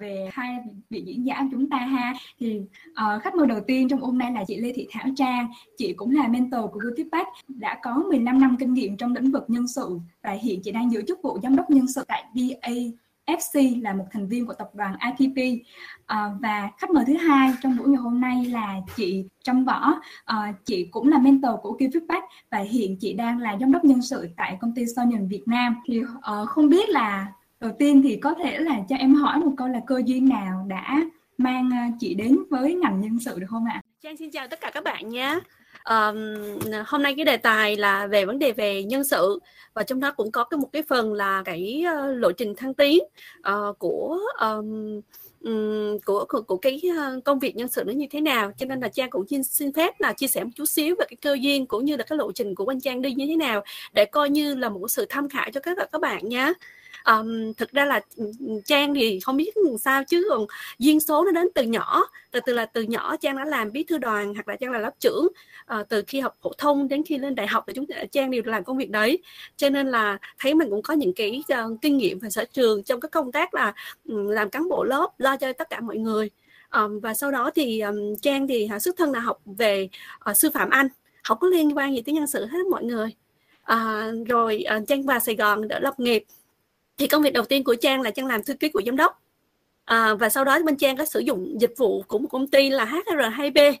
về 0.00 0.28
hai 0.32 0.56
vị 0.90 1.02
diễn 1.06 1.26
giả 1.26 1.36
của 1.40 1.48
chúng 1.50 1.70
ta 1.70 1.76
ha. 1.76 2.14
Thì 2.38 2.60
uh, 2.90 3.22
khách 3.22 3.34
mời 3.34 3.46
đầu 3.46 3.60
tiên 3.66 3.88
trong 3.88 4.00
hôm 4.00 4.18
nay 4.18 4.32
là 4.32 4.44
chị 4.48 4.56
Lê 4.56 4.72
Thị 4.72 4.86
Thảo 4.90 5.06
Trang. 5.16 5.52
Chị 5.78 5.92
cũng 5.92 6.10
là 6.10 6.28
mentor 6.28 6.70
của 6.72 6.80
GoTipBack 6.82 7.28
đã 7.48 7.78
có 7.82 7.94
15 7.94 8.40
năm 8.40 8.56
kinh 8.60 8.74
nghiệm 8.74 8.96
trong 8.96 9.14
lĩnh 9.14 9.30
vực 9.30 9.44
nhân 9.48 9.68
sự 9.68 9.98
và 10.22 10.30
hiện 10.30 10.60
chị 10.62 10.70
đang 10.70 10.92
giữ 10.92 11.02
chức 11.08 11.22
vụ 11.22 11.38
giám 11.42 11.56
đốc 11.56 11.70
nhân 11.70 11.86
sự 11.86 12.04
tại 12.08 12.24
BA 12.34 12.70
FC 13.36 13.82
là 13.82 13.92
một 13.92 14.04
thành 14.10 14.28
viên 14.28 14.46
của 14.46 14.52
tập 14.52 14.70
đoàn 14.74 14.96
IPP 15.18 15.64
à, 16.06 16.16
ờ, 16.16 16.30
và 16.40 16.70
khách 16.78 16.90
mời 16.90 17.04
thứ 17.06 17.16
hai 17.16 17.52
trong 17.62 17.76
buổi 17.76 17.88
ngày 17.88 17.96
hôm 17.96 18.20
nay 18.20 18.44
là 18.44 18.76
chị 18.96 19.24
Trâm 19.42 19.64
Võ. 19.64 20.00
À, 20.24 20.54
chị 20.64 20.88
cũng 20.90 21.08
là 21.08 21.18
mentor 21.18 21.52
của 21.62 21.72
Key 21.72 21.88
Feedback 21.88 22.22
và 22.50 22.58
hiện 22.58 22.96
chị 23.00 23.12
đang 23.12 23.38
là 23.38 23.56
giám 23.60 23.72
đốc 23.72 23.84
nhân 23.84 24.02
sự 24.02 24.28
tại 24.36 24.58
công 24.60 24.74
ty 24.74 24.86
Sonian 24.96 25.28
Việt 25.28 25.42
Nam. 25.46 25.76
Thì 25.86 26.02
à, 26.22 26.44
không 26.44 26.68
biết 26.68 26.88
là 26.88 27.32
đầu 27.60 27.72
tiên 27.78 28.02
thì 28.02 28.16
có 28.16 28.34
thể 28.34 28.58
là 28.58 28.80
cho 28.88 28.96
em 28.96 29.14
hỏi 29.14 29.38
một 29.38 29.52
câu 29.56 29.68
là 29.68 29.80
cơ 29.86 30.02
duyên 30.04 30.28
nào 30.28 30.66
đã 30.68 31.00
mang 31.38 31.70
à, 31.72 31.90
chị 32.00 32.14
đến 32.14 32.38
với 32.50 32.74
ngành 32.74 33.00
nhân 33.00 33.18
sự 33.20 33.38
được 33.38 33.46
không 33.48 33.64
ạ? 33.64 33.82
Trang 34.02 34.16
xin 34.16 34.30
chào 34.30 34.48
tất 34.48 34.60
cả 34.60 34.70
các 34.74 34.84
bạn 34.84 35.08
nhé. 35.08 35.38
Um, 35.84 36.16
hôm 36.86 37.02
nay 37.02 37.14
cái 37.16 37.24
đề 37.24 37.36
tài 37.36 37.76
là 37.76 38.06
về 38.06 38.24
vấn 38.24 38.38
đề 38.38 38.52
về 38.52 38.84
nhân 38.84 39.04
sự 39.04 39.38
và 39.74 39.82
trong 39.82 40.00
đó 40.00 40.12
cũng 40.16 40.32
có 40.32 40.44
cái 40.44 40.58
một 40.58 40.68
cái 40.72 40.82
phần 40.82 41.12
là 41.12 41.42
cái 41.44 41.84
uh, 41.88 42.18
lộ 42.18 42.32
trình 42.32 42.54
thăng 42.56 42.74
tiến 42.74 42.98
uh, 43.38 43.78
của 43.78 44.18
um, 44.40 45.00
um, 45.40 45.98
của, 46.04 46.24
của 46.28 46.42
của 46.42 46.56
cái 46.56 46.80
ờ, 46.96 47.20
công 47.24 47.38
việc 47.38 47.56
nhân 47.56 47.68
sự 47.68 47.84
nó 47.86 47.92
như 47.92 48.06
thế 48.10 48.20
nào 48.20 48.52
cho 48.58 48.66
nên 48.66 48.80
là 48.80 48.88
trang 48.88 49.10
cũng 49.10 49.26
xin, 49.28 49.44
xin 49.44 49.72
phép 49.72 50.00
là 50.00 50.12
chia 50.12 50.26
sẻ 50.26 50.44
một 50.44 50.50
chút 50.56 50.64
xíu 50.64 50.94
về 50.98 51.04
cái 51.08 51.16
cơ 51.22 51.36
duyên 51.40 51.66
cũng 51.66 51.84
như 51.84 51.96
là 51.96 52.04
cái 52.04 52.18
lộ 52.18 52.32
trình 52.32 52.54
của 52.54 52.66
anh 52.66 52.80
trang 52.80 53.02
đi 53.02 53.12
như 53.12 53.26
thế 53.26 53.36
nào 53.36 53.64
để 53.92 54.04
coi 54.04 54.30
như 54.30 54.54
là 54.54 54.68
một 54.68 54.88
sự 54.88 55.06
tham 55.08 55.28
khảo 55.28 55.50
cho 55.52 55.60
các 55.60 55.78
các 55.92 56.00
bạn 56.00 56.28
nhé 56.28 56.52
um, 57.04 57.52
thực 57.52 57.72
ra 57.72 57.84
là 57.84 58.00
trang 58.64 58.94
thì 58.94 59.20
không 59.20 59.36
biết 59.36 59.52
sao 59.80 60.04
chứ 60.04 60.26
còn 60.30 60.46
duyên 60.78 61.00
số 61.00 61.24
nó 61.24 61.30
đến 61.30 61.48
từ 61.54 61.62
nhỏ. 61.62 62.04
Từ 62.30 62.40
từ 62.46 62.52
là 62.52 62.66
từ 62.66 62.82
nhỏ 62.82 63.16
trang 63.16 63.36
đã 63.36 63.44
làm 63.44 63.72
bí 63.72 63.84
thư 63.84 63.98
đoàn 63.98 64.34
hoặc 64.34 64.48
là 64.48 64.56
trang 64.56 64.72
là 64.72 64.78
lớp 64.78 64.90
trưởng 65.00 65.26
uh, 65.80 65.88
từ 65.88 66.02
khi 66.06 66.20
học 66.20 66.36
phổ 66.42 66.52
thông 66.58 66.88
đến 66.88 67.02
khi 67.06 67.18
lên 67.18 67.34
đại 67.34 67.46
học 67.46 67.64
thì 67.66 67.72
chúng 67.76 67.84
ờ, 67.96 68.04
trang 68.12 68.30
đều 68.30 68.42
làm 68.44 68.64
công 68.64 68.76
việc 68.76 68.90
đấy. 68.90 69.18
Cho 69.56 69.70
nên 69.70 69.86
là 69.86 70.18
thấy 70.38 70.54
mình 70.54 70.70
cũng 70.70 70.82
có 70.82 70.94
những 70.94 71.12
cái 71.12 71.42
uh, 71.52 71.80
kinh 71.82 71.96
nghiệm 71.96 72.18
và 72.18 72.30
sở 72.30 72.44
trường 72.52 72.82
trong 72.82 73.00
các 73.00 73.10
công 73.10 73.32
tác 73.32 73.54
là 73.54 73.74
um, 74.08 74.28
làm 74.28 74.50
cán 74.50 74.68
bộ 74.68 74.84
lớp 74.84 75.08
lo 75.18 75.36
cho 75.36 75.52
tất 75.52 75.70
cả 75.70 75.80
mọi 75.80 75.96
người. 75.96 76.30
Um, 76.74 77.00
và 77.00 77.14
sau 77.14 77.30
đó 77.30 77.50
thì 77.54 77.80
um, 77.80 78.16
trang 78.22 78.46
thì 78.48 78.68
uh, 78.76 78.82
xuất 78.82 78.96
thân 78.96 79.12
là 79.12 79.20
học 79.20 79.40
về 79.44 79.88
uh, 80.30 80.36
sư 80.36 80.50
phạm 80.54 80.70
anh 80.70 80.88
không 81.22 81.38
có 81.38 81.48
liên 81.48 81.76
quan 81.76 81.94
gì 81.94 82.02
tới 82.02 82.14
nhân 82.14 82.26
sự 82.26 82.46
hết 82.46 82.66
mọi 82.70 82.84
người. 82.84 83.14
À, 83.62 84.10
rồi 84.28 84.64
uh, 84.76 84.88
trang 84.88 85.02
vào 85.02 85.18
sài 85.18 85.36
gòn 85.36 85.68
để 85.68 85.80
lập 85.80 86.00
nghiệp 86.00 86.24
thì 87.00 87.06
công 87.06 87.22
việc 87.22 87.32
đầu 87.32 87.44
tiên 87.44 87.64
của 87.64 87.74
trang 87.74 88.00
là 88.00 88.10
trang 88.10 88.26
làm 88.26 88.42
thư 88.42 88.54
ký 88.54 88.68
của 88.68 88.82
giám 88.86 88.96
đốc. 88.96 89.22
À, 89.84 90.14
và 90.14 90.28
sau 90.28 90.44
đó 90.44 90.58
bên 90.64 90.76
trang 90.76 90.96
có 90.96 91.04
sử 91.04 91.20
dụng 91.20 91.60
dịch 91.60 91.74
vụ 91.76 92.02
của 92.02 92.18
một 92.18 92.28
công 92.30 92.46
ty 92.46 92.70
là 92.70 92.84
HR2B 92.84 93.74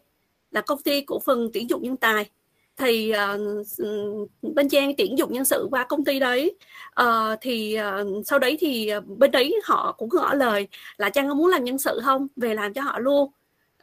là 0.50 0.60
công 0.60 0.82
ty 0.82 1.00
cổ 1.00 1.18
phần 1.18 1.50
tuyển 1.54 1.70
dụng 1.70 1.82
nhân 1.82 1.96
tài. 1.96 2.30
Thì 2.76 3.12
uh, 3.12 4.54
bên 4.54 4.68
trang 4.68 4.92
tuyển 4.98 5.18
dụng 5.18 5.32
nhân 5.32 5.44
sự 5.44 5.68
qua 5.70 5.84
công 5.84 6.04
ty 6.04 6.18
đấy. 6.18 6.56
Uh, 7.02 7.06
thì 7.40 7.78
uh, 8.00 8.26
sau 8.26 8.38
đấy 8.38 8.56
thì 8.60 8.88
à, 8.88 9.00
bên 9.00 9.30
đấy 9.30 9.60
họ 9.64 9.92
cũng 9.98 10.08
ngỏ 10.12 10.34
lời 10.34 10.68
là 10.96 11.10
trang 11.10 11.28
có 11.28 11.34
muốn 11.34 11.46
làm 11.46 11.64
nhân 11.64 11.78
sự 11.78 12.00
không? 12.04 12.26
Về 12.36 12.54
làm 12.54 12.72
cho 12.72 12.82
họ 12.82 12.98
luôn. 12.98 13.30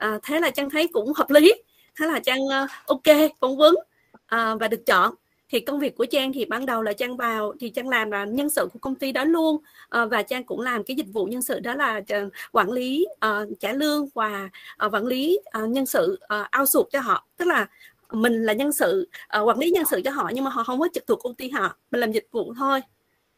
Uh, 0.05 0.23
thế 0.23 0.39
là 0.39 0.49
trang 0.49 0.69
thấy 0.69 0.87
cũng 0.87 1.13
hợp 1.13 1.29
lý. 1.29 1.53
Thế 1.99 2.07
là 2.07 2.19
trang 2.19 2.39
uh, 2.45 2.69
ok 2.85 3.17
phỏng 3.39 3.57
vấn 3.57 3.75
uh, 3.75 4.59
và 4.59 4.67
được 4.67 4.85
chọn 4.85 5.13
thì 5.49 5.59
công 5.59 5.79
việc 5.79 5.95
của 5.95 6.05
trang 6.05 6.33
thì 6.33 6.45
ban 6.45 6.65
đầu 6.65 6.81
là 6.81 6.93
trang 6.93 7.17
vào 7.17 7.53
thì 7.59 7.69
trang 7.69 7.89
làm 7.89 8.11
là 8.11 8.25
nhân 8.25 8.49
sự 8.49 8.69
của 8.73 8.79
công 8.79 8.95
ty 8.95 9.11
đó 9.11 9.23
luôn. 9.23 9.57
À, 9.89 10.05
và 10.05 10.21
trang 10.21 10.43
cũng 10.43 10.61
làm 10.61 10.83
cái 10.83 10.95
dịch 10.95 11.07
vụ 11.13 11.25
nhân 11.25 11.41
sự 11.41 11.59
đó 11.59 11.73
là 11.75 12.01
ờ, 12.09 12.29
quản 12.51 12.71
lý 12.71 13.07
uh, 13.25 13.59
trả 13.59 13.73
lương 13.73 14.07
và 14.13 14.49
uh, 14.85 14.93
quản 14.93 15.05
lý 15.05 15.39
uh, 15.63 15.69
nhân 15.69 15.85
sự 15.85 16.19
uh, 16.23 16.59
outsource 16.59 16.89
cho 16.91 16.99
họ. 16.99 17.27
Tức 17.37 17.47
là 17.47 17.67
mình 18.11 18.45
là 18.45 18.53
nhân 18.53 18.71
sự 18.71 19.09
uh, 19.39 19.47
quản 19.47 19.59
lý 19.59 19.71
nhân 19.71 19.85
sự 19.85 20.01
cho 20.05 20.11
họ 20.11 20.31
nhưng 20.33 20.43
mà 20.43 20.51
họ 20.51 20.63
không 20.63 20.79
có 20.79 20.87
trực 20.93 21.07
thuộc 21.07 21.19
công 21.23 21.35
ty 21.35 21.49
họ 21.49 21.77
mình 21.91 22.01
làm 22.01 22.11
dịch 22.11 22.27
vụ 22.31 22.53
thôi. 22.57 22.81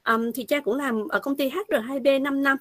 Um, 0.09 0.31
thì 0.31 0.43
trang 0.43 0.63
cũng 0.63 0.77
làm 0.77 1.07
ở 1.07 1.19
công 1.19 1.35
ty 1.37 1.49
HR2B 1.49 2.21
5 2.21 2.43
năm 2.43 2.57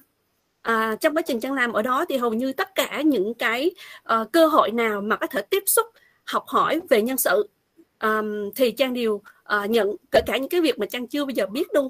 à, 0.61 0.95
trong 1.01 1.15
quá 1.15 1.21
trình 1.21 1.39
trang 1.39 1.53
làm 1.53 1.73
ở 1.73 1.81
đó 1.81 2.05
thì 2.09 2.17
hầu 2.17 2.33
như 2.33 2.53
tất 2.53 2.75
cả 2.75 3.01
những 3.01 3.33
cái 3.33 3.71
uh, 4.13 4.31
cơ 4.31 4.47
hội 4.47 4.71
nào 4.71 5.01
mà 5.01 5.15
có 5.15 5.27
thể 5.27 5.41
tiếp 5.41 5.63
xúc 5.65 5.85
học 6.25 6.43
hỏi 6.47 6.79
về 6.89 7.01
nhân 7.01 7.17
sự 7.17 7.49
um, 8.01 8.51
thì 8.55 8.71
trang 8.71 8.93
đều 8.93 9.21
uh, 9.55 9.69
nhận 9.69 9.95
kể 10.11 10.21
cả 10.25 10.37
những 10.37 10.49
cái 10.49 10.61
việc 10.61 10.79
mà 10.79 10.85
trang 10.85 11.07
chưa 11.07 11.25
bao 11.25 11.29
giờ 11.29 11.47
biết 11.47 11.67
luôn. 11.73 11.89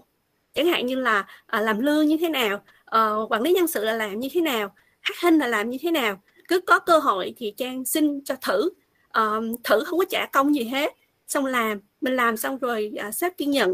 Chẳng 0.54 0.66
hạn 0.66 0.86
như 0.86 0.96
là 0.96 1.20
uh, 1.58 1.64
làm 1.64 1.80
lương 1.80 2.08
như 2.08 2.18
thế 2.18 2.30
nào 2.30 2.56
uh, 2.96 3.32
quản 3.32 3.42
lý 3.42 3.54
nhân 3.54 3.68
sự 3.68 3.84
là 3.84 3.94
làm 3.94 4.20
như 4.20 4.28
thế 4.32 4.42
nào 4.42 4.76
hát 5.02 5.16
hình 5.22 5.38
là 5.38 5.48
làm 5.48 5.70
như 5.70 5.78
thế 5.82 5.92
nào. 5.92 6.22
Cứ 6.48 6.62
có 6.62 6.80
cơ 6.80 7.00
hội 7.00 7.34
thì 7.38 7.54
trang 7.58 7.86
xin 7.86 8.24
cho 8.24 8.36
thử. 8.42 8.70
Um, 9.14 9.56
thử 9.64 9.84
không 9.84 10.00
có 10.00 10.06
trả 10.10 10.26
công 10.26 10.56
gì 10.56 10.64
hết. 10.64 10.94
Xong 11.28 11.46
làm 11.46 11.80
mình 12.02 12.16
làm 12.16 12.38
xong 12.38 12.58
rồi 12.58 12.92
uh, 13.08 13.16
sếp 13.16 13.38
ghi 13.38 13.46
nhận 13.46 13.72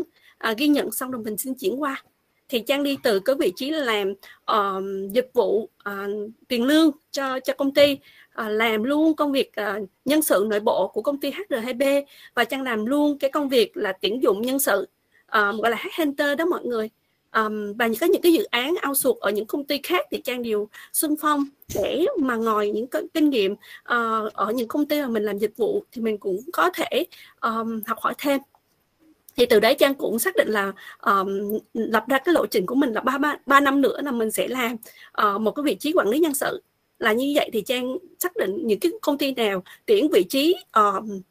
uh, 0.51 0.57
ghi 0.57 0.67
nhận 0.67 0.91
xong 0.91 1.11
rồi 1.11 1.23
mình 1.23 1.37
xin 1.37 1.53
chuyển 1.53 1.81
qua 1.81 2.03
thì 2.49 2.59
trang 2.59 2.83
đi 2.83 2.97
từ 3.03 3.19
cái 3.19 3.35
vị 3.39 3.53
trí 3.55 3.69
làm 3.69 4.13
uh, 4.51 4.83
dịch 5.11 5.29
vụ 5.33 5.63
uh, 5.63 6.31
tiền 6.47 6.63
lương 6.63 6.91
cho 7.11 7.39
cho 7.39 7.53
công 7.53 7.73
ty 7.73 7.93
uh, 7.93 8.47
làm 8.49 8.83
luôn 8.83 9.15
công 9.15 9.31
việc 9.31 9.51
uh, 9.61 9.89
nhân 10.05 10.21
sự 10.21 10.45
nội 10.49 10.59
bộ 10.59 10.87
của 10.87 11.01
công 11.01 11.19
ty 11.19 11.31
HR2B 11.31 12.03
và 12.33 12.43
trang 12.43 12.61
làm 12.61 12.85
luôn 12.85 13.17
cái 13.19 13.31
công 13.31 13.49
việc 13.49 13.77
là 13.77 13.93
tuyển 14.01 14.23
dụng 14.23 14.41
nhân 14.41 14.59
sự 14.59 14.87
um, 15.31 15.61
gọi 15.61 15.71
là 15.71 15.77
headhunter 15.77 16.37
đó 16.37 16.45
mọi 16.45 16.65
người. 16.65 16.89
Um, 17.35 17.73
và 17.73 17.89
có 18.01 18.07
những 18.07 18.21
cái 18.21 18.33
dự 18.33 18.43
án 18.43 18.75
outsource 18.89 19.19
ở 19.21 19.31
những 19.31 19.45
công 19.45 19.63
ty 19.63 19.79
khác 19.83 20.05
thì 20.11 20.21
trang 20.21 20.43
đều 20.43 20.69
xung 20.93 21.15
phong 21.21 21.45
để 21.75 22.05
mà 22.19 22.35
ngồi 22.35 22.69
những 22.69 22.87
cái 22.87 23.01
kinh 23.13 23.29
nghiệm 23.29 23.53
uh, 23.53 24.33
ở 24.33 24.51
những 24.55 24.67
công 24.67 24.85
ty 24.85 25.01
mà 25.01 25.07
mình 25.07 25.23
làm 25.23 25.37
dịch 25.37 25.57
vụ 25.57 25.83
thì 25.91 26.01
mình 26.01 26.17
cũng 26.17 26.39
có 26.53 26.69
thể 26.69 27.05
um, 27.41 27.81
học 27.85 27.97
hỏi 28.01 28.13
thêm 28.17 28.41
thì 29.37 29.45
từ 29.45 29.59
đấy 29.59 29.75
trang 29.79 29.95
cũng 29.95 30.19
xác 30.19 30.35
định 30.35 30.47
là 30.47 30.71
um, 31.01 31.59
lập 31.73 32.03
ra 32.07 32.19
cái 32.19 32.33
lộ 32.33 32.45
trình 32.45 32.65
của 32.65 32.75
mình 32.75 32.93
là 32.93 33.01
ba 33.01 33.17
ba 33.17 33.37
ba 33.45 33.59
năm 33.59 33.81
nữa 33.81 34.01
là 34.01 34.11
mình 34.11 34.31
sẽ 34.31 34.47
làm 34.47 34.73
uh, 34.73 34.79
ờ, 35.11 35.37
một 35.37 35.51
cái 35.51 35.63
vị 35.63 35.75
trí 35.75 35.93
quản 35.93 36.07
lý 36.07 36.19
nhân 36.19 36.33
sự. 36.33 36.63
Là 36.99 37.13
như 37.13 37.33
vậy 37.35 37.49
thì 37.53 37.61
trang 37.61 37.97
xác 38.19 38.35
định 38.35 38.67
những 38.67 38.79
cái 38.79 38.91
công 39.01 39.17
ty 39.17 39.31
nào 39.31 39.63
tuyển 39.85 40.09
vị 40.11 40.23
trí 40.23 40.55
um, 40.73 41.21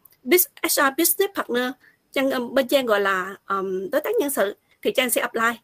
HR 0.63 0.89
business 0.99 1.35
partner 1.37 1.71
trang 2.13 2.31
um, 2.31 2.55
bên 2.55 2.69
trang 2.69 2.87
gọi 2.87 3.01
là 3.01 3.37
um, 3.49 3.91
đối 3.91 4.01
tác 4.01 4.11
nhân 4.21 4.31
sự 4.31 4.57
thì 4.83 4.93
trang 4.93 5.11
sẽ 5.11 5.21
apply. 5.21 5.61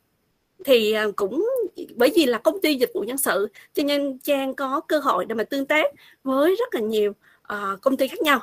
Thì 0.64 0.94
uh, 1.08 1.16
cũng 1.16 1.46
bởi 1.94 2.12
vì 2.14 2.26
là 2.26 2.38
công 2.38 2.60
ty 2.60 2.74
dịch 2.74 2.90
vụ 2.94 3.00
nhân 3.00 3.18
sự 3.18 3.48
cho 3.74 3.82
nên 3.82 4.18
trang 4.18 4.54
có 4.54 4.80
cơ 4.80 4.98
hội 4.98 5.24
để 5.24 5.34
mà 5.34 5.44
tương 5.44 5.66
tác 5.66 5.86
với 6.24 6.56
rất 6.58 6.74
là 6.74 6.80
nhiều 6.80 7.10
uh, 7.52 7.80
công 7.80 7.96
ty 7.96 8.08
khác 8.08 8.20
nhau. 8.22 8.40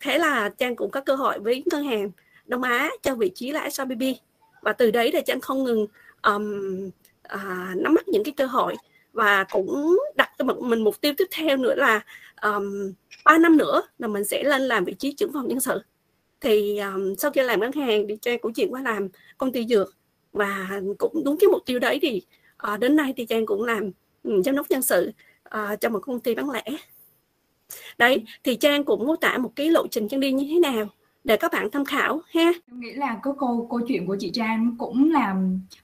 Thế 0.00 0.18
là 0.18 0.48
trang 0.48 0.76
cũng 0.76 0.90
có 0.90 1.00
cơ 1.00 1.14
hội 1.14 1.38
với 1.38 1.62
ngân 1.66 1.84
hàng. 1.84 2.10
Đông 2.50 2.62
Á 2.62 2.90
cho 3.02 3.14
vị 3.14 3.30
trí 3.34 3.50
là 3.50 3.70
SRBB 3.70 4.02
và 4.62 4.72
từ 4.72 4.90
đấy 4.90 5.10
thì 5.12 5.18
Trang 5.26 5.40
không 5.40 5.64
ngừng 5.64 5.86
um, 6.22 6.90
à, 7.22 7.72
nắm 7.76 7.94
bắt 7.94 8.08
những 8.08 8.24
cái 8.24 8.34
cơ 8.36 8.46
hội. 8.46 8.76
Và 9.12 9.44
cũng 9.44 9.98
đặt 10.16 10.30
cho 10.38 10.44
mình 10.44 10.84
mục 10.84 11.00
tiêu 11.00 11.12
tiếp 11.18 11.24
theo 11.30 11.56
nữa 11.56 11.74
là 11.74 12.00
um, 12.42 12.92
3 13.24 13.38
năm 13.38 13.56
nữa 13.56 13.82
là 13.98 14.08
mình 14.08 14.24
sẽ 14.24 14.44
lên 14.44 14.62
làm 14.62 14.84
vị 14.84 14.94
trí 14.94 15.12
trưởng 15.12 15.32
phòng 15.32 15.48
nhân 15.48 15.60
sự. 15.60 15.82
Thì 16.40 16.78
um, 16.78 17.14
sau 17.14 17.30
khi 17.30 17.42
làm 17.42 17.60
ngân 17.60 17.72
hàng 17.72 18.06
thì 18.08 18.16
Trang 18.22 18.38
cũng 18.38 18.52
chuyển 18.52 18.72
qua 18.72 18.82
làm 18.82 19.08
công 19.38 19.52
ty 19.52 19.66
dược. 19.66 19.96
Và 20.32 20.80
cũng 20.98 21.24
đúng 21.24 21.36
cái 21.40 21.48
mục 21.48 21.62
tiêu 21.66 21.78
đấy 21.78 21.98
thì 22.02 22.22
uh, 22.72 22.80
đến 22.80 22.96
nay 22.96 23.14
thì 23.16 23.26
Trang 23.26 23.46
cũng 23.46 23.64
làm 23.64 23.90
um, 24.24 24.42
giám 24.42 24.56
đốc 24.56 24.70
nhân 24.70 24.82
sự 24.82 25.12
uh, 25.48 25.80
cho 25.80 25.88
một 25.88 26.00
công 26.02 26.20
ty 26.20 26.34
bán 26.34 26.50
lẻ. 26.50 26.64
Đấy 27.98 28.24
thì 28.44 28.56
Trang 28.56 28.84
cũng 28.84 29.06
mô 29.06 29.16
tả 29.16 29.38
một 29.38 29.52
cái 29.56 29.70
lộ 29.70 29.86
trình 29.86 30.08
Trang 30.08 30.20
đi 30.20 30.32
như 30.32 30.46
thế 30.50 30.58
nào 30.58 30.88
để 31.30 31.36
các 31.36 31.52
bạn 31.52 31.70
tham 31.70 31.84
khảo 31.84 32.20
ha. 32.34 32.52
Em 32.70 32.80
nghĩ 32.80 32.92
là 32.92 33.18
có 33.22 33.32
câu 33.32 33.66
câu 33.70 33.80
chuyện 33.88 34.06
của 34.06 34.16
chị 34.20 34.30
Trang 34.34 34.74
cũng 34.78 35.10
là 35.10 35.36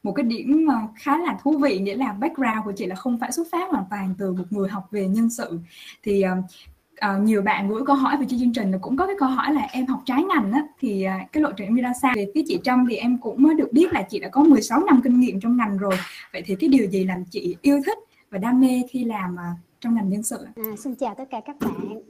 một 0.03 0.13
cái 0.13 0.25
điểm 0.25 0.69
khá 0.97 1.19
là 1.19 1.39
thú 1.43 1.59
vị 1.59 1.79
nghĩa 1.79 1.95
là 1.95 2.13
background 2.13 2.65
của 2.65 2.73
chị 2.77 2.87
là 2.87 2.95
không 2.95 3.19
phải 3.19 3.33
xuất 3.33 3.47
phát 3.53 3.71
hoàn 3.71 3.85
toàn 3.91 4.15
từ 4.19 4.33
một 4.33 4.45
người 4.51 4.69
học 4.69 4.89
về 4.91 5.09
nhân 5.09 5.31
sự. 5.31 5.59
Thì 6.03 6.25
uh, 6.25 7.23
nhiều 7.23 7.43
bạn 7.43 7.69
gửi 7.69 7.83
câu 7.87 7.97
hỏi 7.97 8.17
về 8.17 8.27
chương 8.31 8.53
trình 8.53 8.73
cũng 8.81 8.97
có 8.97 9.07
cái 9.07 9.17
câu 9.19 9.29
hỏi 9.29 9.53
là 9.55 9.69
em 9.73 9.87
học 9.87 10.03
trái 10.05 10.23
ngành 10.23 10.53
á 10.53 10.63
thì 10.81 11.07
uh, 11.07 11.33
cái 11.33 11.43
lộ 11.43 11.51
trình 11.57 11.67
em 11.67 11.77
đi 11.77 11.83
ra 11.83 11.93
sao? 12.03 12.13
Về 12.17 12.31
phía 12.35 12.43
chị 12.47 12.59
Trâm 12.65 12.87
thì 12.91 12.97
em 12.97 13.19
cũng 13.19 13.43
mới 13.43 13.55
được 13.55 13.73
biết 13.73 13.93
là 13.93 14.03
chị 14.03 14.19
đã 14.19 14.29
có 14.29 14.43
16 14.43 14.81
năm 14.85 15.01
kinh 15.05 15.21
nghiệm 15.21 15.41
trong 15.41 15.57
ngành 15.57 15.79
rồi. 15.79 15.95
Vậy 16.33 16.43
thì 16.47 16.57
cái 16.61 16.69
điều 16.69 16.91
gì 16.91 17.05
làm 17.05 17.25
chị 17.31 17.57
yêu 17.63 17.81
thích 17.87 17.99
và 18.31 18.39
đam 18.39 18.61
mê 18.61 18.83
khi 18.91 19.05
làm 19.05 19.35
uh, 19.35 19.59
trong 19.81 19.95
ngành 19.95 20.09
nhân 20.09 20.23
sự? 20.23 20.47
À, 20.57 20.77
xin 20.79 20.95
chào 20.95 21.15
tất 21.15 21.25
cả 21.31 21.41
các 21.47 21.57
bạn 21.61 22.01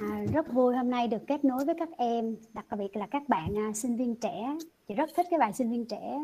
À, 0.00 0.24
rất 0.32 0.52
vui 0.52 0.76
hôm 0.76 0.90
nay 0.90 1.08
được 1.08 1.26
kết 1.26 1.44
nối 1.44 1.64
với 1.64 1.74
các 1.78 1.88
em, 1.96 2.36
đặc 2.52 2.66
biệt 2.78 2.96
là 2.96 3.06
các 3.06 3.28
bạn 3.28 3.58
à, 3.58 3.72
sinh 3.74 3.96
viên 3.96 4.14
trẻ. 4.14 4.56
Chị 4.88 4.94
rất 4.94 5.10
thích 5.16 5.26
các 5.30 5.40
bạn 5.40 5.52
sinh 5.52 5.70
viên 5.70 5.84
trẻ. 5.84 6.22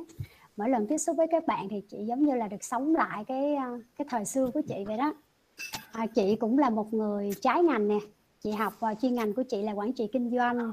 Mỗi 0.56 0.69
lần 0.69 0.87
tiếp 0.87 0.99
xúc 0.99 1.17
với 1.17 1.26
các 1.31 1.46
bạn 1.46 1.69
thì 1.70 1.82
chị 1.88 1.99
giống 2.08 2.25
như 2.25 2.34
là 2.34 2.49
được 2.49 2.64
sống 2.64 2.94
lại 2.94 3.25
cái 3.25 3.55
à, 3.55 3.70
cái 3.99 4.06
thời 4.11 4.25
xưa 4.25 4.50
của 4.55 4.61
chị 4.69 4.84
vậy 4.87 4.96
đó. 4.96 5.14
À, 5.93 6.06
chị 6.06 6.37
cũng 6.37 6.58
là 6.58 6.70
một 6.70 6.94
người 6.94 7.31
trái 7.40 7.62
ngành 7.62 7.88
nè. 7.88 7.99
Chị 8.40 8.50
học 8.50 8.81
vào 8.81 8.94
chuyên 8.94 9.14
ngành 9.14 9.34
của 9.34 9.43
chị 9.43 9.62
là 9.62 9.73
quản 9.73 9.93
trị 9.93 10.08
kinh 10.12 10.31
doanh, 10.31 10.72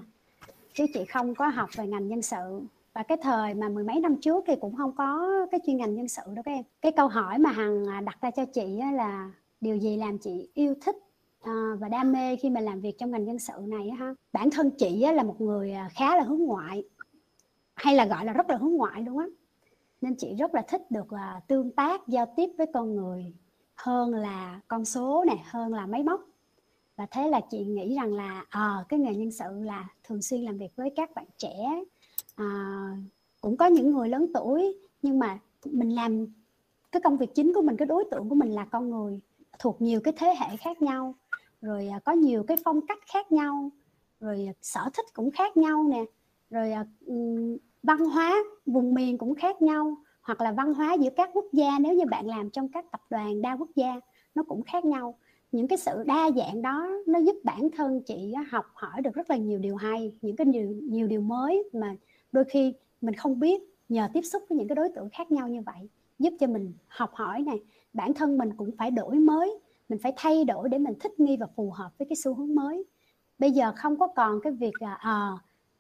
chứ 0.73 0.85
chị 0.94 1.06
không 1.06 1.35
có 1.35 1.47
học 1.47 1.69
về 1.77 1.88
ngành 1.88 2.07
nhân 2.07 2.21
sự. 2.21 2.61
và 2.94 3.03
cái 3.03 3.17
thời 3.21 3.53
mà 3.53 3.69
mười 3.69 3.83
mấy 3.83 3.99
năm 3.99 4.15
trước 4.21 4.44
thì 4.47 4.56
cũng 4.61 4.75
không 4.75 4.91
có 4.95 5.29
cái 5.51 5.59
chuyên 5.65 5.77
ngành 5.77 5.95
nhân 5.95 6.07
sự 6.07 6.21
đó 6.35 6.41
các 6.45 6.51
em 6.51 6.63
cái 6.81 6.91
câu 6.91 7.07
hỏi 7.07 7.38
mà 7.38 7.51
hằng 7.51 7.85
à, 7.88 8.01
đặt 8.01 8.17
ra 8.21 8.31
cho 8.31 8.45
chị 8.45 8.79
là 8.94 9.31
điều 9.61 9.77
gì 9.77 9.97
làm 9.97 10.17
chị 10.17 10.49
yêu 10.53 10.75
thích 10.81 10.95
Ờ, 11.44 11.75
và 11.80 11.90
đam 11.90 12.12
mê 12.12 12.36
khi 12.36 12.50
mà 12.50 12.62
làm 12.62 12.81
việc 12.81 12.98
trong 12.98 13.12
ngành 13.12 13.25
nhân 13.25 13.40
sự 13.40 13.54
này 13.68 13.90
ha. 13.90 14.16
Bản 14.34 14.50
thân 14.50 14.72
chị 14.78 15.06
là 15.13 15.24
một 15.24 15.42
người 15.42 15.72
à, 15.72 15.90
khá 15.94 16.16
là 16.16 16.24
hướng 16.24 16.40
ngoại 16.40 16.84
hay 17.74 17.95
là 17.95 18.06
gọi 18.06 18.25
là 18.25 18.34
rất 18.34 18.50
là 18.50 18.57
hướng 18.57 18.74
ngoại 18.74 19.01
luôn 19.01 19.18
á. 19.18 19.25
Nên 20.01 20.16
chị 20.16 20.36
rất 20.40 20.56
là 20.56 20.62
thích 20.62 20.81
được 20.92 21.12
à, 21.12 21.42
tương 21.48 21.72
tác 21.72 22.07
giao 22.07 22.34
tiếp 22.36 22.50
với 22.57 22.68
con 22.74 22.95
người 22.95 23.34
hơn 23.75 24.13
là 24.13 24.62
con 24.68 24.86
số 24.86 25.24
này 25.28 25.44
hơn 25.45 25.74
là 25.74 25.86
máy 25.86 26.04
móc. 26.04 26.22
Và 26.95 27.06
thế 27.12 27.30
là 27.30 27.42
chị 27.51 27.66
nghĩ 27.66 27.95
rằng 27.95 28.13
là 28.13 28.45
à, 28.50 28.86
cái 28.90 29.00
nghề 29.00 29.16
nhân 29.16 29.31
sự 29.31 29.63
là 29.63 29.88
thường 30.04 30.22
xuyên 30.22 30.42
làm 30.42 30.57
việc 30.57 30.75
với 30.75 30.90
các 30.95 31.16
bạn 31.16 31.25
trẻ 31.38 31.84
à, 32.36 32.45
cũng 33.42 33.57
có 33.57 33.66
những 33.66 33.92
người 33.92 34.10
lớn 34.10 34.25
tuổi 34.34 34.78
nhưng 35.01 35.19
mà 35.19 35.40
mình 35.66 35.95
làm 35.95 36.25
cái 36.92 37.01
công 37.01 37.18
việc 37.18 37.36
chính 37.36 37.54
của 37.54 37.62
mình 37.62 37.78
cái 37.78 37.86
đối 37.86 38.04
tượng 38.12 38.30
của 38.30 38.36
mình 38.36 38.51
là 38.51 38.66
con 38.66 38.90
người 38.90 39.19
thuộc 39.60 39.81
nhiều 39.81 40.01
cái 40.04 40.13
thế 40.18 40.36
hệ 40.40 40.57
khác 40.57 40.81
nhau 40.81 41.16
rồi 41.63 41.88
à, 41.88 42.00
có 42.00 42.12
nhiều 42.12 42.44
cái 42.44 42.57
phong 42.63 42.81
cách 42.88 43.00
khác 43.13 43.31
nhau. 43.31 43.71
Rồi 44.19 44.45
à, 44.48 44.54
sở 44.62 44.81
thích 44.94 45.06
cũng 45.13 45.31
khác 45.31 45.57
nhau 45.57 45.83
nè. 45.89 46.06
Rồi 46.50 46.71
à, 46.71 46.86
văn 47.83 48.00
hóa 48.00 48.36
vùng 48.65 48.94
miền 48.94 49.18
cũng 49.18 49.36
khác 49.36 49.62
nhau. 49.62 49.95
Hoặc 50.21 50.42
là 50.42 50.51
văn 50.51 50.74
hóa 50.74 50.94
giữa 50.94 51.10
các 51.15 51.30
quốc 51.33 51.45
gia, 51.54 51.80
nếu 51.80 51.94
như 51.94 52.06
bạn 52.06 52.27
làm 52.27 52.50
trong 52.50 52.69
các 52.69 52.92
tập 52.92 53.01
đoàn 53.10 53.42
đa 53.42 53.54
quốc 53.54 53.69
gia, 53.75 54.00
nó 54.36 54.44
cũng 54.44 54.62
khác 54.62 54.86
nhau. 54.86 55.18
Những 55.51 55.68
cái 55.68 55.77
sự 55.77 56.04
đa 56.06 56.31
dạng 56.36 56.62
đó, 56.62 56.89
nó 57.07 57.19
giúp 57.19 57.36
bản 57.44 57.69
thân 57.77 58.01
chị 58.06 58.33
học 58.50 58.66
hỏi 58.74 59.01
được 59.01 59.13
rất 59.13 59.30
là 59.30 59.38
nhiều 59.38 59.59
điều 59.59 59.75
hay, 59.75 60.18
những 60.21 60.36
cái 60.36 60.48
nhiều 60.48 60.69
nhiều 60.81 61.07
điều 61.07 61.21
mới 61.21 61.69
mà 61.74 61.95
đôi 62.31 62.44
khi 62.44 62.74
mình 63.01 63.13
không 63.13 63.39
biết 63.39 63.62
nhờ 63.89 64.07
tiếp 64.13 64.21
xúc 64.21 64.44
với 64.50 64.57
những 64.57 64.68
cái 64.68 64.75
đối 64.75 64.89
tượng 64.95 65.09
khác 65.09 65.31
nhau 65.31 65.48
như 65.48 65.62
vậy, 65.66 65.89
giúp 66.19 66.33
cho 66.39 66.48
mình 66.48 66.74
học 66.88 67.12
hỏi 67.13 67.42
này 67.42 67.59
bản 67.94 68.13
thân 68.13 68.38
mình 68.38 68.50
cũng 68.57 68.71
phải 68.77 68.92
đổi 68.92 69.16
mới 69.16 69.59
mình 69.94 70.01
phải 70.01 70.13
thay 70.16 70.45
đổi 70.45 70.69
để 70.69 70.78
mình 70.78 70.94
thích 71.00 71.19
nghi 71.19 71.38
và 71.38 71.48
phù 71.56 71.72
hợp 71.72 71.92
với 71.98 72.07
cái 72.10 72.16
xu 72.16 72.34
hướng 72.34 72.56
mới. 72.56 72.84
Bây 73.40 73.51
giờ 73.51 73.72
không 73.75 74.00
có 74.00 74.07
còn 74.07 74.40
cái 74.42 74.54
việc 74.54 74.72
là 74.80 74.94
à, 74.94 75.31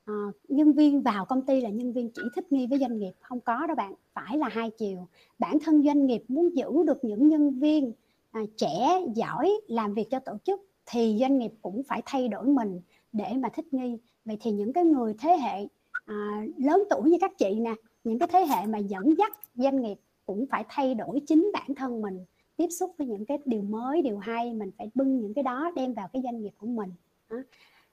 à, 0.05 0.13
nhân 0.47 0.73
viên 0.73 1.01
vào 1.01 1.25
công 1.25 1.41
ty 1.41 1.61
là 1.61 1.69
nhân 1.69 1.93
viên 1.93 2.09
chỉ 2.09 2.21
thích 2.35 2.51
nghi 2.51 2.67
với 2.67 2.79
doanh 2.79 2.97
nghiệp. 2.97 3.11
Không 3.19 3.39
có 3.39 3.67
đâu 3.67 3.75
bạn 3.75 3.93
phải 4.13 4.37
là 4.37 4.49
hai 4.49 4.69
chiều. 4.69 5.07
Bản 5.39 5.57
thân 5.59 5.83
doanh 5.83 6.05
nghiệp 6.05 6.23
muốn 6.27 6.55
giữ 6.55 6.83
được 6.87 7.03
những 7.03 7.27
nhân 7.27 7.59
viên 7.59 7.93
à, 8.31 8.41
trẻ 8.57 9.01
giỏi 9.15 9.51
làm 9.67 9.93
việc 9.93 10.09
cho 10.11 10.19
tổ 10.19 10.37
chức 10.43 10.61
thì 10.85 11.17
doanh 11.19 11.37
nghiệp 11.37 11.51
cũng 11.61 11.83
phải 11.83 12.01
thay 12.05 12.27
đổi 12.27 12.45
mình 12.45 12.81
để 13.11 13.33
mà 13.35 13.49
thích 13.49 13.73
nghi. 13.73 13.97
Vậy 14.25 14.37
thì 14.41 14.51
những 14.51 14.73
cái 14.73 14.85
người 14.85 15.13
thế 15.19 15.37
hệ 15.37 15.67
à, 16.05 16.45
lớn 16.57 16.83
tuổi 16.89 17.09
như 17.09 17.17
các 17.21 17.37
chị 17.37 17.59
nè 17.59 17.73
những 18.03 18.19
cái 18.19 18.27
thế 18.31 18.45
hệ 18.45 18.65
mà 18.65 18.77
dẫn 18.77 19.17
dắt 19.17 19.37
doanh 19.55 19.81
nghiệp 19.81 19.97
cũng 20.25 20.45
phải 20.51 20.65
thay 20.69 20.95
đổi 20.95 21.21
chính 21.27 21.51
bản 21.53 21.75
thân 21.75 22.01
mình 22.01 22.25
tiếp 22.57 22.67
xúc 22.69 22.95
với 22.97 23.07
những 23.07 23.25
cái 23.25 23.37
điều 23.45 23.61
mới 23.61 24.01
điều 24.01 24.17
hay 24.17 24.53
mình 24.53 24.71
phải 24.77 24.89
bưng 24.95 25.19
những 25.19 25.33
cái 25.33 25.43
đó 25.43 25.71
đem 25.75 25.93
vào 25.93 26.07
cái 26.13 26.21
doanh 26.21 26.41
nghiệp 26.41 26.53
của 26.57 26.67
mình. 26.67 26.91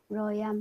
Rồi 0.09 0.41
à, 0.41 0.55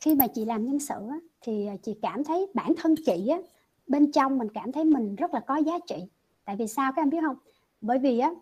khi 0.00 0.14
mà 0.14 0.26
chị 0.26 0.44
làm 0.44 0.66
nhân 0.66 0.78
sự 0.78 0.94
thì 1.40 1.66
à, 1.66 1.76
chị 1.82 1.94
cảm 2.02 2.24
thấy 2.24 2.46
bản 2.54 2.72
thân 2.76 2.94
chị 3.06 3.28
á, 3.28 3.38
bên 3.86 4.12
trong 4.12 4.38
mình 4.38 4.48
cảm 4.54 4.72
thấy 4.72 4.84
mình 4.84 5.14
rất 5.14 5.34
là 5.34 5.40
có 5.40 5.56
giá 5.56 5.78
trị. 5.86 5.96
Tại 6.44 6.56
vì 6.56 6.66
sao 6.66 6.92
các 6.96 7.02
em 7.02 7.10
biết 7.10 7.18
không? 7.22 7.36
Bởi 7.80 7.98
vì 7.98 8.18
á 8.18 8.34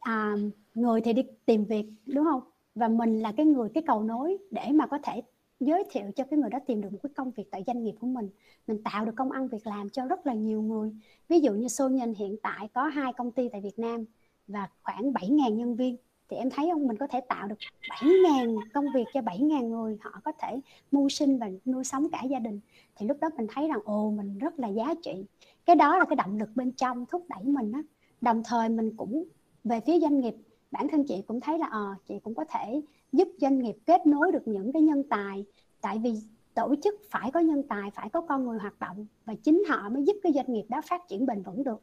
à, 0.00 0.36
người 0.74 1.00
thì 1.00 1.12
đi 1.12 1.22
tìm 1.46 1.64
việc 1.64 1.86
đúng 2.06 2.24
không? 2.24 2.40
Và 2.74 2.88
mình 2.88 3.20
là 3.20 3.32
cái 3.32 3.46
người 3.46 3.68
cái 3.74 3.82
cầu 3.86 4.02
nối 4.02 4.38
để 4.50 4.68
mà 4.72 4.86
có 4.86 4.98
thể 5.02 5.22
giới 5.60 5.84
thiệu 5.90 6.04
cho 6.16 6.24
cái 6.24 6.38
người 6.38 6.50
đó 6.50 6.58
tìm 6.66 6.80
được 6.80 6.92
một 6.92 6.98
cái 7.02 7.10
công 7.16 7.30
việc 7.30 7.50
tại 7.50 7.64
doanh 7.66 7.82
nghiệp 7.82 7.94
của 8.00 8.06
mình. 8.06 8.28
Mình 8.66 8.82
tạo 8.82 9.04
được 9.04 9.12
công 9.16 9.30
ăn 9.30 9.48
việc 9.48 9.66
làm 9.66 9.88
cho 9.88 10.06
rất 10.06 10.26
là 10.26 10.34
nhiều 10.34 10.62
người. 10.62 10.90
Ví 11.28 11.40
dụ 11.40 11.52
như 11.52 11.68
Sô 11.68 11.88
Nhân 11.88 12.14
hiện 12.14 12.36
tại 12.42 12.68
có 12.74 12.84
hai 12.84 13.12
công 13.12 13.30
ty 13.30 13.48
tại 13.48 13.60
Việt 13.60 13.78
Nam 13.78 14.04
và 14.50 14.68
khoảng 14.82 15.12
7.000 15.12 15.54
nhân 15.54 15.76
viên. 15.76 15.96
Thì 16.28 16.36
em 16.36 16.50
thấy 16.50 16.68
không? 16.72 16.86
Mình 16.86 16.96
có 16.96 17.06
thể 17.06 17.20
tạo 17.28 17.48
được 17.48 17.58
7.000 18.02 18.60
công 18.74 18.84
việc 18.94 19.04
cho 19.14 19.20
7.000 19.20 19.68
người. 19.68 19.98
Họ 20.00 20.10
có 20.24 20.32
thể 20.38 20.60
mưu 20.92 21.08
sinh 21.08 21.38
và 21.38 21.50
nuôi 21.64 21.84
sống 21.84 22.08
cả 22.12 22.22
gia 22.30 22.38
đình. 22.38 22.60
Thì 22.96 23.06
lúc 23.06 23.16
đó 23.20 23.28
mình 23.36 23.46
thấy 23.54 23.68
rằng 23.68 23.80
ồ 23.84 24.10
mình 24.10 24.38
rất 24.38 24.58
là 24.58 24.68
giá 24.68 24.94
trị. 25.02 25.24
Cái 25.64 25.76
đó 25.76 25.98
là 25.98 26.04
cái 26.04 26.16
động 26.16 26.38
lực 26.38 26.48
bên 26.54 26.72
trong 26.72 27.06
thúc 27.06 27.24
đẩy 27.28 27.44
mình 27.44 27.72
á. 27.72 27.82
Đồng 28.20 28.42
thời 28.44 28.68
mình 28.68 28.96
cũng 28.96 29.24
về 29.64 29.80
phía 29.86 30.00
doanh 30.00 30.20
nghiệp 30.20 30.34
bản 30.70 30.88
thân 30.88 31.04
chị 31.04 31.22
cũng 31.26 31.40
thấy 31.40 31.58
là 31.58 31.66
ờ 31.66 31.92
à, 31.92 31.98
chị 32.08 32.14
cũng 32.22 32.34
có 32.34 32.44
thể 32.44 32.82
giúp 33.12 33.28
doanh 33.40 33.58
nghiệp 33.58 33.76
kết 33.86 34.06
nối 34.06 34.32
được 34.32 34.42
những 34.48 34.72
cái 34.72 34.82
nhân 34.82 35.02
tài. 35.10 35.44
Tại 35.80 35.98
vì 35.98 36.14
tổ 36.54 36.74
chức 36.82 36.94
phải 37.10 37.30
có 37.30 37.40
nhân 37.40 37.62
tài 37.68 37.90
phải 37.90 38.08
có 38.08 38.20
con 38.20 38.44
người 38.44 38.58
hoạt 38.58 38.80
động 38.80 39.06
và 39.24 39.34
chính 39.34 39.62
họ 39.68 39.88
mới 39.88 40.04
giúp 40.04 40.16
cái 40.22 40.32
doanh 40.32 40.52
nghiệp 40.52 40.64
đó 40.68 40.80
phát 40.88 41.08
triển 41.08 41.26
bền 41.26 41.42
vững 41.42 41.64
được 41.64 41.82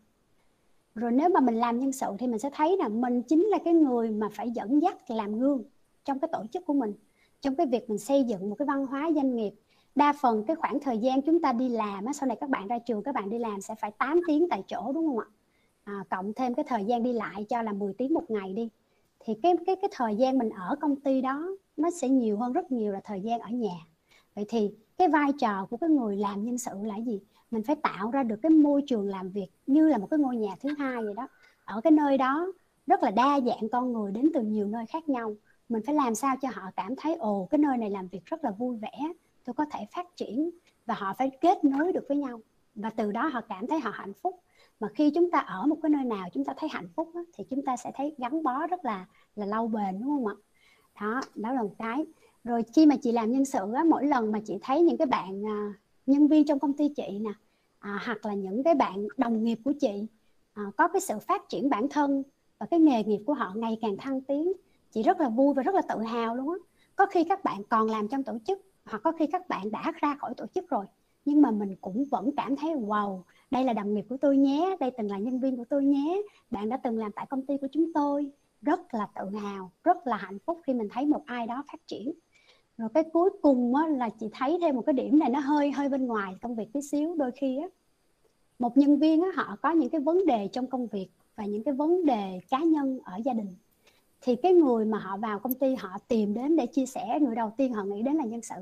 rồi 0.97 1.11
nếu 1.11 1.29
mà 1.29 1.39
mình 1.39 1.55
làm 1.55 1.79
nhân 1.79 1.91
sự 1.91 2.07
thì 2.19 2.27
mình 2.27 2.39
sẽ 2.39 2.49
thấy 2.53 2.77
là 2.77 2.87
mình 2.87 3.21
chính 3.21 3.45
là 3.45 3.57
cái 3.65 3.73
người 3.73 4.11
mà 4.11 4.29
phải 4.33 4.51
dẫn 4.51 4.81
dắt 4.81 5.11
làm 5.11 5.39
gương 5.39 5.63
trong 6.05 6.19
cái 6.19 6.29
tổ 6.31 6.43
chức 6.53 6.65
của 6.65 6.73
mình 6.73 6.93
trong 7.41 7.55
cái 7.55 7.67
việc 7.67 7.89
mình 7.89 7.97
xây 7.97 8.23
dựng 8.23 8.49
một 8.49 8.55
cái 8.59 8.65
văn 8.65 8.87
hóa 8.87 9.09
doanh 9.15 9.35
nghiệp. 9.35 9.51
Đa 9.95 10.13
phần 10.21 10.43
cái 10.43 10.55
khoảng 10.55 10.79
thời 10.79 10.97
gian 10.97 11.21
chúng 11.21 11.41
ta 11.41 11.53
đi 11.53 11.69
làm 11.69 12.05
á, 12.05 12.13
sau 12.13 12.27
này 12.27 12.37
các 12.41 12.49
bạn 12.49 12.67
ra 12.67 12.79
trường 12.79 13.03
các 13.03 13.15
bạn 13.15 13.29
đi 13.29 13.39
làm 13.39 13.61
sẽ 13.61 13.75
phải 13.75 13.91
8 13.91 14.21
tiếng 14.27 14.49
tại 14.49 14.63
chỗ 14.67 14.91
đúng 14.93 15.07
không 15.07 15.19
ạ? 15.19 15.25
À, 15.83 16.03
cộng 16.09 16.33
thêm 16.33 16.53
cái 16.53 16.65
thời 16.67 16.85
gian 16.85 17.03
đi 17.03 17.13
lại 17.13 17.45
cho 17.49 17.61
là 17.61 17.73
10 17.73 17.93
tiếng 17.93 18.13
một 18.13 18.31
ngày 18.31 18.53
đi. 18.53 18.69
Thì 19.19 19.33
cái 19.43 19.53
cái 19.65 19.75
cái 19.81 19.89
thời 19.93 20.15
gian 20.15 20.37
mình 20.37 20.49
ở 20.49 20.75
công 20.81 20.95
ty 20.95 21.21
đó 21.21 21.47
nó 21.77 21.89
sẽ 21.91 22.09
nhiều 22.09 22.37
hơn 22.37 22.53
rất 22.53 22.71
nhiều 22.71 22.91
là 22.91 23.01
thời 23.03 23.21
gian 23.21 23.39
ở 23.39 23.49
nhà. 23.49 23.75
Vậy 24.35 24.45
thì 24.49 24.71
cái 24.97 25.07
vai 25.07 25.31
trò 25.39 25.65
của 25.69 25.77
cái 25.77 25.89
người 25.89 26.17
làm 26.17 26.43
nhân 26.43 26.57
sự 26.57 26.71
là 26.83 26.97
gì? 26.97 27.19
Mình 27.51 27.63
phải 27.63 27.75
tạo 27.75 28.11
ra 28.11 28.23
được 28.23 28.39
cái 28.41 28.49
môi 28.49 28.83
trường 28.87 29.07
làm 29.07 29.29
việc 29.29 29.47
như 29.67 29.89
là 29.89 29.97
một 29.97 30.07
cái 30.11 30.19
ngôi 30.19 30.37
nhà 30.37 30.55
thứ 30.59 30.69
hai 30.77 31.03
vậy 31.03 31.13
đó. 31.17 31.27
Ở 31.65 31.81
cái 31.81 31.91
nơi 31.91 32.17
đó 32.17 32.47
rất 32.87 33.03
là 33.03 33.11
đa 33.11 33.39
dạng 33.39 33.69
con 33.71 33.93
người 33.93 34.11
đến 34.11 34.31
từ 34.33 34.41
nhiều 34.41 34.67
nơi 34.67 34.85
khác 34.85 35.09
nhau. 35.09 35.35
Mình 35.69 35.81
phải 35.85 35.95
làm 35.95 36.15
sao 36.15 36.35
cho 36.41 36.49
họ 36.53 36.71
cảm 36.75 36.95
thấy 36.95 37.15
ồ 37.15 37.47
cái 37.51 37.59
nơi 37.59 37.77
này 37.77 37.89
làm 37.89 38.07
việc 38.07 38.25
rất 38.25 38.43
là 38.43 38.51
vui 38.51 38.77
vẻ 38.77 39.13
tôi 39.47 39.53
có 39.53 39.65
thể 39.71 39.79
phát 39.91 40.15
triển 40.15 40.49
và 40.85 40.93
họ 40.93 41.13
phải 41.17 41.31
kết 41.41 41.63
nối 41.63 41.91
được 41.91 42.05
với 42.07 42.17
nhau. 42.17 42.41
Và 42.75 42.89
từ 42.89 43.11
đó 43.11 43.27
họ 43.27 43.41
cảm 43.41 43.67
thấy 43.67 43.79
họ 43.79 43.91
hạnh 43.93 44.13
phúc. 44.13 44.39
Mà 44.79 44.87
khi 44.95 45.11
chúng 45.15 45.31
ta 45.31 45.39
ở 45.39 45.65
một 45.65 45.77
cái 45.81 45.89
nơi 45.89 46.03
nào 46.03 46.27
chúng 46.33 46.45
ta 46.45 46.53
thấy 46.57 46.69
hạnh 46.69 46.87
phúc 46.95 47.09
đó, 47.15 47.23
thì 47.33 47.43
chúng 47.49 47.65
ta 47.65 47.77
sẽ 47.77 47.91
thấy 47.95 48.15
gắn 48.17 48.43
bó 48.43 48.67
rất 48.67 48.85
là 48.85 49.05
là 49.35 49.45
lâu 49.45 49.67
bền 49.67 49.99
đúng 49.99 50.09
không 50.09 50.27
ạ? 50.27 50.35
Đó 51.01 51.21
đó 51.35 51.53
là 51.53 51.61
một 51.61 51.73
cái. 51.79 52.05
Rồi 52.43 52.63
khi 52.75 52.85
mà 52.85 52.95
chị 53.01 53.11
làm 53.11 53.31
nhân 53.31 53.45
sự 53.45 53.73
á, 53.75 53.83
mỗi 53.83 54.05
lần 54.05 54.31
mà 54.31 54.39
chị 54.45 54.57
thấy 54.61 54.81
những 54.81 54.97
cái 54.97 55.07
bạn 55.07 55.45
à, 55.45 55.73
nhân 56.07 56.27
viên 56.27 56.45
trong 56.45 56.59
công 56.59 56.73
ty 56.73 56.89
chị 56.95 57.19
nè 57.19 57.31
à, 57.79 57.99
hoặc 58.05 58.25
là 58.25 58.33
những 58.33 58.63
cái 58.63 58.75
bạn 58.75 59.07
đồng 59.17 59.43
nghiệp 59.43 59.59
của 59.63 59.73
chị 59.79 60.07
à, 60.53 60.63
có 60.77 60.87
cái 60.87 61.01
sự 61.01 61.19
phát 61.19 61.49
triển 61.49 61.69
bản 61.69 61.87
thân 61.89 62.23
và 62.59 62.65
cái 62.65 62.79
nghề 62.79 63.03
nghiệp 63.03 63.19
của 63.25 63.33
họ 63.33 63.51
ngày 63.55 63.77
càng 63.81 63.97
thăng 63.97 64.21
tiến. 64.21 64.53
Chị 64.91 65.03
rất 65.03 65.19
là 65.19 65.29
vui 65.29 65.53
và 65.53 65.63
rất 65.63 65.75
là 65.75 65.81
tự 65.81 66.01
hào 66.03 66.35
luôn 66.35 66.49
á. 66.49 66.55
Có 66.95 67.05
khi 67.05 67.23
các 67.23 67.43
bạn 67.43 67.63
còn 67.69 67.89
làm 67.89 68.07
trong 68.07 68.23
tổ 68.23 68.37
chức 68.47 68.59
hoặc 68.85 69.01
có 69.03 69.11
khi 69.11 69.27
các 69.27 69.49
bạn 69.49 69.71
đã 69.71 69.91
ra 70.01 70.15
khỏi 70.15 70.33
tổ 70.37 70.45
chức 70.55 70.69
rồi 70.69 70.85
nhưng 71.25 71.41
mà 71.41 71.51
mình 71.51 71.75
cũng 71.81 72.05
vẫn 72.11 72.29
cảm 72.37 72.55
thấy 72.55 72.73
wow 72.73 73.21
đây 73.51 73.63
là 73.63 73.73
đồng 73.73 73.93
nghiệp 73.93 74.05
của 74.09 74.17
tôi 74.17 74.37
nhé 74.37 74.77
đây 74.79 74.91
từng 74.97 75.11
là 75.11 75.17
nhân 75.17 75.39
viên 75.39 75.57
của 75.57 75.65
tôi 75.69 75.85
nhé 75.85 76.21
bạn 76.51 76.69
đã 76.69 76.77
từng 76.77 76.97
làm 76.97 77.11
tại 77.11 77.25
công 77.29 77.45
ty 77.45 77.57
của 77.57 77.67
chúng 77.71 77.93
tôi. 77.93 78.31
Rất 78.61 78.93
là 78.93 79.07
tự 79.15 79.37
hào 79.37 79.71
rất 79.83 80.07
là 80.07 80.17
hạnh 80.17 80.39
phúc 80.39 80.61
khi 80.63 80.73
mình 80.73 80.87
thấy 80.91 81.05
một 81.05 81.23
ai 81.25 81.47
đó 81.47 81.63
phát 81.71 81.87
triển 81.87 82.11
rồi 82.77 82.89
cái 82.93 83.03
cuối 83.13 83.29
cùng 83.41 83.75
á, 83.75 83.87
là 83.87 84.09
chị 84.09 84.27
thấy 84.31 84.57
thêm 84.61 84.75
một 84.75 84.81
cái 84.85 84.93
điểm 84.93 85.19
này 85.19 85.29
nó 85.29 85.39
hơi 85.39 85.71
hơi 85.71 85.89
bên 85.89 86.05
ngoài 86.05 86.35
công 86.41 86.55
việc 86.55 86.73
tí 86.73 86.81
xíu 86.81 87.15
đôi 87.15 87.31
khi 87.31 87.57
á. 87.57 87.67
Một 88.59 88.77
nhân 88.77 88.99
viên 88.99 89.21
á, 89.21 89.29
họ 89.35 89.55
có 89.61 89.71
những 89.71 89.89
cái 89.89 90.01
vấn 90.01 90.25
đề 90.25 90.47
trong 90.47 90.67
công 90.67 90.87
việc 90.87 91.07
và 91.35 91.45
những 91.45 91.63
cái 91.63 91.73
vấn 91.73 92.05
đề 92.05 92.39
cá 92.49 92.59
nhân 92.59 92.99
ở 93.03 93.17
gia 93.25 93.33
đình. 93.33 93.55
Thì 94.21 94.35
cái 94.35 94.53
người 94.53 94.85
mà 94.85 94.99
họ 94.99 95.17
vào 95.17 95.39
công 95.39 95.53
ty 95.53 95.75
họ 95.75 95.89
tìm 96.07 96.33
đến 96.33 96.55
để 96.55 96.65
chia 96.65 96.85
sẻ 96.85 97.19
người 97.21 97.35
đầu 97.35 97.53
tiên 97.57 97.73
họ 97.73 97.83
nghĩ 97.83 98.01
đến 98.01 98.15
là 98.15 98.25
nhân 98.25 98.41
sự. 98.41 98.55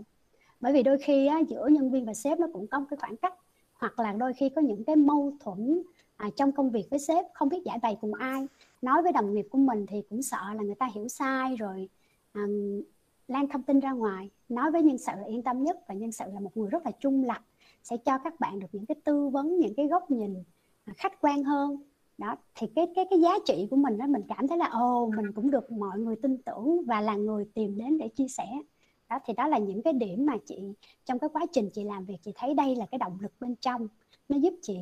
Bởi 0.60 0.74
vì 0.74 0.84
đôi 0.84 0.98
khi 0.98 1.28
á, 1.28 1.40
giữa 1.40 1.68
nhân 1.68 1.92
viên 1.92 2.06
và 2.06 2.14
sếp 2.14 2.40
nó 2.40 2.48
cũng 2.54 2.68
có 2.68 2.80
một 2.80 2.86
cái 2.90 2.98
khoảng 2.98 3.18
cách 3.18 3.34
hoặc 3.74 4.00
là 4.00 4.14
đôi 4.14 4.34
khi 4.34 4.50
có 4.50 4.62
những 4.62 4.84
cái 4.84 4.96
mâu 4.96 5.34
thuẫn 5.40 5.82
à, 6.18 6.30
trong 6.36 6.52
công 6.52 6.70
việc 6.70 6.90
với 6.90 7.00
sếp 7.00 7.26
không 7.34 7.50
biết 7.50 7.62
giải 7.66 7.80
bày 7.82 7.98
cùng 8.02 8.14
ai. 8.14 8.48
Nói 8.82 9.02
với 9.04 9.12
đồng 9.12 9.34
nghiệp 9.34 9.48
của 9.52 9.58
mình 9.58 9.86
thì 9.86 10.02
cũng 10.10 10.22
sợ 10.22 10.54
là 10.56 10.64
người 10.64 10.76
ta 10.76 10.90
hiểu 10.96 11.08
sai 11.08 11.56
rồi 11.56 11.90
um, 12.34 12.82
lan 13.28 13.48
thông 13.48 13.64
tin 13.64 13.80
ra 13.80 13.92
ngoài, 13.92 14.30
nói 14.50 14.72
với 14.72 14.82
nhân 14.82 14.98
sự 14.98 15.12
là 15.18 15.26
yên 15.28 15.44
tâm 15.44 15.64
nhất 15.64 15.78
và 15.88 15.96
nhân 15.96 16.12
sự 16.12 16.26
là 16.34 16.40
một 16.40 16.58
người 16.58 16.70
rất 16.70 16.86
là 16.86 16.92
trung 16.92 17.24
lập, 17.24 17.42
sẽ 17.84 17.98
cho 17.98 18.18
các 18.18 18.40
bạn 18.40 18.60
được 18.60 18.68
những 18.72 18.86
cái 18.86 18.96
tư 19.04 19.30
vấn, 19.30 19.60
những 19.60 19.74
cái 19.76 19.88
góc 19.88 20.12
nhìn 20.12 20.44
à, 20.86 20.94
khách 20.98 21.22
quan 21.22 21.44
hơn. 21.44 21.78
Đó, 22.18 22.36
thì 22.56 22.68
cái 22.76 22.88
cái 22.96 23.06
cái 23.10 23.22
giá 23.22 23.34
trị 23.46 23.68
của 23.72 23.76
mình 23.76 23.98
đó 23.98 24.08
mình 24.08 24.22
cảm 24.28 24.48
thấy 24.48 24.58
là, 24.58 24.68
ồ, 24.68 25.12
mình 25.16 25.34
cũng 25.36 25.52
được 25.52 25.72
mọi 25.72 26.00
người 26.00 26.16
tin 26.16 26.38
tưởng 26.38 26.82
và 26.86 27.02
là 27.02 27.16
người 27.16 27.46
tìm 27.54 27.78
đến 27.78 27.98
để 27.98 28.08
chia 28.08 28.28
sẻ. 28.28 28.48
Đó, 29.10 29.20
thì 29.26 29.34
đó 29.34 29.48
là 29.48 29.58
những 29.58 29.82
cái 29.82 29.94
điểm 29.94 30.26
mà 30.26 30.34
chị, 30.46 30.60
trong 31.06 31.20
cái 31.20 31.30
quá 31.34 31.46
trình 31.52 31.70
chị 31.74 31.84
làm 31.84 32.06
việc, 32.06 32.18
chị 32.22 32.32
thấy 32.36 32.54
đây 32.54 32.76
là 32.76 32.86
cái 32.86 32.98
động 32.98 33.18
lực 33.22 33.32
bên 33.40 33.56
trong, 33.56 33.88
nó 34.30 34.38
giúp 34.38 34.54
chị 34.62 34.78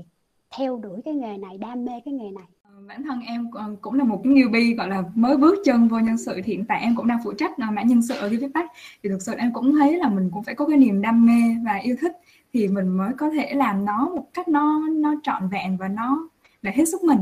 theo 0.58 0.78
đuổi 0.78 1.02
cái 1.06 1.14
nghề 1.14 1.38
này, 1.38 1.58
đam 1.58 1.86
mê 1.86 1.92
cái 2.06 2.14
nghề 2.14 2.32
này 2.32 2.48
bản 2.88 3.04
thân 3.04 3.22
em 3.22 3.48
ờ, 3.52 3.76
cũng 3.82 3.94
là 3.94 4.04
một 4.04 4.22
cái 4.24 4.34
newbie, 4.34 4.76
gọi 4.76 4.90
là, 4.90 5.04
mới 5.16 5.38
bước 5.38 5.56
chân 5.66 5.88
vô 5.88 6.00
nhân 6.00 6.18
sự. 6.18 6.42
Thì 6.44 6.54
hiện 6.54 6.66
tại 6.66 6.82
em 6.82 6.96
cũng 6.96 7.08
đang 7.08 7.20
phụ 7.24 7.34
trách 7.34 7.58
à, 7.58 7.72
mảng 7.72 7.88
nhân 7.88 8.02
sự 8.02 8.16
ở 8.16 8.30
Givitech 8.30 8.66
thì 9.04 9.10
thực 9.10 9.22
sự 9.22 9.34
em 9.38 9.54
cũng 9.54 9.74
thấy 9.74 9.98
là 9.98 10.10
mình 10.10 10.30
cũng 10.34 10.44
phải 10.44 10.56
có 10.56 10.66
cái 10.66 10.78
niềm 10.78 11.02
đam 11.02 11.26
mê 11.26 11.56
và 11.66 11.76
yêu 11.76 11.96
thích 12.02 12.12
thì 12.54 12.68
mình 12.68 12.88
mới 12.88 13.14
có 13.18 13.30
thể 13.30 13.54
làm 13.54 13.86
nó 13.86 14.10
một 14.16 14.28
cách 14.34 14.48
nó 14.48 14.90
nó 14.90 15.16
trọn 15.24 15.50
vẹn 15.50 15.78
và 15.78 15.88
nó 15.88 16.30
là 16.62 16.72
hết 16.76 16.86
sức 16.86 17.04
mình 17.04 17.20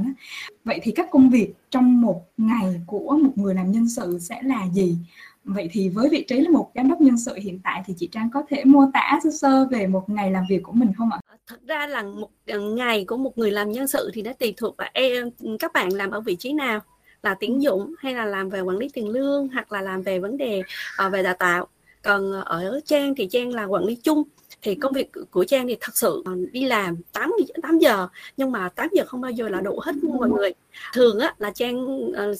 vậy 0.65 0.79
thì 0.83 0.91
các 0.91 1.07
công 1.11 1.29
việc 1.29 1.53
trong 1.69 2.01
một 2.01 2.21
ngày 2.37 2.81
của 2.85 3.17
một 3.23 3.31
người 3.35 3.55
làm 3.55 3.71
nhân 3.71 3.89
sự 3.89 4.19
sẽ 4.19 4.41
là 4.41 4.67
gì? 4.73 4.97
Vậy 5.43 5.69
thì 5.71 5.89
với 5.89 6.09
vị 6.09 6.25
trí 6.27 6.41
là 6.41 6.49
một 6.49 6.71
giám 6.75 6.89
đốc 6.89 7.01
nhân 7.01 7.17
sự 7.17 7.35
hiện 7.35 7.59
tại 7.63 7.83
thì 7.85 7.93
chị 7.97 8.09
Trang 8.11 8.29
có 8.29 8.43
thể 8.49 8.63
mô 8.65 8.91
tả 8.93 9.19
sơ 9.23 9.29
sơ 9.31 9.67
về 9.71 9.87
một 9.87 10.09
ngày 10.09 10.31
làm 10.31 10.43
việc 10.49 10.63
của 10.63 10.73
mình 10.73 10.93
không 10.97 11.09
ạ? 11.11 11.20
Thật 11.51 11.59
ra 11.67 11.87
là 11.87 12.03
một 12.03 12.29
ờ, 12.47 12.59
ngày 12.59 13.05
của 13.07 13.17
một 13.17 13.37
người 13.37 13.51
làm 13.51 13.71
nhân 13.71 13.87
sự 13.87 14.11
thì 14.13 14.21
nó 14.21 14.33
tùy 14.33 14.53
thuộc 14.57 14.77
vào 14.77 14.89
em 14.93 15.29
các 15.59 15.73
bạn 15.73 15.93
làm 15.93 16.11
ở 16.11 16.19
vị 16.19 16.35
trí 16.35 16.53
nào. 16.53 16.79
Là 17.23 17.35
tuyển 17.39 17.55
ừ. 17.55 17.59
dụng 17.59 17.93
hay 17.99 18.13
là 18.13 18.25
làm 18.25 18.49
về 18.49 18.61
quản 18.61 18.77
lý 18.77 18.89
tiền 18.93 19.09
lương 19.09 19.47
hoặc 19.47 19.71
là 19.71 19.81
làm 19.81 20.01
về 20.01 20.19
vấn 20.19 20.37
đề 20.37 20.61
uh, 21.05 21.11
về 21.11 21.23
đào 21.23 21.33
tạo. 21.39 21.67
Còn 22.03 22.31
ở 22.45 22.79
trang 22.85 23.15
thì 23.15 23.27
trang 23.27 23.53
là 23.53 23.65
quản 23.65 23.85
lý 23.85 23.95
chung. 23.95 24.23
Thì 24.61 24.75
công 24.75 24.93
việc 24.93 25.11
của 25.31 25.43
trang 25.43 25.67
thì 25.67 25.77
thật 25.81 25.97
sự 25.97 26.23
đi 26.51 26.65
làm 26.65 26.97
8 27.13 27.31
8 27.61 27.79
giờ 27.79 28.07
nhưng 28.37 28.51
mà 28.51 28.69
8 28.69 28.89
giờ 28.93 29.03
không 29.07 29.21
bao 29.21 29.31
giờ 29.31 29.49
là 29.49 29.61
đủ 29.61 29.79
hết 29.79 29.95
mọi 30.03 30.29
người. 30.29 30.53
Thường 30.93 31.19
á 31.19 31.35
là 31.37 31.51
trang 31.51 31.87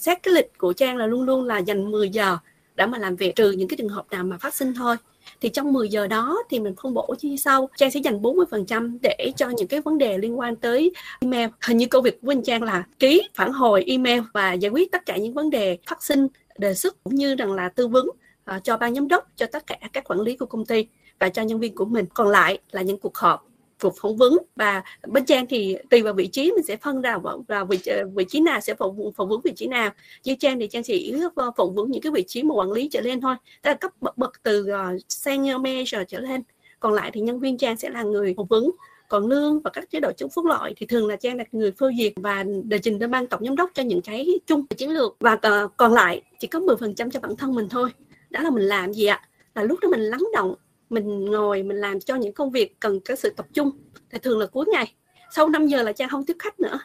xét 0.00 0.22
cái 0.22 0.34
lịch 0.34 0.58
của 0.58 0.72
trang 0.72 0.96
là 0.96 1.06
luôn 1.06 1.22
luôn 1.22 1.44
là 1.44 1.58
dành 1.58 1.90
10 1.90 2.08
giờ 2.08 2.38
để 2.74 2.86
mà 2.86 2.98
làm 2.98 3.16
việc 3.16 3.36
trừ 3.36 3.50
những 3.50 3.68
cái 3.68 3.76
trường 3.76 3.88
hợp 3.88 4.06
nào 4.10 4.24
mà 4.24 4.38
phát 4.38 4.54
sinh 4.54 4.74
thôi 4.74 4.96
thì 5.42 5.48
trong 5.48 5.72
10 5.72 5.88
giờ 5.88 6.06
đó 6.06 6.38
thì 6.50 6.60
mình 6.60 6.74
phân 6.82 6.94
bổ 6.94 7.14
chi 7.18 7.36
sau. 7.36 7.68
Trang 7.76 7.90
sẽ 7.90 8.00
dành 8.00 8.22
40% 8.22 8.98
để 9.02 9.32
cho 9.36 9.48
những 9.48 9.68
cái 9.68 9.80
vấn 9.80 9.98
đề 9.98 10.18
liên 10.18 10.38
quan 10.38 10.56
tới 10.56 10.92
email. 11.20 11.48
Hình 11.66 11.76
như 11.76 11.86
công 11.86 12.02
việc 12.02 12.20
của 12.20 12.30
anh 12.30 12.42
Trang 12.42 12.62
là 12.62 12.84
ký 12.98 13.28
phản 13.34 13.52
hồi 13.52 13.84
email 13.86 14.20
và 14.32 14.52
giải 14.52 14.70
quyết 14.70 14.92
tất 14.92 15.06
cả 15.06 15.16
những 15.16 15.34
vấn 15.34 15.50
đề 15.50 15.78
phát 15.86 16.02
sinh 16.02 16.26
đề 16.58 16.74
xuất 16.74 17.04
cũng 17.04 17.14
như 17.14 17.34
rằng 17.34 17.52
là 17.52 17.68
tư 17.68 17.88
vấn 17.88 18.08
uh, 18.08 18.64
cho 18.64 18.76
ban 18.76 18.94
giám 18.94 19.08
đốc 19.08 19.28
cho 19.36 19.46
tất 19.46 19.66
cả 19.66 19.78
các 19.92 20.04
quản 20.04 20.20
lý 20.20 20.36
của 20.36 20.46
công 20.46 20.66
ty 20.66 20.86
và 21.18 21.28
cho 21.28 21.42
nhân 21.42 21.60
viên 21.60 21.74
của 21.74 21.84
mình. 21.84 22.06
Còn 22.14 22.28
lại 22.28 22.58
là 22.70 22.82
những 22.82 22.98
cuộc 22.98 23.16
họp 23.16 23.51
cuộc 23.82 23.94
phỏng 24.00 24.16
vấn. 24.16 24.38
Và 24.56 24.82
bên 25.06 25.24
trang 25.24 25.46
thì 25.46 25.76
tùy 25.90 26.02
vào 26.02 26.14
vị 26.14 26.26
trí 26.26 26.52
mình 26.52 26.62
sẽ 26.62 26.76
phân 26.76 27.00
ra 27.02 27.18
vào, 27.18 27.44
vào 27.48 27.64
vị, 27.66 27.78
ờ, 27.86 28.08
vị 28.14 28.24
trí 28.28 28.40
nào 28.40 28.60
sẽ 28.60 28.74
phỏng, 28.74 29.12
phỏng 29.16 29.28
vấn 29.28 29.40
vị 29.44 29.52
trí 29.56 29.66
nào. 29.66 29.90
Như 30.24 30.34
trang 30.34 30.58
thì 30.58 30.68
trang 30.68 30.82
chỉ 30.82 31.14
ờ, 31.34 31.50
phỏng 31.56 31.74
vấn 31.74 31.90
những 31.90 32.02
cái 32.02 32.12
vị 32.12 32.24
trí 32.26 32.42
mà 32.42 32.54
quản 32.54 32.72
lý 32.72 32.88
trở 32.88 33.00
lên 33.00 33.20
thôi. 33.20 33.34
Tức 33.62 33.70
là 33.70 33.74
cấp 33.74 33.92
bậc, 34.00 34.18
bậc 34.18 34.42
từ 34.42 34.66
uh, 34.72 35.00
senior 35.08 35.60
manager 35.60 36.00
trở 36.08 36.20
lên. 36.20 36.42
Còn 36.80 36.92
lại 36.92 37.10
thì 37.14 37.20
nhân 37.20 37.40
viên 37.40 37.58
trang 37.58 37.76
sẽ 37.76 37.90
là 37.90 38.02
người 38.02 38.34
phỏng 38.36 38.46
vấn. 38.46 38.70
Còn 39.08 39.26
lương 39.26 39.60
và 39.60 39.70
các 39.70 39.90
chế 39.90 40.00
độ 40.00 40.12
chống 40.12 40.30
phúc 40.30 40.44
lợi 40.44 40.74
thì 40.76 40.86
thường 40.86 41.08
là 41.08 41.16
trang 41.16 41.36
là 41.36 41.44
người 41.52 41.72
phê 41.72 41.86
duyệt 41.98 42.12
và 42.16 42.44
đề 42.64 42.78
trình 42.78 42.98
lên 42.98 43.10
ban 43.10 43.26
tổng 43.26 43.44
giám 43.44 43.56
đốc 43.56 43.70
cho 43.74 43.82
những 43.82 44.00
cái 44.02 44.26
chung 44.46 44.66
chiến 44.66 44.90
lược. 44.90 45.16
Và 45.20 45.38
còn 45.76 45.92
lại 45.92 46.22
chỉ 46.40 46.46
có 46.46 46.58
10% 46.58 47.10
cho 47.10 47.20
bản 47.20 47.36
thân 47.36 47.54
mình 47.54 47.68
thôi. 47.68 47.90
Đó 48.30 48.40
là 48.40 48.50
mình 48.50 48.64
làm 48.64 48.92
gì 48.92 49.06
ạ? 49.06 49.28
Là 49.54 49.62
lúc 49.62 49.80
đó 49.80 49.88
mình 49.88 50.00
lắng 50.00 50.24
động 50.34 50.54
mình 50.92 51.24
ngồi 51.24 51.62
mình 51.62 51.76
làm 51.76 52.00
cho 52.00 52.14
những 52.14 52.32
công 52.32 52.50
việc 52.50 52.80
cần 52.80 53.00
cái 53.00 53.16
sự 53.16 53.30
tập 53.30 53.46
trung. 53.52 53.70
Thì 54.10 54.18
thường 54.18 54.38
là 54.38 54.46
cuối 54.46 54.64
ngày, 54.72 54.94
sau 55.30 55.48
5 55.48 55.66
giờ 55.66 55.82
là 55.82 55.92
trang 55.92 56.08
không 56.08 56.24
tiếp 56.26 56.36
khách 56.38 56.60
nữa. 56.60 56.80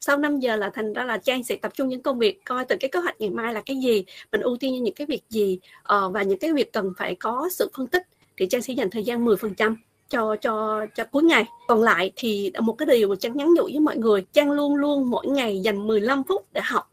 Sau 0.00 0.16
5 0.16 0.40
giờ 0.40 0.56
là 0.56 0.70
thành 0.74 0.92
ra 0.92 1.04
là 1.04 1.18
trang 1.18 1.44
sẽ 1.44 1.56
tập 1.56 1.72
trung 1.74 1.88
những 1.88 2.02
công 2.02 2.18
việc, 2.18 2.44
coi 2.44 2.64
từ 2.64 2.76
cái 2.80 2.88
kế 2.88 3.00
hoạch 3.00 3.20
ngày 3.20 3.30
mai 3.30 3.54
là 3.54 3.62
cái 3.66 3.76
gì, 3.76 4.04
mình 4.32 4.40
ưu 4.40 4.56
tiên 4.56 4.82
những 4.82 4.94
cái 4.94 5.06
việc 5.06 5.22
gì 5.28 5.58
ờ, 5.82 6.10
và 6.10 6.22
những 6.22 6.38
cái 6.38 6.52
việc 6.52 6.72
cần 6.72 6.92
phải 6.98 7.14
có 7.14 7.48
sự 7.52 7.70
phân 7.76 7.86
tích 7.86 8.02
thì 8.36 8.46
trang 8.46 8.62
sẽ 8.62 8.72
dành 8.72 8.90
thời 8.90 9.04
gian 9.04 9.24
10% 9.24 9.76
cho 10.08 10.36
cho 10.36 10.86
cho 10.94 11.04
cuối 11.04 11.22
ngày. 11.22 11.44
Còn 11.68 11.82
lại 11.82 12.12
thì 12.16 12.52
một 12.60 12.72
cái 12.72 12.86
điều 12.86 13.08
mà 13.08 13.14
trang 13.16 13.36
nhắn 13.36 13.54
nhủ 13.54 13.62
với 13.62 13.80
mọi 13.80 13.96
người, 13.96 14.26
trang 14.32 14.50
luôn 14.50 14.74
luôn 14.74 15.10
mỗi 15.10 15.26
ngày 15.26 15.60
dành 15.60 15.86
15 15.86 16.22
phút 16.28 16.46
để 16.52 16.60
học. 16.64 16.92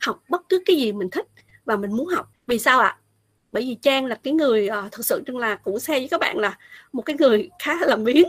Học 0.00 0.22
bất 0.28 0.48
cứ 0.48 0.62
cái 0.66 0.76
gì 0.76 0.92
mình 0.92 1.10
thích 1.10 1.26
và 1.64 1.76
mình 1.76 1.92
muốn 1.92 2.06
học. 2.06 2.28
Vì 2.46 2.58
sao 2.58 2.80
ạ? 2.80 2.98
Bởi 3.58 3.66
vì 3.66 3.74
trang 3.74 4.06
là 4.06 4.14
cái 4.14 4.32
người 4.32 4.68
ờ, 4.68 4.82
uh, 4.86 4.92
thực 4.92 5.06
sự 5.06 5.22
là 5.26 5.54
cũng 5.56 5.78
xe 5.80 5.98
với 5.98 6.08
các 6.08 6.20
bạn 6.20 6.38
là 6.38 6.58
một 6.92 7.02
cái 7.02 7.16
người 7.18 7.50
khá 7.58 7.74
là 7.74 7.86
làm 7.86 8.04
biếng. 8.04 8.28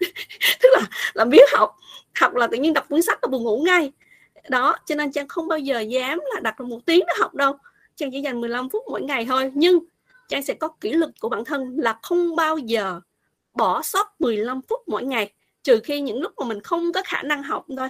Tức 0.62 0.68
là 0.72 0.80
làm 1.14 1.30
biếng 1.30 1.44
học 1.52 1.76
học 2.20 2.34
là 2.34 2.46
tự 2.46 2.56
nhiên 2.56 2.72
đọc 2.72 2.88
cuốn 2.88 3.02
sách 3.02 3.18
là 3.22 3.28
buồn 3.28 3.42
ngủ 3.42 3.62
ngay. 3.66 3.92
Đó 4.48 4.76
cho 4.86 4.94
nên 4.94 5.12
trang 5.12 5.28
không 5.28 5.48
bao 5.48 5.58
giờ 5.58 5.80
dám 5.80 6.20
là 6.34 6.40
đặt 6.40 6.60
một 6.60 6.78
tiếng 6.86 7.00
để 7.06 7.14
học 7.20 7.34
đâu. 7.34 7.56
Trang 7.96 8.10
chỉ 8.12 8.20
dành 8.20 8.40
15 8.40 8.70
phút 8.70 8.82
mỗi 8.90 9.02
ngày 9.02 9.24
thôi. 9.24 9.50
Nhưng 9.54 9.78
trang 10.28 10.42
sẽ 10.42 10.54
có 10.54 10.68
kỷ 10.68 10.92
luật 10.92 11.10
của 11.20 11.28
bản 11.28 11.44
thân 11.44 11.76
là 11.78 11.98
không 12.02 12.36
bao 12.36 12.58
giờ 12.58 13.00
bỏ 13.54 13.82
sót 13.82 14.20
15 14.20 14.60
phút 14.68 14.80
mỗi 14.86 15.04
ngày 15.04 15.32
trừ 15.62 15.80
khi 15.84 16.00
những 16.00 16.20
lúc 16.22 16.32
mà 16.36 16.46
mình 16.46 16.60
không 16.60 16.92
có 16.92 17.02
khả 17.04 17.22
năng 17.22 17.42
học 17.42 17.66
thôi. 17.76 17.88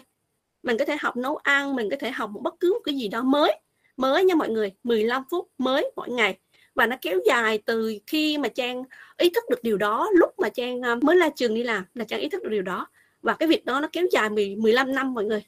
Mình 0.62 0.78
có 0.78 0.84
thể 0.84 0.96
học 1.00 1.16
nấu 1.16 1.36
ăn 1.36 1.76
mình 1.76 1.90
có 1.90 1.96
thể 2.00 2.10
học 2.10 2.30
một 2.30 2.40
bất 2.42 2.54
cứ 2.60 2.72
một 2.72 2.80
cái 2.84 2.94
gì 2.94 3.08
đó 3.08 3.22
mới 3.22 3.60
mới 3.96 4.24
nha 4.24 4.34
mọi 4.34 4.48
người 4.48 4.72
15 4.84 5.22
phút 5.30 5.48
mới 5.58 5.92
mỗi 5.96 6.10
ngày 6.10 6.38
và 6.74 6.86
nó 6.86 6.96
kéo 7.02 7.18
dài 7.26 7.58
từ 7.64 7.98
khi 8.06 8.38
mà 8.38 8.48
trang 8.48 8.82
ý 9.18 9.30
thức 9.30 9.44
được 9.50 9.62
điều 9.62 9.76
đó 9.76 10.10
lúc 10.14 10.38
mà 10.38 10.48
trang 10.48 10.82
à, 10.82 10.94
mới 11.02 11.18
ra 11.18 11.28
trường 11.36 11.54
đi 11.54 11.62
làm 11.62 11.84
là 11.94 12.04
trang 12.04 12.20
ý 12.20 12.28
thức 12.28 12.42
được 12.42 12.50
điều 12.50 12.62
đó. 12.62 12.86
Và 13.22 13.34
cái 13.34 13.48
việc 13.48 13.64
đó 13.64 13.80
nó 13.80 13.88
kéo 13.92 14.06
dài 14.12 14.30
10, 14.30 14.56
15 14.56 14.94
năm 14.94 15.14
mọi 15.14 15.24
người. 15.24 15.42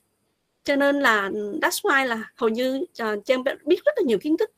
Cho 0.65 0.77
nên 0.77 1.01
là 1.01 1.31
ừ, 1.35 1.59
that's 1.63 1.83
why 1.83 2.07
là 2.07 2.31
hầu 2.37 2.49
như 2.49 2.85
à, 2.99 3.17
trang 3.25 3.45
biết 3.45 3.85
rất 3.85 3.93
là 3.97 4.03
nhiều 4.07 4.19
kiến 4.19 4.37
thức 4.37 4.51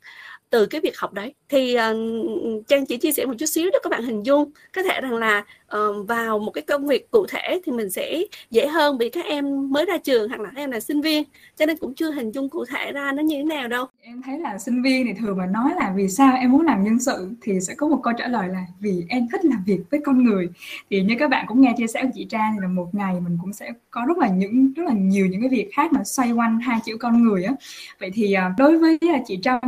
từ 0.54 0.66
cái 0.66 0.80
việc 0.80 0.99
học 0.99 1.12
đấy. 1.12 1.34
Thì 1.49 1.76
uh, 1.76 2.66
trang 2.68 2.87
chỉ 2.87 2.96
chia 2.96 3.12
sẻ 3.12 3.26
một 3.26 3.34
chút 3.38 3.46
xíu 3.46 3.70
để 3.73 3.78
các 3.82 3.90
bạn 3.90 4.02
hình 4.04 4.23
dung 4.23 4.50
có 4.76 4.82
thể 4.82 5.00
rằng 5.00 5.14
là 5.14 5.44
uh, 5.76 6.08
vào 6.08 6.38
một 6.38 6.50
cái 6.50 6.62
công 6.62 6.87
việc 6.87 7.11
cụ 7.11 7.26
thể 7.26 7.61
thì 7.64 7.73
mình 7.73 7.90
sẽ 7.90 8.23
dễ 8.50 8.66
hơn 8.66 8.99
vì 8.99 9.08
các 9.08 9.25
em 9.25 9.73
mới 9.73 9.84
ra 9.84 9.99
trường 9.99 10.28
hoặc 10.28 10.40
là 10.40 10.50
các 10.54 10.62
em 10.62 10.70
là 10.70 10.80
sinh 10.80 11.00
viên 11.00 11.25
cho 11.56 11.66
nên 11.66 11.76
cũng 11.76 11.94
chưa 11.94 12.11
hình 12.11 12.30
dung 12.30 12.49
cụ 12.49 12.64
thể 12.64 12.92
ra 12.92 13.12
nó 13.12 13.23
như 13.23 13.37
thế 13.37 13.42
nào 13.42 13.68
đâu. 13.68 13.87
Em 14.00 14.23
thấy 14.23 14.38
là 14.38 14.58
sinh 14.58 14.82
viên 14.82 15.06
thì 15.06 15.12
thường 15.20 15.37
mà 15.37 15.46
nói 15.46 15.70
là 15.76 15.92
vì 15.96 16.08
sao 16.08 16.37
em 16.37 16.52
muốn 16.52 16.66
làm 16.66 16.84
nhân 16.84 16.99
sự 16.99 17.28
thì 17.42 17.61
sẽ 17.61 17.75
có 17.75 17.88
một 17.88 18.00
câu 18.02 18.12
trả 18.18 18.28
lời 18.28 18.49
là 18.49 18.66
vì 18.80 19.04
em 19.08 19.28
thích 19.32 19.44
làm 19.44 19.64
việc 19.66 19.80
với 19.90 20.00
con 20.04 20.25
người. 20.25 20.49
Thì 20.90 21.02
như 21.02 21.14
các 21.18 21.30
bạn 21.30 21.46
cũng 21.49 21.61
nghe 21.61 21.75
chia 21.76 21.87
sẻ 21.87 22.02
của 22.02 22.11
chị 22.14 22.26
Trang 22.30 22.52
thì 22.54 22.58
là 22.62 22.68
một 22.68 22.94
ngày 22.94 23.14
mình 23.20 23.38
cũng 23.42 23.52
sẽ 23.52 23.73
có 23.90 24.04
rất 24.08 24.18
là 24.18 24.28
những 24.28 24.73
rất 24.76 24.82
là 24.87 24.92
nhiều 24.94 25.26
những 25.26 25.40
cái 25.40 25.50
việc 25.50 25.70
khác 25.73 25.92
mà 25.92 26.04
xoay 26.04 26.32
quanh 26.32 26.61
hai 26.61 26.78
chữ 26.84 26.96
con 26.96 27.23
người 27.23 27.44
á. 27.44 27.54
Vậy 28.00 28.11
thì 28.14 28.32
ờ, 28.32 28.50
đối 28.58 28.78
với 28.78 28.99
chị 29.26 29.38
Trâm 29.42 29.61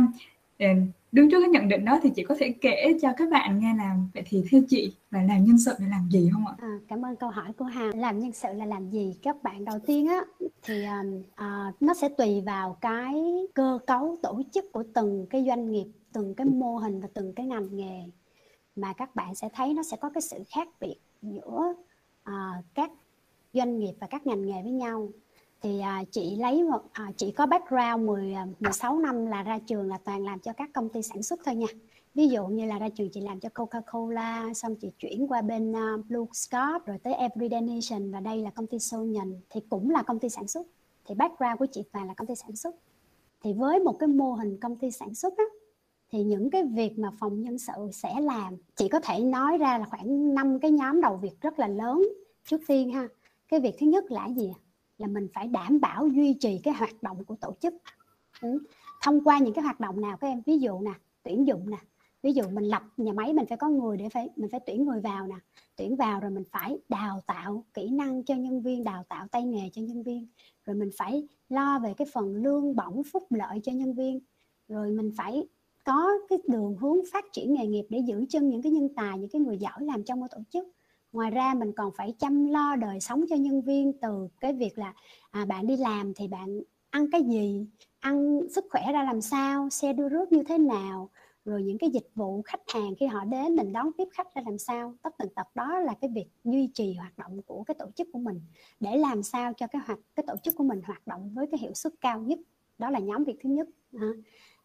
Ờ, 0.59 0.67
đứng 1.11 1.31
trước 1.31 1.39
cái 1.41 1.49
nhận 1.49 1.67
định 1.67 1.85
đó 1.85 1.99
thì 2.03 2.09
chị 2.15 2.23
có 2.23 2.35
thể 2.39 2.53
kể 2.61 2.93
cho 3.01 3.09
các 3.17 3.29
bạn 3.29 3.59
nghe 3.59 3.75
là 3.77 3.95
vậy 4.13 4.23
thì 4.25 4.43
theo 4.51 4.61
chị 4.69 4.93
là 5.11 5.23
làm 5.23 5.43
nhân 5.43 5.57
sự 5.59 5.71
là 5.79 5.87
làm 5.87 6.09
gì 6.11 6.29
không 6.33 6.47
ạ? 6.47 6.53
À, 6.57 6.79
cảm 6.87 7.05
ơn 7.05 7.15
câu 7.15 7.29
hỏi 7.29 7.53
của 7.57 7.65
Hà. 7.65 7.91
Làm 7.95 8.19
nhân 8.19 8.31
sự 8.31 8.47
là 8.53 8.65
làm 8.65 8.89
gì? 8.89 9.17
Các 9.23 9.43
bạn 9.43 9.65
đầu 9.65 9.79
tiên 9.79 10.07
á 10.07 10.21
thì 10.61 10.83
à, 11.35 11.73
nó 11.79 11.93
sẽ 11.93 12.09
tùy 12.09 12.41
vào 12.45 12.77
cái 12.81 13.23
cơ 13.53 13.79
cấu 13.87 14.17
tổ 14.23 14.41
chức 14.51 14.71
của 14.71 14.83
từng 14.93 15.25
cái 15.29 15.45
doanh 15.47 15.71
nghiệp, 15.71 15.85
từng 16.13 16.35
cái 16.35 16.47
mô 16.47 16.77
hình 16.77 17.01
và 17.01 17.07
từng 17.13 17.33
cái 17.33 17.45
ngành 17.45 17.75
nghề 17.75 18.03
mà 18.75 18.93
các 18.93 19.15
bạn 19.15 19.35
sẽ 19.35 19.49
thấy 19.53 19.73
nó 19.73 19.83
sẽ 19.83 19.97
có 19.97 20.09
cái 20.09 20.21
sự 20.21 20.37
khác 20.49 20.67
biệt 20.79 20.95
giữa 21.21 21.73
à, 22.23 22.63
các 22.73 22.91
doanh 23.53 23.79
nghiệp 23.79 23.93
và 23.99 24.07
các 24.07 24.27
ngành 24.27 24.45
nghề 24.45 24.61
với 24.63 24.71
nhau 24.71 25.09
thì 25.67 25.79
à, 25.79 26.03
chị 26.11 26.35
lấy 26.35 26.63
một 26.63 26.81
à, 26.91 27.11
chị 27.17 27.31
có 27.31 27.45
background 27.45 28.07
10 28.07 28.35
16 28.59 28.93
à, 28.93 29.01
năm 29.01 29.25
là 29.25 29.43
ra 29.43 29.59
trường 29.59 29.87
là 29.87 29.97
toàn 30.03 30.25
làm 30.25 30.39
cho 30.39 30.53
các 30.53 30.69
công 30.73 30.89
ty 30.89 31.01
sản 31.01 31.23
xuất 31.23 31.39
thôi 31.45 31.55
nha. 31.55 31.67
Ví 32.15 32.27
dụ 32.27 32.47
như 32.47 32.65
là 32.65 32.79
ra 32.79 32.89
trường 32.89 33.09
chị 33.09 33.21
làm 33.21 33.39
cho 33.39 33.49
Coca-Cola 33.55 34.53
xong 34.53 34.75
chị 34.75 34.91
chuyển 34.99 35.27
qua 35.27 35.41
bên 35.41 35.71
uh, 35.71 36.05
Blue 36.05 36.25
Scott 36.33 36.85
rồi 36.85 36.97
tới 37.03 37.13
Everyday 37.13 37.61
Nation 37.61 38.11
và 38.11 38.19
đây 38.19 38.41
là 38.41 38.49
công 38.49 38.67
ty 38.67 38.79
Sonyan 38.79 39.41
thì 39.49 39.61
cũng 39.69 39.89
là 39.89 40.03
công 40.03 40.19
ty 40.19 40.29
sản 40.29 40.47
xuất. 40.47 40.67
Thì 41.05 41.15
background 41.15 41.59
của 41.59 41.65
chị 41.71 41.83
toàn 41.91 42.07
là 42.07 42.13
công 42.13 42.27
ty 42.27 42.35
sản 42.35 42.55
xuất. 42.55 42.75
Thì 43.43 43.53
với 43.53 43.79
một 43.79 43.99
cái 43.99 44.07
mô 44.07 44.33
hình 44.33 44.57
công 44.57 44.75
ty 44.75 44.91
sản 44.91 45.15
xuất 45.15 45.37
á, 45.37 45.45
thì 46.11 46.23
những 46.23 46.49
cái 46.49 46.63
việc 46.63 46.99
mà 46.99 47.11
phòng 47.19 47.41
nhân 47.41 47.57
sự 47.57 47.89
sẽ 47.93 48.21
làm. 48.21 48.55
Chị 48.75 48.87
có 48.87 48.99
thể 48.99 49.19
nói 49.19 49.57
ra 49.57 49.77
là 49.77 49.85
khoảng 49.85 50.33
5 50.33 50.59
cái 50.59 50.71
nhóm 50.71 51.01
đầu 51.01 51.15
việc 51.15 51.41
rất 51.41 51.59
là 51.59 51.67
lớn 51.67 52.03
trước 52.45 52.61
tiên 52.67 52.91
ha. 52.91 53.07
Cái 53.49 53.59
việc 53.59 53.75
thứ 53.79 53.87
nhất 53.87 54.11
là 54.11 54.27
gì 54.27 54.53
là 54.97 55.07
mình 55.07 55.27
phải 55.33 55.47
đảm 55.47 55.79
bảo 55.81 56.07
duy 56.07 56.33
trì 56.33 56.59
cái 56.63 56.73
hoạt 56.73 57.03
động 57.03 57.25
của 57.25 57.35
tổ 57.35 57.55
chức. 57.61 57.73
Ừ. 58.41 58.59
thông 59.01 59.23
qua 59.23 59.39
những 59.39 59.53
cái 59.53 59.63
hoạt 59.63 59.79
động 59.79 60.01
nào 60.01 60.17
các 60.17 60.27
em, 60.27 60.41
ví 60.45 60.57
dụ 60.57 60.79
nè, 60.79 60.91
tuyển 61.23 61.47
dụng 61.47 61.69
nè, 61.69 61.77
ví 62.23 62.33
dụ 62.33 62.43
mình 62.51 62.63
lập 62.63 62.83
nhà 62.97 63.13
máy, 63.13 63.33
mình 63.33 63.45
phải 63.49 63.57
có 63.57 63.69
người 63.69 63.97
để 63.97 64.09
phải, 64.09 64.29
mình 64.35 64.49
phải 64.51 64.59
tuyển 64.65 64.85
người 64.85 65.01
vào 65.01 65.27
nè. 65.27 65.35
Tuyển 65.75 65.95
vào 65.95 66.19
rồi 66.19 66.31
mình 66.31 66.43
phải 66.51 66.77
đào 66.89 67.21
tạo 67.27 67.65
kỹ 67.73 67.89
năng 67.89 68.23
cho 68.23 68.35
nhân 68.35 68.61
viên, 68.61 68.83
đào 68.83 69.03
tạo 69.09 69.27
tay 69.31 69.43
nghề 69.43 69.69
cho 69.73 69.81
nhân 69.81 70.03
viên. 70.03 70.27
Rồi 70.65 70.75
mình 70.75 70.89
phải 70.97 71.27
lo 71.49 71.79
về 71.79 71.93
cái 71.93 72.07
phần 72.13 72.35
lương 72.35 72.75
bổng 72.75 73.03
phúc 73.03 73.23
lợi 73.29 73.59
cho 73.63 73.71
nhân 73.71 73.93
viên. 73.93 74.19
Rồi 74.67 74.91
mình 74.91 75.11
phải 75.17 75.47
có 75.85 76.09
cái 76.29 76.39
đường 76.47 76.77
hướng 76.77 76.97
phát 77.13 77.25
triển 77.31 77.53
nghề 77.53 77.67
nghiệp 77.67 77.85
để 77.89 77.99
giữ 77.99 78.25
chân 78.29 78.49
những 78.49 78.61
cái 78.61 78.71
nhân 78.71 78.89
tài, 78.95 79.17
những 79.17 79.29
cái 79.29 79.41
người 79.41 79.57
giỏi 79.57 79.79
làm 79.79 80.03
trong 80.03 80.19
một 80.19 80.27
tổ 80.31 80.41
chức 80.49 80.67
ngoài 81.11 81.31
ra 81.31 81.53
mình 81.53 81.71
còn 81.71 81.91
phải 81.97 82.13
chăm 82.19 82.47
lo 82.47 82.75
đời 82.75 82.99
sống 82.99 83.25
cho 83.29 83.35
nhân 83.35 83.61
viên 83.61 83.93
từ 84.01 84.27
cái 84.39 84.53
việc 84.53 84.77
là 84.77 84.93
à, 85.31 85.45
bạn 85.45 85.67
đi 85.67 85.77
làm 85.77 86.13
thì 86.13 86.27
bạn 86.27 86.61
ăn 86.89 87.11
cái 87.11 87.23
gì 87.23 87.65
ăn 87.99 88.41
sức 88.49 88.65
khỏe 88.69 88.81
ra 88.93 89.03
làm 89.03 89.21
sao 89.21 89.69
xe 89.69 89.93
đưa 89.93 90.09
rước 90.09 90.31
như 90.31 90.43
thế 90.43 90.57
nào 90.57 91.09
rồi 91.47 91.63
những 91.63 91.77
cái 91.77 91.89
dịch 91.89 92.07
vụ 92.15 92.41
khách 92.41 92.61
hàng 92.67 92.95
khi 92.99 93.05
họ 93.05 93.25
đến 93.25 93.55
mình 93.55 93.73
đón 93.73 93.91
tiếp 93.97 94.07
khách 94.11 94.35
ra 94.35 94.41
làm 94.45 94.57
sao. 94.57 94.93
Tất 95.01 95.17
tần 95.17 95.29
tật 95.35 95.47
đó 95.55 95.79
là 95.79 95.93
cái 96.01 96.09
việc 96.15 96.27
duy 96.43 96.69
trì 96.73 96.93
hoạt 96.93 97.17
động 97.17 97.41
của 97.41 97.63
cái 97.63 97.75
tổ 97.79 97.85
chức 97.95 98.07
của 98.13 98.19
mình 98.19 98.41
để 98.79 98.97
làm 98.97 99.23
sao 99.23 99.53
cho 99.53 99.67
cái 99.67 99.81
hoạt 99.85 99.99
cái 100.15 100.25
tổ 100.27 100.35
chức 100.43 100.55
của 100.55 100.63
mình 100.63 100.81
hoạt 100.85 101.07
động 101.07 101.31
với 101.33 101.47
cái 101.51 101.59
hiệu 101.59 101.73
suất 101.73 101.93
cao 102.01 102.21
nhất. 102.21 102.39
Đó 102.77 102.89
là 102.89 102.99
nhóm 102.99 103.23
việc 103.23 103.37
thứ 103.43 103.49
nhất 103.49 103.67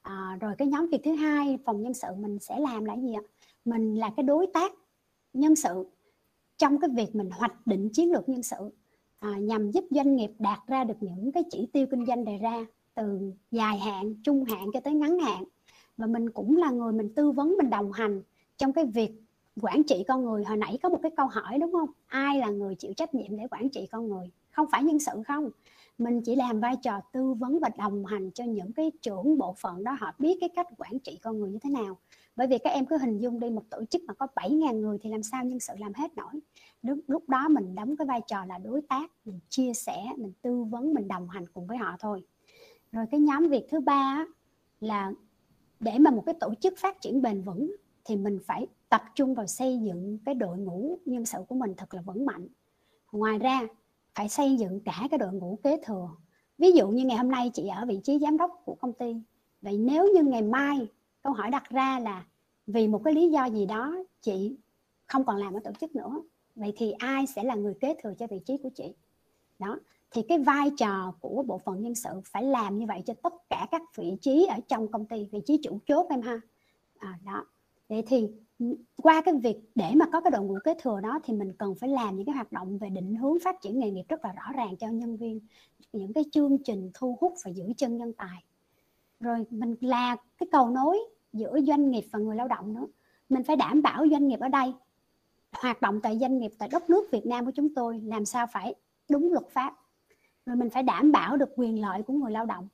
à, 0.02 0.36
rồi 0.40 0.54
cái 0.58 0.68
nhóm 0.68 0.88
việc 0.88 1.00
thứ 1.04 1.14
hai 1.14 1.58
phòng 1.64 1.82
nhân 1.82 1.94
sự 1.94 2.08
mình 2.18 2.38
sẽ 2.38 2.60
làm 2.60 2.84
là 2.84 2.96
gì 2.96 3.14
ạ? 3.14 3.22
Mình 3.64 3.94
là 3.94 4.10
cái 4.16 4.24
đối 4.24 4.46
tác 4.46 4.72
nhân 5.32 5.56
sự 5.56 5.84
trong 6.62 6.80
cái 6.80 6.90
việc 6.90 7.14
mình 7.14 7.30
hoạch 7.30 7.66
định 7.66 7.88
chiến 7.88 8.12
lược 8.12 8.28
nhân 8.28 8.42
sự 8.42 8.70
à, 9.18 9.38
nhằm 9.38 9.70
giúp 9.70 9.84
doanh 9.90 10.16
nghiệp 10.16 10.30
đạt 10.38 10.58
ra 10.66 10.84
được 10.84 10.94
những 11.00 11.32
cái 11.32 11.42
chỉ 11.50 11.68
tiêu 11.72 11.86
kinh 11.90 12.06
doanh 12.06 12.24
đề 12.24 12.38
ra 12.38 12.66
từ 12.94 13.32
dài 13.50 13.78
hạn, 13.78 14.14
trung 14.24 14.44
hạn 14.44 14.66
cho 14.72 14.80
tới 14.80 14.94
ngắn 14.94 15.18
hạn. 15.18 15.44
Và 15.96 16.06
mình 16.06 16.30
cũng 16.30 16.56
là 16.56 16.70
người 16.70 16.92
mình 16.92 17.14
tư 17.14 17.30
vấn 17.30 17.54
mình 17.58 17.70
đồng 17.70 17.92
hành 17.92 18.22
trong 18.56 18.72
cái 18.72 18.84
việc 18.84 19.10
quản 19.60 19.82
trị 19.82 20.04
con 20.08 20.24
người. 20.24 20.44
Hồi 20.44 20.56
nãy 20.56 20.78
có 20.82 20.88
một 20.88 20.98
cái 21.02 21.10
câu 21.16 21.26
hỏi 21.26 21.58
đúng 21.58 21.72
không? 21.72 21.88
Ai 22.06 22.38
là 22.38 22.50
người 22.50 22.74
chịu 22.74 22.92
trách 22.96 23.14
nhiệm 23.14 23.36
để 23.36 23.44
quản 23.50 23.68
trị 23.68 23.86
con 23.92 24.08
người? 24.08 24.30
Không 24.50 24.66
phải 24.72 24.84
nhân 24.84 24.98
sự 24.98 25.12
không. 25.26 25.50
Mình 25.98 26.22
chỉ 26.22 26.36
làm 26.36 26.60
vai 26.60 26.76
trò 26.82 27.00
tư 27.12 27.34
vấn 27.34 27.58
và 27.60 27.70
đồng 27.78 28.06
hành 28.06 28.30
cho 28.30 28.44
những 28.44 28.72
cái 28.72 28.92
trưởng 29.02 29.38
bộ 29.38 29.54
phận 29.58 29.84
đó 29.84 29.96
họ 30.00 30.14
biết 30.18 30.36
cái 30.40 30.48
cách 30.48 30.66
quản 30.78 30.98
trị 30.98 31.18
con 31.22 31.38
người 31.38 31.50
như 31.50 31.58
thế 31.62 31.70
nào 31.70 31.96
bởi 32.36 32.46
vì 32.46 32.58
các 32.58 32.70
em 32.70 32.86
cứ 32.86 32.96
hình 32.98 33.18
dung 33.18 33.40
đi 33.40 33.50
một 33.50 33.62
tổ 33.70 33.84
chức 33.84 34.02
mà 34.06 34.14
có 34.14 34.26
7.000 34.34 34.80
người 34.80 34.98
thì 35.02 35.10
làm 35.10 35.22
sao 35.22 35.44
nhân 35.44 35.60
sự 35.60 35.72
làm 35.78 35.92
hết 35.94 36.16
nổi. 36.16 36.32
Lúc, 36.82 36.98
lúc 37.06 37.28
đó 37.28 37.48
mình 37.48 37.74
đóng 37.74 37.96
cái 37.96 38.06
vai 38.06 38.20
trò 38.26 38.44
là 38.44 38.58
đối 38.58 38.82
tác 38.82 39.10
mình 39.24 39.40
chia 39.48 39.74
sẻ 39.74 40.04
mình 40.16 40.32
tư 40.42 40.64
vấn 40.64 40.94
mình 40.94 41.08
đồng 41.08 41.28
hành 41.28 41.46
cùng 41.54 41.66
với 41.66 41.76
họ 41.76 41.96
thôi. 42.00 42.22
Rồi 42.92 43.04
cái 43.10 43.20
nhóm 43.20 43.48
việc 43.48 43.66
thứ 43.70 43.80
ba 43.80 44.26
là 44.80 45.12
để 45.80 45.98
mà 45.98 46.10
một 46.10 46.22
cái 46.26 46.34
tổ 46.40 46.54
chức 46.60 46.74
phát 46.78 47.00
triển 47.00 47.22
bền 47.22 47.42
vững 47.42 47.76
thì 48.04 48.16
mình 48.16 48.38
phải 48.46 48.66
tập 48.88 49.02
trung 49.14 49.34
vào 49.34 49.46
xây 49.46 49.78
dựng 49.78 50.18
cái 50.24 50.34
đội 50.34 50.58
ngũ 50.58 50.98
nhân 51.04 51.26
sự 51.26 51.38
của 51.48 51.54
mình 51.54 51.74
thật 51.76 51.94
là 51.94 52.02
vững 52.02 52.26
mạnh. 52.26 52.48
Ngoài 53.12 53.38
ra 53.38 53.60
phải 54.14 54.28
xây 54.28 54.56
dựng 54.56 54.80
cả 54.80 55.06
cái 55.10 55.18
đội 55.18 55.32
ngũ 55.32 55.58
kế 55.62 55.80
thừa. 55.84 56.10
Ví 56.58 56.72
dụ 56.72 56.88
như 56.88 57.04
ngày 57.04 57.16
hôm 57.16 57.30
nay 57.30 57.50
chị 57.54 57.68
ở 57.68 57.86
vị 57.86 58.00
trí 58.04 58.18
giám 58.18 58.36
đốc 58.36 58.62
của 58.64 58.74
công 58.74 58.92
ty. 58.92 59.16
Vậy 59.62 59.78
nếu 59.78 60.08
như 60.14 60.22
ngày 60.22 60.42
mai 60.42 60.88
câu 61.22 61.32
hỏi 61.32 61.50
đặt 61.50 61.70
ra 61.70 61.98
là 61.98 62.24
vì 62.66 62.88
một 62.88 63.00
cái 63.04 63.14
lý 63.14 63.30
do 63.30 63.44
gì 63.44 63.66
đó 63.66 63.96
chị 64.20 64.56
không 65.06 65.24
còn 65.24 65.36
làm 65.36 65.54
ở 65.54 65.60
tổ 65.64 65.70
chức 65.80 65.96
nữa 65.96 66.22
vậy 66.54 66.72
thì 66.76 66.92
ai 66.92 67.26
sẽ 67.26 67.44
là 67.44 67.54
người 67.54 67.74
kế 67.80 67.94
thừa 68.02 68.14
cho 68.18 68.26
vị 68.26 68.40
trí 68.46 68.58
của 68.62 68.70
chị? 68.74 68.94
Đó 69.58 69.78
thì 70.10 70.22
cái 70.28 70.38
vai 70.38 70.70
trò 70.78 71.14
của 71.20 71.44
bộ 71.46 71.58
phận 71.58 71.82
nhân 71.82 71.94
sự 71.94 72.10
phải 72.24 72.42
làm 72.42 72.78
như 72.78 72.86
vậy 72.86 73.02
cho 73.06 73.14
tất 73.22 73.32
cả 73.50 73.66
các 73.70 73.82
vị 73.96 74.16
trí 74.20 74.46
ở 74.46 74.56
trong 74.68 74.88
công 74.88 75.06
ty 75.06 75.28
vị 75.32 75.40
trí 75.46 75.60
chủ 75.62 75.78
chốt 75.86 76.06
em 76.10 76.22
ha. 76.22 76.40
À, 76.98 77.18
đó. 77.24 77.44
Vậy 77.88 78.02
thì 78.06 78.28
qua 78.96 79.22
cái 79.24 79.34
việc 79.34 79.56
để 79.74 79.92
mà 79.94 80.06
có 80.12 80.20
cái 80.20 80.30
đội 80.30 80.42
ngũ 80.42 80.58
kế 80.64 80.74
thừa 80.82 81.00
đó 81.00 81.20
thì 81.24 81.34
mình 81.34 81.52
cần 81.58 81.74
phải 81.74 81.88
làm 81.88 82.16
những 82.16 82.26
cái 82.26 82.34
hoạt 82.34 82.52
động 82.52 82.78
về 82.78 82.88
định 82.90 83.14
hướng 83.14 83.38
phát 83.44 83.60
triển 83.60 83.78
nghề 83.78 83.90
nghiệp 83.90 84.04
rất 84.08 84.24
là 84.24 84.32
rõ 84.32 84.52
ràng 84.56 84.76
cho 84.76 84.88
nhân 84.88 85.16
viên 85.16 85.40
những 85.92 86.12
cái 86.12 86.24
chương 86.32 86.58
trình 86.64 86.90
thu 86.94 87.18
hút 87.20 87.34
và 87.44 87.50
giữ 87.50 87.64
chân 87.76 87.96
nhân 87.96 88.12
tài 88.12 88.44
rồi 89.22 89.44
mình 89.50 89.74
là 89.80 90.16
cái 90.38 90.46
cầu 90.52 90.70
nối 90.70 90.98
giữa 91.32 91.60
doanh 91.66 91.90
nghiệp 91.90 92.04
và 92.10 92.18
người 92.18 92.36
lao 92.36 92.48
động 92.48 92.74
nữa. 92.74 92.86
Mình 93.28 93.44
phải 93.44 93.56
đảm 93.56 93.82
bảo 93.82 94.06
doanh 94.10 94.28
nghiệp 94.28 94.40
ở 94.40 94.48
đây, 94.48 94.72
hoạt 95.52 95.82
động 95.82 96.00
tại 96.00 96.18
doanh 96.18 96.38
nghiệp, 96.38 96.52
tại 96.58 96.68
đất 96.72 96.90
nước 96.90 97.08
Việt 97.12 97.26
Nam 97.26 97.44
của 97.44 97.50
chúng 97.54 97.74
tôi 97.74 98.00
làm 98.04 98.24
sao 98.24 98.46
phải 98.52 98.74
đúng 99.10 99.32
luật 99.32 99.48
pháp. 99.48 99.76
Rồi 100.46 100.56
mình 100.56 100.70
phải 100.70 100.82
đảm 100.82 101.12
bảo 101.12 101.36
được 101.36 101.48
quyền 101.56 101.80
lợi 101.80 102.02
của 102.02 102.12
người 102.12 102.30
lao 102.30 102.46
động. 102.46 102.68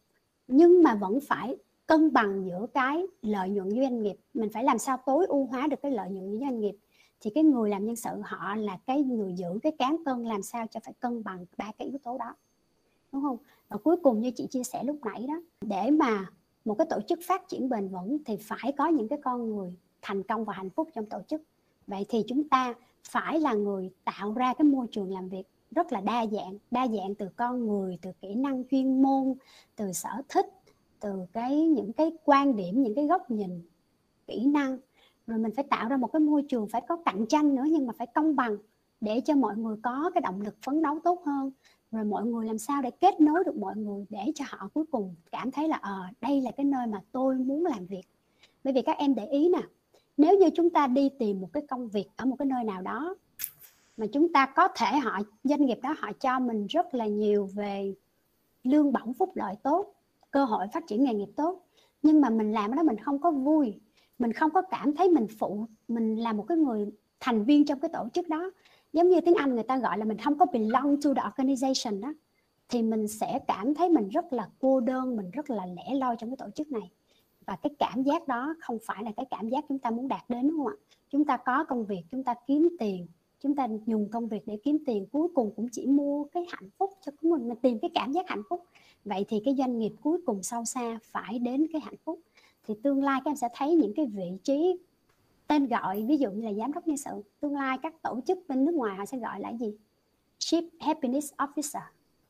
Nhưng 0.49 0.83
mà 0.83 0.95
vẫn 0.95 1.19
phải 1.29 1.57
cân 1.87 2.13
bằng 2.13 2.45
giữa 2.47 2.67
cái 2.75 3.07
lợi 3.23 3.49
nhuận 3.49 3.69
với 3.69 3.83
doanh 3.83 4.03
nghiệp. 4.03 4.17
Mình 4.35 4.51
phải 4.53 4.65
làm 4.65 4.79
sao 4.79 4.97
tối 5.07 5.27
ưu 5.27 5.47
hóa 5.47 5.67
được 5.67 5.83
cái 5.83 5.93
lợi 5.93 6.11
nhuận 6.11 6.31
với 6.31 6.41
doanh 6.41 6.61
nghiệp. 6.61 6.77
Thì 7.21 7.31
cái 7.35 7.45
người 7.45 7.71
làm 7.71 7.87
nhân 7.87 7.97
sự 7.97 8.11
họ 8.25 8.57
là 8.57 8.79
cái 8.87 9.03
người 9.03 9.33
giữ 9.33 9.59
cái 9.63 9.73
cán 9.79 9.97
cân 10.05 10.25
làm 10.25 10.43
sao 10.43 10.67
cho 10.67 10.81
phải 10.85 10.95
cân 11.01 11.25
bằng 11.25 11.47
ba 11.57 11.73
cái 11.79 11.89
yếu 11.89 11.99
tố 11.99 12.19
đó. 12.19 12.35
Đúng 13.13 13.23
không? 13.23 13.37
Và 13.69 13.77
cuối 13.77 13.97
cùng 14.03 14.21
như 14.21 14.31
chị 14.31 14.47
chia 14.47 14.65
sẻ 14.65 14.85
lúc 14.85 14.97
nãy 15.05 15.27
đó, 15.29 15.41
để 15.61 15.91
mà 15.91 16.27
một 16.65 16.75
cái 16.75 16.87
tổ 16.91 17.01
chức 17.09 17.19
phát 17.27 17.49
triển 17.49 17.69
bền 17.69 17.89
vững 17.89 18.19
thì 18.25 18.37
phải 18.37 18.73
có 18.79 18.87
những 18.89 19.09
cái 19.09 19.19
con 19.25 19.57
người 19.57 19.75
thành 20.03 20.23
công 20.23 20.45
và 20.45 20.53
hạnh 20.53 20.71
phúc 20.71 20.89
trong 20.95 21.07
tổ 21.07 21.19
chức. 21.29 21.43
Vậy 21.87 22.07
thì 22.09 22.25
chúng 22.29 22.49
ta 22.49 22.75
phải 23.09 23.41
là 23.41 23.55
người 23.55 23.91
tạo 24.05 24.33
ra 24.33 24.55
cái 24.55 24.65
môi 24.65 24.87
trường 24.91 25.13
làm 25.13 25.29
việc 25.29 25.43
rất 25.71 25.93
là 25.93 26.01
đa 26.01 26.27
dạng 26.27 26.59
đa 26.71 26.89
dạng 26.89 27.15
từ 27.15 27.29
con 27.37 27.67
người, 27.67 27.99
từ 28.03 28.11
kỹ 28.21 28.35
năng 28.35 28.65
chuyên 28.71 29.03
môn, 29.03 29.35
từ 29.77 29.93
sở 29.93 30.11
thích, 30.29 30.47
từ 31.01 31.27
cái, 31.33 31.67
những 31.69 31.93
cái 31.93 32.13
quan 32.25 32.57
điểm, 32.57 32.83
những 32.83 32.95
cái 32.95 33.07
góc 33.07 33.31
nhìn, 33.31 33.63
kỹ 34.27 34.47
năng. 34.47 34.79
Rồi 35.27 35.39
mình 35.39 35.53
phải 35.57 35.65
tạo 35.71 35.89
ra 35.89 35.97
một 35.97 36.13
cái 36.13 36.21
môi 36.21 36.43
trường 36.49 36.69
phải 36.69 36.83
có 36.89 36.97
cạnh 37.05 37.27
tranh 37.27 37.55
nữa 37.55 37.65
nhưng 37.67 37.87
mà 37.87 37.93
phải 37.99 38.07
công 38.07 38.37
bằng 38.37 38.57
để 39.01 39.21
cho 39.21 39.35
mọi 39.35 39.57
người 39.57 39.77
có 39.83 40.11
cái 40.15 40.21
động 40.21 40.41
lực 40.41 40.57
phấn 40.63 40.83
đấu 40.83 40.99
tốt 41.05 41.23
hơn 41.27 41.51
rồi 41.91 42.05
mọi 42.05 42.27
người 42.27 42.47
làm 42.47 42.59
sao 42.59 42.83
để 42.83 42.91
kết 42.91 43.21
nối 43.21 43.45
được 43.45 43.57
mọi 43.57 43.77
người 43.77 44.07
để 44.11 44.33
cho 44.35 44.45
họ 44.49 44.69
cuối 44.75 44.85
cùng 44.91 45.15
cảm 45.33 45.51
thấy 45.51 45.69
là 45.69 45.77
ờ 45.77 46.01
à, 46.03 46.13
đây 46.21 46.41
là 46.41 46.51
cái 46.51 46.65
nơi 46.65 46.87
mà 46.87 47.01
tôi 47.13 47.35
muốn 47.35 47.65
làm 47.67 47.87
việc. 47.87 48.05
Bởi 48.65 48.73
vì 48.73 48.83
các 48.83 48.99
em 48.99 49.15
để 49.15 49.27
ý 49.27 49.49
nè 49.49 49.63
nếu 50.17 50.39
như 50.39 50.51
chúng 50.55 50.71
ta 50.71 50.87
đi 50.87 51.09
tìm 51.19 51.41
một 51.41 51.49
cái 51.53 51.63
công 51.69 51.89
việc 51.89 52.07
ở 52.17 52.27
một 52.27 52.37
cái 52.39 52.47
nơi 52.47 52.65
nào 52.65 52.83
đó 52.83 53.17
mà 53.97 54.07
chúng 54.13 54.33
ta 54.33 54.47
có 54.47 54.69
thể 54.77 54.99
họ 54.99 55.19
doanh 55.45 55.67
nghiệp 55.67 55.79
đó 55.83 55.95
họ 55.99 56.13
cho 56.13 56.39
mình 56.39 56.67
rất 56.67 56.95
là 56.95 57.07
nhiều 57.07 57.49
về 57.55 57.95
lương 58.65 58.93
bổng 58.93 59.15
phúc 59.15 59.31
lợi 59.35 59.55
tốt 59.63 59.95
cơ 60.31 60.45
hội 60.45 60.67
phát 60.73 60.87
triển 60.87 61.05
nghề 61.05 61.15
nghiệp 61.15 61.29
tốt 61.37 61.67
nhưng 62.03 62.21
mà 62.21 62.31
mình 62.31 62.53
làm 62.53 62.75
đó 62.75 62.83
mình 62.83 62.97
không 62.97 63.19
có 63.19 63.31
vui 63.31 63.81
mình 64.19 64.33
không 64.33 64.51
có 64.51 64.63
cảm 64.63 64.95
thấy 64.97 65.09
mình 65.09 65.27
phụ 65.39 65.67
mình 65.89 66.17
là 66.17 66.33
một 66.33 66.45
cái 66.49 66.59
người 66.59 66.87
thành 67.21 67.45
viên 67.45 67.67
trong 67.67 67.81
cái 67.81 67.91
tổ 67.93 68.09
chức 68.15 68.29
đó 68.29 68.51
giống 68.93 69.09
như 69.09 69.21
tiếng 69.21 69.35
Anh 69.35 69.55
người 69.55 69.63
ta 69.63 69.79
gọi 69.79 69.99
là 69.99 70.05
mình 70.05 70.19
không 70.19 70.39
có 70.39 70.47
belong 70.53 71.01
to 71.03 71.11
the 71.15 71.23
organization 71.23 72.01
đó, 72.01 72.15
thì 72.69 72.83
mình 72.83 73.09
sẽ 73.09 73.39
cảm 73.47 73.75
thấy 73.75 73.89
mình 73.89 74.09
rất 74.09 74.33
là 74.33 74.49
cô 74.59 74.81
đơn, 74.81 75.17
mình 75.17 75.31
rất 75.31 75.51
là 75.51 75.67
lẻ 75.67 75.95
loi 75.95 76.17
trong 76.19 76.31
cái 76.31 76.37
tổ 76.37 76.51
chức 76.55 76.73
này. 76.73 76.91
Và 77.47 77.57
cái 77.57 77.71
cảm 77.79 78.03
giác 78.03 78.29
đó 78.29 78.55
không 78.61 78.79
phải 78.87 79.05
là 79.05 79.13
cái 79.17 79.27
cảm 79.31 79.49
giác 79.49 79.65
chúng 79.69 79.79
ta 79.79 79.91
muốn 79.91 80.09
đạt 80.09 80.21
đến, 80.29 80.49
đúng 80.49 80.59
không 80.59 80.67
ạ? 80.67 80.77
Chúng 81.11 81.25
ta 81.25 81.37
có 81.37 81.65
công 81.65 81.87
việc, 81.87 82.03
chúng 82.11 82.25
ta 82.25 82.35
kiếm 82.47 82.69
tiền, 82.79 83.07
chúng 83.41 83.55
ta 83.55 83.69
dùng 83.87 84.09
công 84.11 84.29
việc 84.29 84.47
để 84.47 84.59
kiếm 84.63 84.79
tiền, 84.87 85.07
cuối 85.13 85.29
cùng 85.35 85.53
cũng 85.57 85.69
chỉ 85.73 85.87
mua 85.87 86.25
cái 86.25 86.47
hạnh 86.49 86.71
phúc 86.79 86.91
cho 87.07 87.13
của 87.21 87.29
mình 87.29 87.49
mình 87.49 87.59
tìm 87.63 87.79
cái 87.79 87.91
cảm 87.95 88.13
giác 88.13 88.29
hạnh 88.29 88.43
phúc. 88.51 88.65
Vậy 89.05 89.25
thì 89.29 89.43
cái 89.45 89.55
doanh 89.59 89.79
nghiệp 89.79 89.93
cuối 90.03 90.19
cùng 90.27 90.43
sâu 90.43 90.65
xa 90.65 90.99
phải 91.03 91.39
đến 91.39 91.67
cái 91.73 91.81
hạnh 91.81 91.97
phúc. 92.05 92.21
Thì 92.67 92.75
tương 92.83 93.03
lai 93.03 93.21
các 93.25 93.31
em 93.31 93.37
sẽ 93.37 93.49
thấy 93.55 93.75
những 93.75 93.93
cái 93.97 94.07
vị 94.07 94.31
trí 94.43 94.79
tên 95.49 95.67
gọi, 95.67 96.05
ví 96.09 96.17
dụ 96.17 96.31
như 96.31 96.45
là 96.45 96.53
giám 96.53 96.73
đốc 96.73 96.87
nhân 96.87 96.97
sự, 96.97 97.11
tương 97.41 97.55
lai 97.55 97.79
các 97.83 98.03
tổ 98.03 98.21
chức 98.27 98.39
bên 98.49 98.65
nước 98.65 98.75
ngoài 98.75 98.97
họ 98.97 99.07
sẽ 99.07 99.19
gọi 99.19 99.41
là 99.41 99.53
gì? 99.53 99.77
Chief 100.39 100.63
Happiness 100.81 101.33
Officer. 101.35 101.81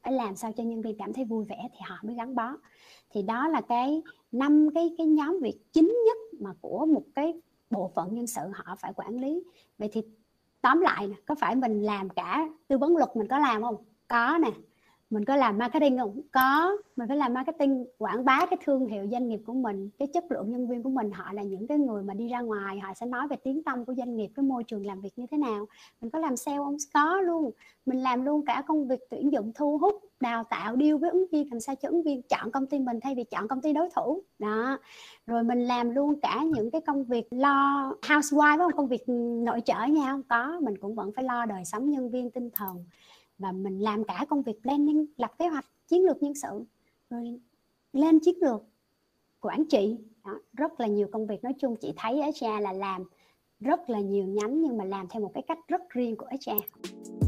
Phải 0.03 0.13
làm 0.13 0.37
sao 0.37 0.53
cho 0.53 0.65
nhân 0.65 0.83
viên 0.83 0.99
cảm 0.99 1.13
thấy 1.13 1.25
vui 1.25 1.45
vẻ 1.45 1.69
thì 1.73 1.79
họ 1.85 1.97
mới 2.03 2.15
gắn 2.15 2.35
bó. 2.35 2.53
Thì 3.11 3.23
đó 3.23 3.49
là 3.49 3.61
cái 3.61 4.03
năm 4.33 4.69
cái 4.75 4.95
cái 4.99 5.07
nhóm 5.07 5.39
việc 5.43 5.59
chính 5.73 5.87
nhất 6.07 6.41
mà 6.41 6.51
của 6.61 6.87
một 6.87 7.05
cái 7.15 7.35
bộ 7.71 7.91
phận 7.95 8.15
nhân 8.15 8.27
sự 8.27 8.41
họ 8.55 8.77
phải 8.79 8.93
quản 8.97 9.21
lý. 9.21 9.43
Vậy 9.79 9.89
thì 9.93 10.03
tóm 10.61 10.81
lại 10.81 11.09
có 11.27 11.35
phải 11.35 11.57
mình 11.57 11.83
làm 11.83 12.09
cả 12.09 12.49
tư 12.69 12.79
vấn 12.79 12.97
luật 12.97 13.17
mình 13.17 13.29
có 13.29 13.39
làm 13.39 13.63
không? 13.63 13.77
Có 14.09 14.39
nè 14.43 14.51
mình 15.11 15.25
có 15.25 15.37
làm 15.37 15.59
marketing 15.59 15.99
không? 15.99 16.21
Có. 16.33 16.77
Mình 16.97 17.09
phải 17.09 17.17
làm 17.17 17.35
marketing, 17.35 17.87
quảng 17.99 18.25
bá 18.25 18.47
cái 18.51 18.59
thương 18.65 18.87
hiệu 18.87 19.07
doanh 19.13 19.29
nghiệp 19.29 19.41
của 19.47 19.53
mình, 19.53 19.91
cái 19.99 20.09
chất 20.15 20.25
lượng 20.31 20.51
nhân 20.51 20.69
viên 20.69 20.83
của 20.83 20.91
mình. 20.91 21.11
Họ 21.11 21.33
là 21.33 21.43
những 21.43 21.67
cái 21.67 21.79
người 21.79 22.03
mà 22.03 22.15
đi 22.15 22.29
ra 22.29 22.41
ngoài, 22.41 22.79
họ 22.79 22.95
sẽ 22.95 23.07
nói 23.07 23.29
về 23.29 23.37
tiếng 23.37 23.63
tâm 23.63 23.85
của 23.85 23.95
doanh 23.95 24.17
nghiệp, 24.17 24.29
cái 24.35 24.45
môi 24.45 24.65
trường 24.65 24.87
làm 24.87 25.01
việc 25.01 25.13
như 25.17 25.27
thế 25.31 25.39
nào. 25.39 25.67
Mình 26.01 26.11
có 26.11 26.19
làm 26.19 26.37
sale 26.37 26.59
không? 26.59 26.77
Có 26.95 27.21
luôn. 27.21 27.51
Mình 27.87 27.99
làm 27.99 28.25
luôn 28.25 28.45
cả 28.47 28.63
công 28.67 28.89
việc 28.89 29.01
tuyển 29.11 29.33
dụng, 29.33 29.53
thu 29.55 29.79
hút, 29.79 29.95
đào 30.21 30.45
tạo 30.45 30.77
điêu 30.77 30.99
với 30.99 31.11
ứng 31.11 31.25
viên, 31.33 31.51
làm 31.51 31.61
sao 31.61 31.75
cho 31.75 31.89
ứng 31.89 32.03
viên 32.03 32.23
chọn 32.23 32.51
công 32.51 32.67
ty 32.67 32.79
mình 32.79 33.01
thay 33.01 33.15
vì 33.15 33.25
chọn 33.25 33.49
công 33.49 33.61
ty 33.61 33.73
đối 33.73 33.89
thủ. 33.97 34.23
Đó. 34.39 34.79
Rồi 35.27 35.43
mình 35.43 35.61
làm 35.61 35.91
luôn 35.91 36.21
cả 36.21 36.43
những 36.55 36.71
cái 36.71 36.81
công 36.81 37.05
việc 37.05 37.27
lo 37.31 37.93
housewife 38.03 38.59
không? 38.59 38.73
Công 38.73 38.89
việc 38.89 39.09
nội 39.45 39.61
trợ 39.65 39.85
nha 39.91 40.11
không? 40.13 40.23
Có. 40.29 40.61
Mình 40.63 40.79
cũng 40.79 40.95
vẫn 40.95 41.13
phải 41.17 41.25
lo 41.25 41.47
đời 41.47 41.65
sống 41.65 41.91
nhân 41.91 42.11
viên 42.11 42.31
tinh 42.31 42.51
thần 42.55 42.85
và 43.39 43.53
mình 43.53 43.79
làm 43.79 44.05
cả 44.05 44.27
công 44.29 44.43
việc 44.43 44.63
planning 44.63 45.07
lập 45.17 45.33
kế 45.39 45.49
hoạch 45.49 45.67
chiến 45.87 46.05
lược 46.05 46.23
nhân 46.23 46.35
sự 46.35 46.65
rồi 47.11 47.41
lên 47.93 48.19
chiến 48.21 48.39
lược 48.41 48.63
quản 49.41 49.65
trị 49.65 49.97
đó, 50.25 50.41
rất 50.53 50.81
là 50.81 50.87
nhiều 50.87 51.09
công 51.13 51.27
việc 51.27 51.45
nói 51.45 51.53
chung 51.59 51.77
chị 51.77 51.93
thấy 51.97 52.21
ở 52.21 52.31
HR 52.41 52.63
là 52.63 52.73
làm 52.73 53.05
rất 53.61 53.91
là 53.91 54.01
nhiều 54.01 54.25
nhánh 54.25 54.63
nhưng 54.63 54.79
mà 54.79 54.85
làm 54.85 55.07
theo 55.11 55.23
một 55.23 55.31
cái 55.35 55.43
cách 55.49 55.59
rất 55.69 55.91
riêng 55.91 56.17
của 56.17 56.27
HR 56.27 57.28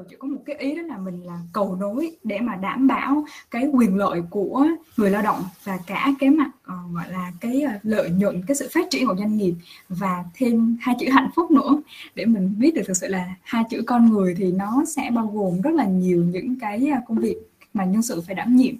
đầu 0.00 0.06
chỉ 0.10 0.16
có 0.18 0.28
một 0.28 0.40
cái 0.46 0.56
ý 0.56 0.74
đó 0.74 0.82
là 0.82 0.98
mình 0.98 1.22
là 1.26 1.38
cầu 1.52 1.76
nối 1.80 2.16
để 2.24 2.40
mà 2.40 2.56
đảm 2.56 2.86
bảo 2.86 3.24
cái 3.50 3.66
quyền 3.72 3.96
lợi 3.96 4.22
của 4.30 4.66
người 4.96 5.10
lao 5.10 5.22
động 5.22 5.42
và 5.64 5.78
cả 5.86 6.08
cái 6.18 6.30
mặt 6.30 6.50
uh, 6.56 6.94
gọi 6.94 7.12
là 7.12 7.32
cái 7.40 7.62
ờ, 7.62 7.72
lợi 7.82 8.10
nhuận 8.10 8.42
cái 8.46 8.54
sự 8.54 8.68
phát 8.74 8.86
triển 8.90 9.06
của 9.06 9.16
doanh 9.18 9.36
nghiệp 9.36 9.54
và 9.88 10.24
thêm 10.34 10.76
hai 10.80 10.94
chữ 11.00 11.06
hạnh 11.10 11.30
phúc 11.36 11.50
nữa. 11.50 11.82
Để 12.14 12.24
mình 12.24 12.54
biết 12.58 12.74
được 12.74 12.82
thực 12.86 12.96
sự 12.96 13.08
là 13.08 13.34
hai 13.42 13.64
chữ 13.70 13.82
con 13.86 14.10
người 14.10 14.34
thì 14.38 14.52
nó 14.52 14.84
sẽ 14.96 15.10
bao 15.14 15.26
gồm 15.26 15.60
rất 15.60 15.74
là 15.74 15.84
nhiều 15.84 16.24
những 16.24 16.58
cái 16.60 16.88
ờ, 16.94 17.00
công 17.08 17.18
việc 17.18 17.36
mà 17.74 17.84
nhân 17.84 18.02
sự 18.02 18.22
phải 18.26 18.34
đảm 18.34 18.56
nhiệm. 18.56 18.74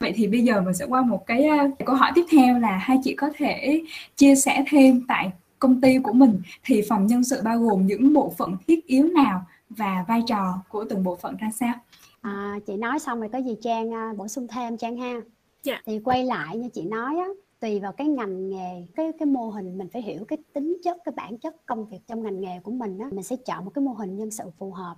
Vậy 0.00 0.12
thì 0.16 0.26
bây 0.26 0.44
giờ 0.44 0.60
mình 0.60 0.74
sẽ 0.74 0.84
qua 0.84 1.02
một 1.02 1.26
cái 1.26 1.48
câu 1.86 1.96
hỏi 1.96 2.12
tiếp 2.14 2.24
theo 2.30 2.58
là 2.58 2.76
hai 2.76 2.98
chị 3.04 3.14
có 3.14 3.30
thể 3.36 3.82
chia 4.16 4.34
sẻ 4.34 4.64
thêm 4.70 5.04
tại 5.08 5.30
công 5.58 5.80
ty 5.80 5.98
của 5.98 6.12
mình 6.12 6.40
thì 6.64 6.82
phòng 6.88 7.06
nhân 7.06 7.24
sự 7.24 7.40
bao 7.44 7.58
gồm 7.58 7.86
những 7.86 8.12
bộ 8.12 8.34
phận 8.38 8.56
thiết 8.66 8.86
yếu 8.86 9.08
nào 9.08 9.46
và 9.78 10.04
vai 10.08 10.22
trò 10.26 10.62
của 10.68 10.84
từng 10.84 11.04
bộ 11.04 11.16
phận 11.16 11.36
ra 11.36 11.50
sao 11.54 11.74
à, 12.20 12.58
chị 12.66 12.76
nói 12.76 12.98
xong 12.98 13.20
rồi 13.20 13.28
có 13.32 13.38
gì 13.38 13.56
trang 13.62 13.90
uh, 13.90 14.16
bổ 14.16 14.28
sung 14.28 14.46
thêm 14.48 14.76
trang 14.76 14.96
ha. 14.96 15.20
Dạ. 15.62 15.82
thì 15.86 16.00
quay 16.00 16.24
lại 16.24 16.58
như 16.58 16.68
chị 16.68 16.82
nói 16.82 17.16
á 17.18 17.28
tùy 17.60 17.80
vào 17.80 17.92
cái 17.92 18.06
ngành 18.06 18.50
nghề 18.50 18.86
cái 18.94 19.12
cái 19.18 19.26
mô 19.26 19.50
hình 19.50 19.78
mình 19.78 19.88
phải 19.92 20.02
hiểu 20.02 20.24
cái 20.28 20.38
tính 20.52 20.76
chất 20.84 20.96
cái 21.04 21.12
bản 21.16 21.38
chất 21.38 21.66
công 21.66 21.86
việc 21.86 21.98
trong 22.06 22.22
ngành 22.22 22.40
nghề 22.40 22.60
của 22.60 22.70
mình 22.70 22.98
á 22.98 23.08
mình 23.12 23.22
sẽ 23.22 23.36
chọn 23.36 23.64
một 23.64 23.70
cái 23.74 23.84
mô 23.84 23.92
hình 23.92 24.16
nhân 24.16 24.30
sự 24.30 24.44
phù 24.58 24.70
hợp 24.70 24.96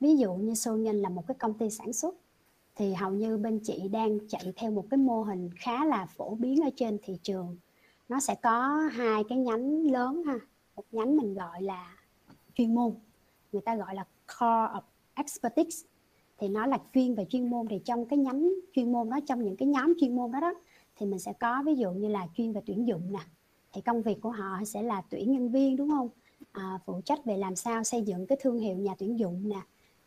ví 0.00 0.16
dụ 0.16 0.34
như 0.34 0.54
Sô 0.54 0.76
Nhân 0.76 1.02
là 1.02 1.08
một 1.08 1.26
cái 1.26 1.34
công 1.38 1.58
ty 1.58 1.70
sản 1.70 1.92
xuất 1.92 2.14
thì 2.76 2.94
hầu 2.94 3.10
như 3.10 3.36
bên 3.36 3.60
chị 3.62 3.88
đang 3.88 4.18
chạy 4.28 4.52
theo 4.56 4.70
một 4.70 4.84
cái 4.90 4.98
mô 4.98 5.22
hình 5.22 5.50
khá 5.56 5.84
là 5.84 6.06
phổ 6.06 6.34
biến 6.34 6.64
ở 6.64 6.70
trên 6.76 6.98
thị 7.02 7.18
trường 7.22 7.56
nó 8.08 8.20
sẽ 8.20 8.34
có 8.34 8.88
hai 8.92 9.24
cái 9.28 9.38
nhánh 9.38 9.90
lớn 9.90 10.22
ha 10.26 10.38
một 10.76 10.84
nhánh 10.92 11.16
mình 11.16 11.34
gọi 11.34 11.62
là 11.62 11.96
chuyên 12.54 12.74
môn 12.74 12.94
người 13.52 13.62
ta 13.62 13.76
gọi 13.76 13.94
là 13.94 14.04
core 14.38 14.72
of 14.74 14.82
expertise. 15.14 15.86
Thì 16.38 16.48
nó 16.48 16.66
là 16.66 16.78
chuyên 16.94 17.14
về 17.14 17.26
chuyên 17.30 17.50
môn. 17.50 17.66
Thì 17.70 17.78
trong 17.84 18.06
cái 18.06 18.18
nhánh 18.18 18.52
chuyên 18.72 18.92
môn 18.92 19.10
đó 19.10 19.18
trong 19.26 19.44
những 19.44 19.56
cái 19.56 19.68
nhóm 19.68 19.94
chuyên 20.00 20.16
môn 20.16 20.30
đó 20.30 20.40
đó 20.40 20.54
thì 20.96 21.06
mình 21.06 21.18
sẽ 21.18 21.32
có 21.32 21.62
ví 21.66 21.74
dụ 21.74 21.92
như 21.92 22.08
là 22.08 22.26
chuyên 22.34 22.52
về 22.52 22.60
tuyển 22.66 22.86
dụng 22.86 23.12
nè. 23.12 23.20
Thì 23.72 23.80
công 23.80 24.02
việc 24.02 24.20
của 24.20 24.30
họ 24.30 24.60
sẽ 24.66 24.82
là 24.82 25.02
tuyển 25.10 25.32
nhân 25.32 25.50
viên 25.50 25.76
đúng 25.76 25.90
không? 25.90 26.08
À, 26.52 26.78
phụ 26.86 27.00
trách 27.04 27.24
về 27.24 27.36
làm 27.36 27.56
sao 27.56 27.84
xây 27.84 28.02
dựng 28.02 28.26
cái 28.26 28.38
thương 28.40 28.58
hiệu 28.58 28.76
nhà 28.76 28.94
tuyển 28.98 29.18
dụng 29.18 29.48
nè 29.48 29.60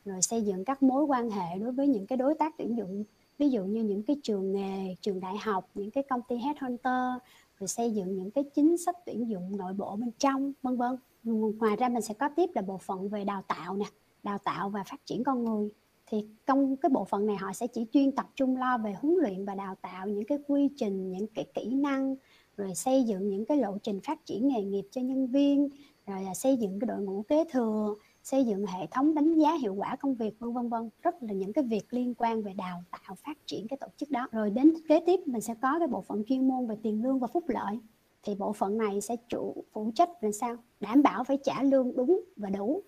rồi 0.05 0.21
xây 0.21 0.41
dựng 0.41 0.65
các 0.65 0.83
mối 0.83 1.03
quan 1.03 1.29
hệ 1.29 1.57
đối 1.59 1.71
với 1.71 1.87
những 1.87 2.07
cái 2.07 2.17
đối 2.17 2.35
tác 2.35 2.57
tuyển 2.57 2.77
dụng. 2.77 3.03
Ví 3.37 3.49
dụ 3.49 3.65
như 3.65 3.83
những 3.83 4.03
cái 4.03 4.15
trường 4.23 4.53
nghề 4.53 4.95
trường 5.01 5.19
đại 5.19 5.37
học 5.37 5.69
những 5.75 5.91
cái 5.91 6.03
công 6.09 6.21
ty 6.27 6.35
headhunter 6.35 7.21
rồi 7.59 7.67
xây 7.67 7.91
dựng 7.91 8.15
những 8.15 8.31
cái 8.31 8.43
chính 8.43 8.77
sách 8.77 8.95
tuyển 9.05 9.29
dụng 9.29 9.57
nội 9.57 9.73
bộ 9.73 9.95
bên 9.95 10.11
trong 10.19 10.53
vân 10.61 10.77
vân. 10.77 10.95
Ngoài 11.23 11.75
ra 11.75 11.89
mình 11.89 12.01
sẽ 12.01 12.13
có 12.13 12.29
tiếp 12.35 12.49
là 12.55 12.61
bộ 12.61 12.77
phận 12.77 13.09
về 13.09 13.23
đào 13.23 13.43
tạo 13.47 13.75
nè 13.75 13.85
đào 14.25 14.37
tạo 14.37 14.69
và 14.69 14.83
phát 14.83 15.05
triển 15.05 15.23
con 15.23 15.45
người, 15.45 15.69
thì 16.07 16.25
trong 16.45 16.77
cái 16.77 16.89
bộ 16.89 17.05
phận 17.05 17.25
này 17.25 17.35
họ 17.35 17.53
sẽ 17.53 17.67
chỉ 17.67 17.85
chuyên 17.91 18.11
tập 18.11 18.25
trung 18.35 18.57
lo 18.57 18.77
về 18.77 18.93
huấn 18.93 19.15
luyện 19.21 19.45
và 19.45 19.55
đào 19.55 19.75
tạo 19.81 20.07
những 20.07 20.25
cái 20.25 20.37
quy 20.47 20.69
trình, 20.75 21.11
những 21.11 21.27
cái 21.27 21.45
kỹ 21.53 21.73
năng, 21.73 22.15
rồi 22.57 22.75
xây 22.75 23.03
dựng 23.03 23.29
những 23.29 23.45
cái 23.45 23.57
lộ 23.57 23.77
trình 23.83 23.99
phát 24.03 24.25
triển 24.25 24.47
nghề 24.47 24.63
nghiệp 24.63 24.85
cho 24.91 25.01
nhân 25.01 25.27
viên, 25.27 25.69
rồi 26.07 26.21
là 26.21 26.33
xây 26.33 26.57
dựng 26.57 26.79
cái 26.79 26.87
đội 26.87 27.01
ngũ 27.01 27.21
kế 27.21 27.43
thừa, 27.51 27.95
xây 28.23 28.45
dựng 28.45 28.65
hệ 28.65 28.87
thống 28.91 29.15
đánh 29.15 29.33
giá 29.33 29.53
hiệu 29.53 29.73
quả 29.73 29.95
công 29.95 30.15
việc, 30.15 30.39
vân 30.39 30.53
vân 30.53 30.69
vân. 30.69 30.89
Rất 31.01 31.23
là 31.23 31.33
những 31.33 31.53
cái 31.53 31.63
việc 31.63 31.93
liên 31.93 32.13
quan 32.17 32.41
về 32.41 32.53
đào 32.53 32.83
tạo, 32.91 33.15
phát 33.15 33.37
triển 33.45 33.67
cái 33.67 33.77
tổ 33.77 33.87
chức 33.97 34.11
đó. 34.11 34.27
Rồi 34.31 34.49
đến 34.49 34.73
kế 34.87 34.99
tiếp, 35.05 35.19
mình 35.25 35.41
sẽ 35.41 35.55
có 35.61 35.79
cái 35.79 35.87
bộ 35.87 36.01
phận 36.01 36.23
chuyên 36.27 36.47
môn 36.47 36.67
về 36.67 36.75
tiền 36.83 37.03
lương 37.03 37.19
và 37.19 37.27
phúc 37.27 37.43
lợi. 37.47 37.79
Thì 38.23 38.35
bộ 38.35 38.53
phận 38.53 38.77
này 38.77 39.01
sẽ 39.01 39.15
chủ, 39.29 39.63
phụ 39.73 39.91
trách 39.95 40.09
làm 40.21 40.31
sao? 40.31 40.55
Đảm 40.79 41.03
bảo 41.03 41.23
phải 41.23 41.37
trả 41.43 41.63
lương 41.63 41.95
đúng 41.95 42.21
và 42.35 42.49
đủ 42.49 42.83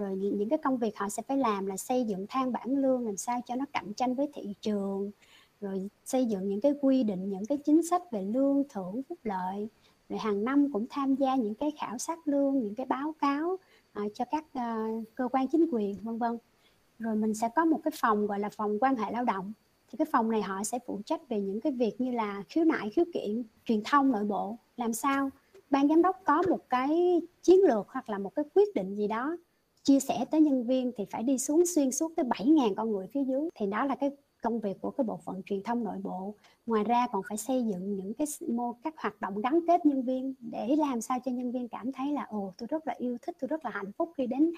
rồi 0.00 0.16
những 0.16 0.48
cái 0.48 0.58
công 0.58 0.76
việc 0.76 0.98
họ 0.98 1.08
sẽ 1.08 1.22
phải 1.22 1.36
làm 1.36 1.66
là 1.66 1.76
xây 1.76 2.04
dựng 2.04 2.26
thang 2.28 2.52
bảng 2.52 2.76
lương 2.76 3.06
làm 3.06 3.16
sao 3.16 3.40
cho 3.46 3.56
nó 3.56 3.64
cạnh 3.72 3.92
tranh 3.94 4.14
với 4.14 4.28
thị 4.34 4.54
trường. 4.60 5.10
Rồi 5.60 5.88
xây 6.04 6.26
dựng 6.26 6.48
những 6.48 6.60
cái 6.60 6.74
quy 6.80 7.02
định 7.02 7.30
những 7.30 7.46
cái 7.46 7.58
chính 7.58 7.82
sách 7.82 8.02
về 8.10 8.22
lương 8.22 8.62
thưởng 8.68 9.02
phúc 9.08 9.18
lợi. 9.24 9.68
Rồi 10.08 10.18
hàng 10.18 10.44
năm 10.44 10.72
cũng 10.72 10.86
tham 10.90 11.14
gia 11.14 11.34
những 11.34 11.54
cái 11.54 11.72
khảo 11.78 11.98
sát 11.98 12.18
lương 12.28 12.58
những 12.58 12.74
cái 12.74 12.86
báo 12.86 13.14
cáo 13.18 13.58
uh, 14.04 14.12
cho 14.14 14.24
các 14.24 14.44
uh, 14.44 15.04
cơ 15.14 15.28
quan 15.28 15.48
chính 15.48 15.66
quyền 15.72 15.96
vân 16.02 16.18
vân. 16.18 16.38
Rồi 16.98 17.16
mình 17.16 17.34
sẽ 17.34 17.48
có 17.56 17.64
một 17.64 17.80
cái 17.84 17.92
phòng 17.94 18.26
gọi 18.26 18.40
là 18.40 18.48
phòng 18.48 18.78
quan 18.80 18.96
hệ 18.96 19.12
lao 19.12 19.24
động. 19.24 19.52
Thì 19.88 19.96
cái 19.96 20.06
phòng 20.12 20.30
này 20.30 20.42
họ 20.42 20.64
sẽ 20.64 20.78
phụ 20.86 21.00
trách 21.04 21.28
về 21.28 21.40
những 21.40 21.60
cái 21.60 21.72
việc 21.72 22.00
như 22.00 22.12
là 22.12 22.42
khiếu 22.48 22.64
nại 22.64 22.90
khiếu 22.90 23.04
kiện 23.14 23.42
truyền 23.64 23.82
thông 23.84 24.12
nội 24.12 24.24
bộ. 24.24 24.56
Làm 24.76 24.92
sao 24.92 25.30
ban 25.70 25.88
giám 25.88 26.02
đốc 26.02 26.16
có 26.24 26.42
một 26.48 26.68
cái 26.68 27.22
chiến 27.42 27.60
lược 27.68 27.88
hoặc 27.88 28.08
là 28.08 28.18
một 28.18 28.34
cái 28.34 28.44
quyết 28.54 28.74
định 28.74 28.96
gì 28.96 29.08
đó 29.08 29.36
chia 29.82 30.00
sẻ 30.00 30.24
tới 30.30 30.40
nhân 30.40 30.66
viên 30.66 30.92
thì 30.96 31.04
phải 31.10 31.22
đi 31.22 31.38
xuống 31.38 31.66
xuyên 31.66 31.92
suốt 31.92 32.12
tới 32.16 32.26
7.000 32.26 32.74
con 32.74 32.92
người 32.92 33.06
phía 33.06 33.24
dưới. 33.24 33.48
Thì 33.54 33.66
đó 33.66 33.84
là 33.84 33.94
cái 33.94 34.10
công 34.42 34.60
việc 34.60 34.76
của 34.80 34.90
cái 34.90 35.04
bộ 35.04 35.20
phận 35.24 35.42
truyền 35.46 35.62
thông 35.62 35.84
nội 35.84 35.96
bộ. 36.02 36.34
Ngoài 36.66 36.84
ra 36.84 37.06
còn 37.12 37.22
phải 37.28 37.36
xây 37.36 37.64
dựng 37.64 37.96
những 37.96 38.14
cái 38.14 38.26
mô 38.48 38.72
các 38.72 38.94
hoạt 38.98 39.20
động 39.20 39.40
gắn 39.40 39.60
kết 39.66 39.86
nhân 39.86 40.02
viên 40.02 40.34
để 40.40 40.76
làm 40.78 41.00
sao 41.00 41.18
cho 41.24 41.32
nhân 41.32 41.52
viên 41.52 41.68
cảm 41.68 41.92
thấy 41.92 42.12
là 42.12 42.26
ồ 42.30 42.52
tôi 42.58 42.66
rất 42.66 42.86
là 42.86 42.94
yêu 42.98 43.18
thích 43.22 43.36
tôi 43.40 43.48
rất 43.48 43.64
là 43.64 43.70
hạnh 43.70 43.92
phúc 43.98 44.12
khi 44.16 44.26
đến 44.26 44.52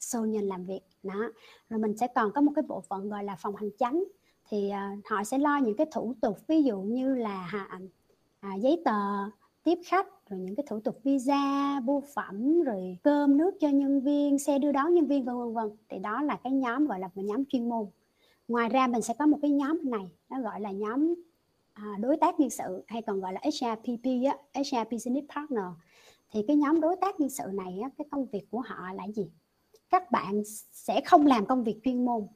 show 0.00 0.46
làm 0.48 0.64
việc. 0.64 0.80
Đó. 1.02 1.32
Rồi 1.68 1.80
mình 1.80 1.96
sẽ 1.96 2.06
còn 2.14 2.32
có 2.32 2.40
một 2.40 2.52
cái 2.54 2.62
bộ 2.68 2.80
phận 2.80 3.08
gọi 3.08 3.24
là 3.24 3.36
phòng 3.36 3.56
hành 3.56 3.70
chánh. 3.78 4.04
Thì 4.50 4.70
uh, 4.70 5.06
họ 5.06 5.24
sẽ 5.24 5.38
lo 5.38 5.58
những 5.58 5.76
cái 5.76 5.86
thủ 5.92 6.14
tục 6.20 6.38
ví 6.46 6.62
dụ 6.62 6.80
như 6.80 7.14
là 7.14 7.48
à, 7.52 7.78
à, 8.40 8.54
giấy 8.54 8.82
tờ 8.84 8.92
tiếp 9.68 9.78
khách 9.86 10.06
rồi 10.30 10.40
những 10.40 10.56
cái 10.56 10.64
thủ 10.68 10.80
tục 10.80 11.00
visa 11.04 11.80
bưu 11.80 12.02
phẩm 12.14 12.62
rồi 12.62 12.98
cơm 13.02 13.36
nước 13.36 13.50
cho 13.60 13.68
nhân 13.68 14.00
viên 14.00 14.38
xe 14.38 14.58
đưa 14.58 14.72
đón 14.72 14.94
nhân 14.94 15.06
viên 15.06 15.24
vân 15.24 15.36
vân 15.36 15.54
vân. 15.54 15.76
Thì 15.88 15.98
đó 15.98 16.22
là 16.22 16.36
cái 16.44 16.52
nhóm 16.52 16.86
gọi 16.86 17.00
là 17.00 17.08
một 17.14 17.22
nhóm 17.22 17.44
chuyên 17.44 17.68
môn. 17.68 17.86
Ngoài 18.48 18.68
ra 18.68 18.86
mình 18.86 19.02
sẽ 19.02 19.14
có 19.18 19.26
một 19.26 19.38
cái 19.42 19.50
nhóm 19.50 19.90
này 19.90 20.12
nó 20.28 20.40
gọi 20.40 20.60
là 20.60 20.70
nhóm 20.70 21.14
à, 21.72 21.96
đối 22.00 22.16
tác 22.16 22.40
nhân 22.40 22.50
sự 22.50 22.84
hay 22.86 23.02
còn 23.02 23.20
gọi 23.20 23.32
là 23.32 23.40
HRPP 23.44 24.04
á, 24.04 24.60
HR 24.60 24.90
Business 24.90 25.28
Partner. 25.34 25.64
Thì 26.32 26.44
cái 26.48 26.56
nhóm 26.56 26.80
đối 26.80 26.96
tác 27.00 27.20
nhân 27.20 27.30
sự 27.30 27.44
này 27.52 27.78
á, 27.82 27.90
cái 27.98 28.06
công 28.10 28.26
việc 28.26 28.50
của 28.50 28.60
họ 28.60 28.92
là 28.94 29.08
gì? 29.08 29.30
Các 29.90 30.10
bạn 30.10 30.42
sẽ 30.72 31.00
không 31.04 31.26
làm 31.26 31.46
công 31.46 31.64
việc 31.64 31.80
chuyên 31.84 32.04
môn. 32.04 32.26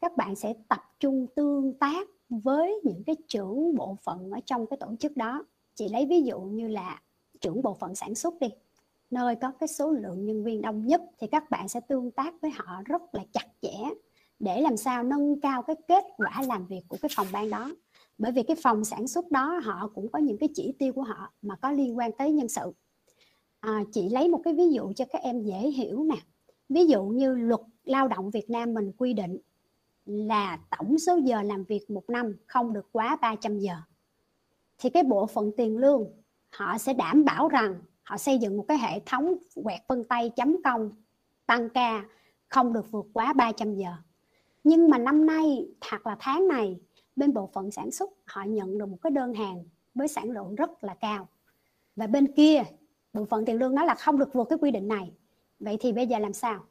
Các 0.00 0.16
bạn 0.16 0.36
sẽ 0.36 0.54
tập 0.68 0.80
trung 1.00 1.26
tương 1.36 1.74
tác 1.78 2.08
với 2.28 2.80
những 2.84 3.02
cái 3.06 3.16
trưởng 3.28 3.74
bộ 3.76 3.96
phận 4.04 4.30
ở 4.30 4.40
trong 4.46 4.66
cái 4.66 4.76
tổ 4.76 4.96
chức 5.00 5.16
đó 5.16 5.44
chị 5.82 5.88
lấy 5.88 6.06
ví 6.06 6.22
dụ 6.22 6.40
như 6.40 6.68
là 6.68 7.00
trưởng 7.40 7.62
bộ 7.62 7.74
phận 7.74 7.94
sản 7.94 8.14
xuất 8.14 8.34
đi. 8.40 8.48
Nơi 9.10 9.36
có 9.36 9.52
cái 9.60 9.68
số 9.68 9.90
lượng 9.90 10.26
nhân 10.26 10.44
viên 10.44 10.62
đông 10.62 10.86
nhất 10.86 11.02
thì 11.18 11.26
các 11.26 11.50
bạn 11.50 11.68
sẽ 11.68 11.80
tương 11.80 12.10
tác 12.10 12.34
với 12.42 12.50
họ 12.50 12.82
rất 12.84 13.02
là 13.12 13.24
chặt 13.32 13.46
chẽ 13.62 13.74
để 14.38 14.60
làm 14.60 14.76
sao 14.76 15.02
nâng 15.02 15.40
cao 15.40 15.62
cái 15.62 15.76
kết 15.88 16.04
quả 16.16 16.42
làm 16.46 16.66
việc 16.66 16.82
của 16.88 16.96
cái 17.02 17.10
phòng 17.16 17.26
ban 17.32 17.50
đó. 17.50 17.74
Bởi 18.18 18.32
vì 18.32 18.42
cái 18.42 18.56
phòng 18.62 18.84
sản 18.84 19.08
xuất 19.08 19.30
đó 19.30 19.60
họ 19.64 19.90
cũng 19.94 20.08
có 20.08 20.18
những 20.18 20.38
cái 20.38 20.48
chỉ 20.54 20.72
tiêu 20.78 20.92
của 20.92 21.02
họ 21.02 21.32
mà 21.42 21.56
có 21.56 21.70
liên 21.70 21.98
quan 21.98 22.12
tới 22.12 22.32
nhân 22.32 22.48
sự. 22.48 22.72
À, 23.60 23.84
chị 23.92 24.08
lấy 24.08 24.28
một 24.28 24.40
cái 24.44 24.54
ví 24.54 24.68
dụ 24.72 24.92
cho 24.96 25.04
các 25.12 25.22
em 25.22 25.42
dễ 25.42 25.58
hiểu 25.58 26.04
nè. 26.04 26.16
Ví 26.68 26.86
dụ 26.86 27.04
như 27.04 27.34
luật 27.34 27.60
lao 27.84 28.08
động 28.08 28.30
Việt 28.30 28.50
Nam 28.50 28.74
mình 28.74 28.92
quy 28.98 29.12
định 29.12 29.38
là 30.06 30.58
tổng 30.78 30.98
số 30.98 31.16
giờ 31.16 31.42
làm 31.42 31.64
việc 31.64 31.90
một 31.90 32.10
năm 32.10 32.36
không 32.46 32.72
được 32.72 32.88
quá 32.92 33.18
300 33.22 33.58
giờ 33.58 33.74
thì 34.82 34.90
cái 34.90 35.02
bộ 35.02 35.26
phận 35.26 35.52
tiền 35.56 35.78
lương 35.78 36.04
họ 36.50 36.78
sẽ 36.78 36.94
đảm 36.94 37.24
bảo 37.24 37.48
rằng 37.48 37.80
họ 38.02 38.16
xây 38.16 38.38
dựng 38.38 38.56
một 38.56 38.64
cái 38.68 38.78
hệ 38.78 39.00
thống 39.06 39.34
quẹt 39.64 39.80
vân 39.88 40.04
tay 40.04 40.30
chấm 40.30 40.62
công 40.64 40.90
tăng 41.46 41.68
ca 41.68 42.04
không 42.48 42.72
được 42.72 42.90
vượt 42.90 43.06
quá 43.12 43.32
300 43.32 43.74
giờ. 43.74 43.90
Nhưng 44.64 44.90
mà 44.90 44.98
năm 44.98 45.26
nay 45.26 45.68
hoặc 45.90 46.06
là 46.06 46.16
tháng 46.20 46.48
này 46.48 46.80
bên 47.16 47.32
bộ 47.32 47.50
phận 47.52 47.70
sản 47.70 47.90
xuất 47.90 48.10
họ 48.24 48.44
nhận 48.44 48.78
được 48.78 48.86
một 48.86 48.98
cái 49.02 49.10
đơn 49.10 49.34
hàng 49.34 49.64
với 49.94 50.08
sản 50.08 50.30
lượng 50.30 50.54
rất 50.54 50.84
là 50.84 50.94
cao. 50.94 51.28
Và 51.96 52.06
bên 52.06 52.32
kia 52.32 52.62
bộ 53.12 53.24
phận 53.24 53.44
tiền 53.44 53.58
lương 53.58 53.74
nói 53.74 53.86
là 53.86 53.94
không 53.94 54.18
được 54.18 54.32
vượt 54.32 54.44
cái 54.44 54.58
quy 54.60 54.70
định 54.70 54.88
này. 54.88 55.12
Vậy 55.60 55.76
thì 55.80 55.92
bây 55.92 56.06
giờ 56.06 56.18
làm 56.18 56.32
sao? 56.32 56.64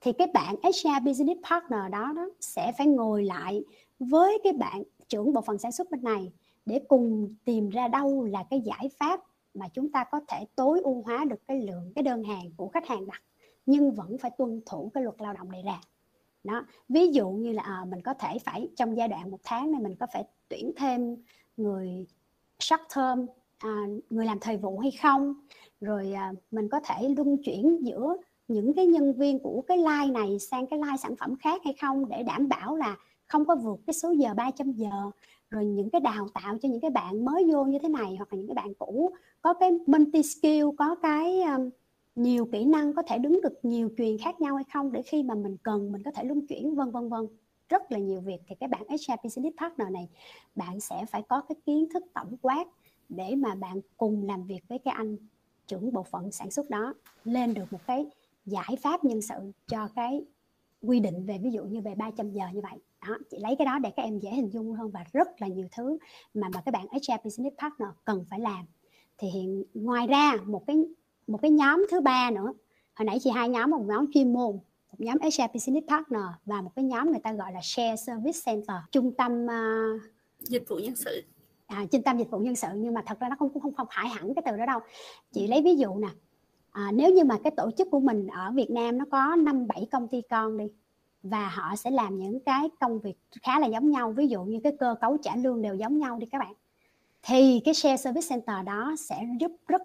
Thì 0.00 0.12
cái 0.12 0.26
bạn 0.34 0.56
HR 0.62 1.06
Business 1.06 1.40
Partner 1.50 1.92
đó, 1.92 2.12
đó 2.16 2.28
sẽ 2.40 2.72
phải 2.78 2.86
ngồi 2.86 3.24
lại 3.24 3.64
với 3.98 4.38
cái 4.44 4.52
bạn 4.52 4.82
trưởng 5.08 5.32
bộ 5.32 5.40
phận 5.40 5.58
sản 5.58 5.72
xuất 5.72 5.90
bên 5.90 6.02
này 6.02 6.32
để 6.66 6.80
cùng 6.88 7.34
tìm 7.44 7.68
ra 7.68 7.88
đâu 7.88 8.24
là 8.24 8.44
cái 8.50 8.60
giải 8.60 8.88
pháp 8.98 9.20
mà 9.54 9.68
chúng 9.68 9.92
ta 9.92 10.04
có 10.10 10.20
thể 10.28 10.44
tối 10.56 10.80
ưu 10.84 11.02
hóa 11.02 11.24
được 11.24 11.46
cái 11.46 11.60
lượng 11.60 11.92
cái 11.94 12.02
đơn 12.02 12.24
hàng 12.24 12.50
của 12.56 12.68
khách 12.68 12.88
hàng 12.88 13.06
đặt 13.06 13.22
nhưng 13.66 13.94
vẫn 13.94 14.18
phải 14.18 14.30
tuân 14.38 14.60
thủ 14.66 14.90
cái 14.94 15.02
luật 15.02 15.16
lao 15.18 15.32
động 15.32 15.50
đề 15.50 15.62
ra. 15.62 15.80
Đó 16.44 16.66
ví 16.88 17.08
dụ 17.08 17.30
như 17.30 17.52
là 17.52 17.62
à, 17.62 17.84
mình 17.88 18.00
có 18.02 18.14
thể 18.14 18.38
phải 18.44 18.68
trong 18.76 18.96
giai 18.96 19.08
đoạn 19.08 19.30
một 19.30 19.40
tháng 19.44 19.70
này 19.72 19.80
mình 19.80 19.96
có 20.00 20.06
phải 20.12 20.24
tuyển 20.48 20.72
thêm 20.76 21.16
người 21.56 22.06
short 22.58 22.82
term 22.96 23.26
à, 23.58 23.86
người 24.10 24.26
làm 24.26 24.38
thời 24.40 24.56
vụ 24.56 24.78
hay 24.78 24.90
không? 24.90 25.34
Rồi 25.80 26.12
à, 26.12 26.32
mình 26.50 26.68
có 26.68 26.80
thể 26.80 27.08
luân 27.16 27.36
chuyển 27.44 27.78
giữa 27.82 28.16
những 28.48 28.74
cái 28.74 28.86
nhân 28.86 29.12
viên 29.12 29.38
của 29.38 29.62
cái 29.66 29.78
line 29.78 30.12
này 30.12 30.38
sang 30.38 30.66
cái 30.66 30.78
line 30.78 30.96
sản 30.96 31.16
phẩm 31.16 31.36
khác 31.36 31.60
hay 31.64 31.74
không 31.80 32.08
để 32.08 32.22
đảm 32.22 32.48
bảo 32.48 32.76
là 32.76 32.96
không 33.32 33.44
có 33.44 33.54
vượt 33.54 33.80
cái 33.86 33.94
số 33.94 34.10
giờ 34.10 34.34
300 34.34 34.72
giờ. 34.72 35.10
Rồi 35.50 35.64
những 35.66 35.90
cái 35.90 36.00
đào 36.00 36.28
tạo 36.34 36.58
cho 36.62 36.68
những 36.68 36.80
cái 36.80 36.90
bạn 36.90 37.24
mới 37.24 37.44
vô 37.52 37.64
như 37.64 37.78
thế 37.78 37.88
này 37.88 38.16
hoặc 38.16 38.32
là 38.32 38.38
những 38.38 38.46
cái 38.46 38.54
bạn 38.54 38.74
cũ 38.74 39.10
có 39.42 39.54
cái 39.54 39.70
multi 39.86 40.22
skill 40.22 40.66
có 40.78 40.94
cái 40.94 41.42
um, 41.42 41.70
nhiều 42.14 42.48
kỹ 42.52 42.64
năng 42.64 42.94
có 42.94 43.02
thể 43.02 43.18
đứng 43.18 43.40
được 43.42 43.64
nhiều 43.64 43.90
truyền 43.98 44.18
khác 44.18 44.40
nhau 44.40 44.54
hay 44.54 44.64
không 44.72 44.92
để 44.92 45.02
khi 45.02 45.22
mà 45.22 45.34
mình 45.34 45.56
cần 45.62 45.92
mình 45.92 46.02
có 46.02 46.10
thể 46.10 46.24
luân 46.24 46.46
chuyển 46.46 46.74
vân 46.74 46.90
vân 46.90 47.08
vân. 47.08 47.26
Rất 47.68 47.92
là 47.92 47.98
nhiều 47.98 48.20
việc. 48.20 48.38
Thì 48.46 48.54
cái 48.54 48.68
bạn 48.68 48.82
HR 48.88 49.12
Business 49.24 49.56
Partner 49.60 49.88
này 49.90 50.08
bạn 50.54 50.80
sẽ 50.80 51.04
phải 51.10 51.22
có 51.22 51.40
cái 51.40 51.56
kiến 51.66 51.86
thức 51.94 52.02
tổng 52.14 52.36
quát 52.42 52.64
để 53.08 53.34
mà 53.34 53.54
bạn 53.54 53.80
cùng 53.96 54.26
làm 54.26 54.44
việc 54.44 54.60
với 54.68 54.78
cái 54.78 54.94
anh 54.96 55.16
trưởng 55.66 55.92
bộ 55.92 56.02
phận 56.02 56.32
sản 56.32 56.50
xuất 56.50 56.70
đó 56.70 56.94
lên 57.24 57.54
được 57.54 57.72
một 57.72 57.80
cái 57.86 58.06
giải 58.46 58.76
pháp 58.82 59.04
nhân 59.04 59.22
sự 59.22 59.52
cho 59.66 59.88
cái 59.94 60.24
quy 60.82 61.00
định 61.00 61.26
về 61.26 61.38
ví 61.38 61.50
dụ 61.50 61.64
như 61.64 61.80
về 61.80 61.94
300 61.94 62.30
giờ 62.30 62.44
như 62.52 62.60
vậy 62.60 62.78
đó 63.08 63.18
chị 63.30 63.36
lấy 63.40 63.56
cái 63.58 63.66
đó 63.66 63.78
để 63.78 63.90
các 63.96 64.02
em 64.02 64.18
dễ 64.18 64.30
hình 64.30 64.50
dung 64.52 64.72
hơn 64.72 64.90
và 64.90 65.04
rất 65.12 65.28
là 65.38 65.46
nhiều 65.46 65.68
thứ 65.76 65.98
mà 66.34 66.48
mà 66.54 66.60
các 66.64 66.72
bạn 66.72 66.86
HR 66.86 67.24
Business 67.24 67.56
Partner 67.58 67.88
cần 68.04 68.24
phải 68.30 68.40
làm. 68.40 68.64
Thì 69.18 69.28
hiện 69.28 69.64
ngoài 69.74 70.06
ra 70.06 70.36
một 70.44 70.66
cái 70.66 70.76
một 71.26 71.38
cái 71.42 71.50
nhóm 71.50 71.86
thứ 71.90 72.00
ba 72.00 72.30
nữa 72.30 72.52
hồi 72.94 73.04
nãy 73.06 73.18
chị 73.20 73.30
hai 73.30 73.48
nhóm 73.48 73.70
một 73.70 73.84
nhóm 73.86 74.12
chuyên 74.12 74.32
môn 74.32 74.58
một 74.90 74.98
nhóm 74.98 75.18
HR 75.20 75.54
Business 75.54 75.88
Partner 75.88 76.22
và 76.44 76.62
một 76.62 76.70
cái 76.76 76.84
nhóm 76.84 77.10
người 77.10 77.20
ta 77.20 77.32
gọi 77.32 77.52
là 77.52 77.60
Share 77.62 77.96
Service 77.96 78.38
Center 78.46 78.76
trung 78.90 79.12
tâm 79.18 79.46
uh, 79.46 80.02
dịch 80.40 80.68
vụ 80.68 80.76
nhân 80.76 80.96
sự. 80.96 81.22
à, 81.66 81.84
trung 81.90 82.02
tâm 82.02 82.18
dịch 82.18 82.30
vụ 82.30 82.38
nhân 82.38 82.56
sự. 82.56 82.68
Nhưng 82.76 82.94
mà 82.94 83.02
thật 83.06 83.20
ra 83.20 83.28
nó 83.28 83.36
không 83.38 83.52
cũng 83.52 83.62
không 83.62 83.74
không 83.74 83.86
phải 83.94 84.08
hẳn 84.08 84.34
cái 84.34 84.42
từ 84.46 84.56
đó 84.56 84.66
đâu. 84.66 84.80
Chị 85.32 85.46
lấy 85.46 85.62
ví 85.62 85.76
dụ 85.76 85.94
nè 85.94 86.08
à, 86.70 86.92
nếu 86.94 87.12
như 87.12 87.24
mà 87.24 87.38
cái 87.44 87.50
tổ 87.56 87.70
chức 87.78 87.88
của 87.90 88.00
mình 88.00 88.26
ở 88.26 88.50
Việt 88.54 88.70
Nam 88.70 88.98
nó 88.98 89.04
có 89.10 89.36
năm 89.36 89.66
bảy 89.66 89.88
công 89.90 90.08
ty 90.08 90.22
con 90.30 90.58
đi 90.58 90.64
và 91.22 91.48
họ 91.48 91.76
sẽ 91.76 91.90
làm 91.90 92.18
những 92.18 92.40
cái 92.40 92.68
công 92.80 93.00
việc 93.00 93.14
khá 93.42 93.60
là 93.60 93.66
giống 93.66 93.90
nhau. 93.90 94.12
Ví 94.12 94.26
dụ 94.26 94.42
như 94.42 94.60
cái 94.64 94.72
cơ 94.80 94.94
cấu 95.00 95.16
trả 95.22 95.36
lương 95.36 95.62
đều 95.62 95.74
giống 95.74 95.98
nhau 95.98 96.18
đi 96.18 96.26
các 96.26 96.38
bạn. 96.38 96.54
Thì 97.22 97.60
cái 97.64 97.74
share 97.74 97.96
service 97.96 98.26
center 98.28 98.56
đó 98.66 98.94
sẽ 98.98 99.26
giúp 99.40 99.52
rất 99.68 99.82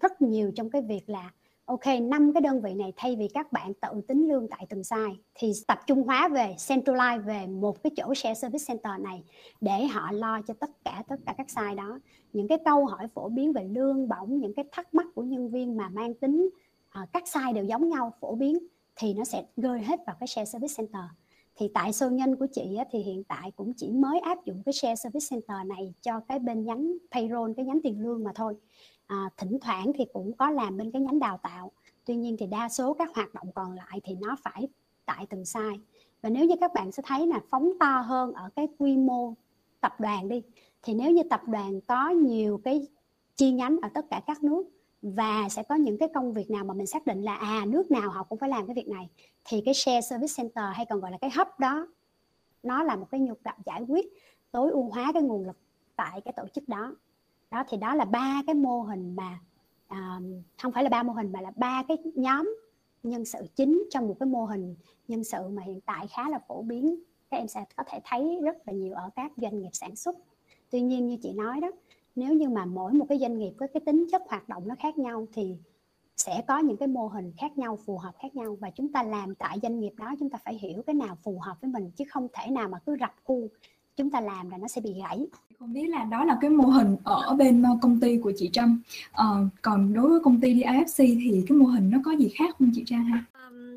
rất 0.00 0.22
nhiều 0.22 0.52
trong 0.56 0.70
cái 0.70 0.82
việc 0.82 1.08
là 1.08 1.30
ok 1.64 1.86
năm 2.02 2.32
cái 2.32 2.40
đơn 2.40 2.60
vị 2.60 2.74
này 2.74 2.92
thay 2.96 3.16
vì 3.16 3.28
các 3.34 3.52
bạn 3.52 3.74
tự 3.74 4.00
tính 4.08 4.28
lương 4.28 4.48
tại 4.48 4.66
từng 4.68 4.84
site 4.84 5.14
thì 5.34 5.52
tập 5.66 5.78
trung 5.86 6.02
hóa 6.02 6.28
về 6.28 6.54
centralize 6.58 7.22
về 7.22 7.46
một 7.46 7.82
cái 7.82 7.90
chỗ 7.96 8.14
share 8.14 8.34
service 8.34 8.64
center 8.68 8.92
này 9.00 9.22
để 9.60 9.86
họ 9.86 10.12
lo 10.12 10.40
cho 10.46 10.54
tất 10.54 10.70
cả 10.84 11.02
tất 11.08 11.16
cả 11.26 11.34
các 11.38 11.50
site 11.50 11.74
đó. 11.74 11.98
Những 12.32 12.48
cái 12.48 12.58
câu 12.64 12.86
hỏi 12.86 13.08
phổ 13.14 13.28
biến 13.28 13.52
về 13.52 13.64
lương 13.64 14.08
bổng 14.08 14.40
những 14.40 14.54
cái 14.54 14.64
thắc 14.72 14.94
mắc 14.94 15.06
của 15.14 15.22
nhân 15.22 15.50
viên 15.50 15.76
mà 15.76 15.88
mang 15.88 16.14
tính 16.14 16.48
uh, 17.02 17.08
các 17.12 17.28
site 17.28 17.52
đều 17.54 17.64
giống 17.64 17.88
nhau 17.88 18.12
phổ 18.20 18.34
biến 18.34 18.58
thì 18.98 19.14
nó 19.14 19.24
sẽ 19.24 19.44
rơi 19.56 19.82
hết 19.82 20.00
vào 20.06 20.16
cái 20.20 20.26
share 20.26 20.44
service 20.44 20.74
center. 20.76 21.02
Thì 21.56 21.70
tại 21.74 21.92
sâu 21.92 22.10
nhân 22.10 22.36
của 22.36 22.46
chị 22.52 22.76
á, 22.78 22.84
thì 22.90 22.98
hiện 22.98 23.24
tại 23.24 23.50
cũng 23.56 23.72
chỉ 23.76 23.92
mới 23.92 24.20
áp 24.20 24.44
dụng 24.44 24.62
cái 24.66 24.72
share 24.72 24.94
service 24.96 25.26
center 25.30 25.66
này 25.66 25.94
cho 26.00 26.20
cái 26.20 26.38
bên 26.38 26.64
nhánh 26.64 26.92
payroll 27.10 27.52
cái 27.56 27.64
nhánh 27.64 27.80
tiền 27.82 28.00
lương 28.00 28.24
mà 28.24 28.32
thôi. 28.34 28.56
À, 29.06 29.30
thỉnh 29.36 29.58
thoảng 29.60 29.92
thì 29.94 30.04
cũng 30.12 30.32
có 30.32 30.50
làm 30.50 30.76
bên 30.76 30.90
cái 30.90 31.02
nhánh 31.02 31.18
đào 31.18 31.38
tạo. 31.42 31.72
Tuy 32.04 32.16
nhiên 32.16 32.36
thì 32.38 32.46
đa 32.46 32.68
số 32.68 32.94
các 32.94 33.10
hoạt 33.14 33.34
động 33.34 33.52
còn 33.54 33.72
lại 33.72 34.00
thì 34.04 34.14
nó 34.20 34.36
phải 34.42 34.68
tại 35.06 35.26
từng 35.30 35.44
sai 35.44 35.80
và 36.22 36.30
nếu 36.30 36.44
như 36.44 36.54
các 36.60 36.72
bạn 36.74 36.92
sẽ 36.92 37.02
thấy 37.06 37.26
là 37.26 37.40
phóng 37.50 37.70
to 37.80 38.00
hơn 38.00 38.32
ở 38.32 38.50
cái 38.56 38.68
quy 38.78 38.96
mô 38.96 39.34
tập 39.80 39.92
đoàn 39.98 40.28
đi 40.28 40.42
thì 40.82 40.94
nếu 40.94 41.10
như 41.10 41.22
tập 41.30 41.40
đoàn 41.46 41.80
có 41.80 42.08
nhiều 42.08 42.60
cái 42.64 42.86
chi 43.36 43.52
nhánh 43.52 43.78
ở 43.82 43.88
tất 43.94 44.04
cả 44.10 44.20
các 44.26 44.44
nước 44.44 44.66
và 45.02 45.48
sẽ 45.50 45.62
có 45.62 45.74
những 45.74 45.98
cái 45.98 46.08
công 46.14 46.32
việc 46.32 46.50
nào 46.50 46.64
mà 46.64 46.74
mình 46.74 46.86
xác 46.86 47.06
định 47.06 47.22
là 47.22 47.36
à 47.36 47.64
nước 47.66 47.90
nào 47.90 48.10
họ 48.10 48.22
cũng 48.22 48.38
phải 48.38 48.48
làm 48.48 48.66
cái 48.66 48.74
việc 48.74 48.88
này. 48.88 49.08
Thì 49.44 49.62
cái 49.64 49.74
share 49.74 50.00
service 50.00 50.32
center 50.36 50.64
hay 50.74 50.86
còn 50.86 51.00
gọi 51.00 51.10
là 51.10 51.18
cái 51.20 51.30
hub 51.36 51.48
đó 51.58 51.88
nó 52.62 52.82
là 52.82 52.96
một 52.96 53.06
cái 53.10 53.20
nhu 53.20 53.34
cầu 53.34 53.54
giải 53.66 53.82
quyết 53.88 54.06
tối 54.50 54.70
ưu 54.70 54.82
hóa 54.82 55.10
cái 55.14 55.22
nguồn 55.22 55.46
lực 55.46 55.56
tại 55.96 56.20
cái 56.20 56.34
tổ 56.36 56.44
chức 56.54 56.68
đó. 56.68 56.96
Đó 57.50 57.64
thì 57.68 57.76
đó 57.76 57.94
là 57.94 58.04
ba 58.04 58.42
cái 58.46 58.54
mô 58.54 58.80
hình 58.80 59.16
mà 59.16 59.38
à, 59.86 60.20
không 60.62 60.72
phải 60.72 60.82
là 60.82 60.90
ba 60.90 61.02
mô 61.02 61.12
hình 61.12 61.32
mà 61.32 61.40
là 61.40 61.52
ba 61.56 61.82
cái 61.88 61.96
nhóm 62.14 62.56
nhân 63.02 63.24
sự 63.24 63.38
chính 63.56 63.84
trong 63.90 64.08
một 64.08 64.16
cái 64.20 64.26
mô 64.26 64.44
hình 64.44 64.76
nhân 65.08 65.24
sự 65.24 65.48
mà 65.48 65.62
hiện 65.62 65.80
tại 65.80 66.06
khá 66.16 66.28
là 66.30 66.38
phổ 66.48 66.62
biến. 66.62 67.02
Các 67.30 67.36
em 67.36 67.48
sẽ 67.48 67.64
có 67.76 67.84
thể 67.86 68.00
thấy 68.04 68.38
rất 68.42 68.56
là 68.66 68.72
nhiều 68.72 68.94
ở 68.94 69.10
các 69.16 69.32
doanh 69.36 69.60
nghiệp 69.60 69.70
sản 69.72 69.96
xuất. 69.96 70.16
Tuy 70.70 70.80
nhiên 70.80 71.06
như 71.06 71.16
chị 71.22 71.32
nói 71.32 71.60
đó 71.60 71.70
nếu 72.18 72.34
như 72.34 72.48
mà 72.48 72.64
mỗi 72.64 72.92
một 72.92 73.06
cái 73.08 73.18
doanh 73.18 73.38
nghiệp 73.38 73.52
có 73.56 73.66
cái 73.74 73.80
tính 73.86 74.06
chất 74.12 74.22
hoạt 74.28 74.48
động 74.48 74.68
nó 74.68 74.74
khác 74.78 74.98
nhau 74.98 75.26
thì 75.34 75.56
sẽ 76.16 76.42
có 76.48 76.58
những 76.58 76.76
cái 76.76 76.88
mô 76.88 77.06
hình 77.06 77.32
khác 77.40 77.58
nhau 77.58 77.78
phù 77.86 77.98
hợp 77.98 78.12
khác 78.22 78.36
nhau 78.36 78.56
và 78.60 78.70
chúng 78.70 78.92
ta 78.92 79.02
làm 79.02 79.34
tại 79.34 79.58
doanh 79.62 79.80
nghiệp 79.80 79.92
đó 79.96 80.14
chúng 80.18 80.30
ta 80.30 80.38
phải 80.44 80.58
hiểu 80.58 80.82
cái 80.86 80.94
nào 80.94 81.16
phù 81.22 81.38
hợp 81.38 81.56
với 81.60 81.70
mình 81.70 81.90
chứ 81.90 82.04
không 82.10 82.28
thể 82.32 82.50
nào 82.50 82.68
mà 82.68 82.78
cứ 82.86 82.96
rập 83.00 83.14
khuôn. 83.24 83.48
Chúng 83.96 84.10
ta 84.10 84.20
làm 84.20 84.50
là 84.50 84.58
nó 84.58 84.68
sẽ 84.68 84.80
bị 84.80 84.94
gãy. 85.00 85.26
Không 85.58 85.72
biết 85.72 85.88
là 85.88 86.04
đó 86.04 86.24
là 86.24 86.38
cái 86.40 86.50
mô 86.50 86.64
hình 86.64 86.96
ở 87.04 87.34
bên 87.34 87.62
ờ, 87.62 87.78
công 87.82 88.00
ty 88.00 88.18
của 88.18 88.32
chị 88.36 88.50
Trâm. 88.52 88.80
À, 89.12 89.24
còn 89.62 89.92
đối 89.92 90.08
với 90.08 90.20
công 90.20 90.40
ty 90.40 90.54
DIFC 90.54 90.96
thì 90.96 91.44
cái 91.48 91.58
mô 91.58 91.66
hình 91.66 91.90
nó 91.90 91.98
có 92.04 92.12
gì 92.12 92.28
khác 92.28 92.56
không 92.58 92.70
chị 92.74 92.82
Trang 92.86 93.04
ha? 93.04 93.24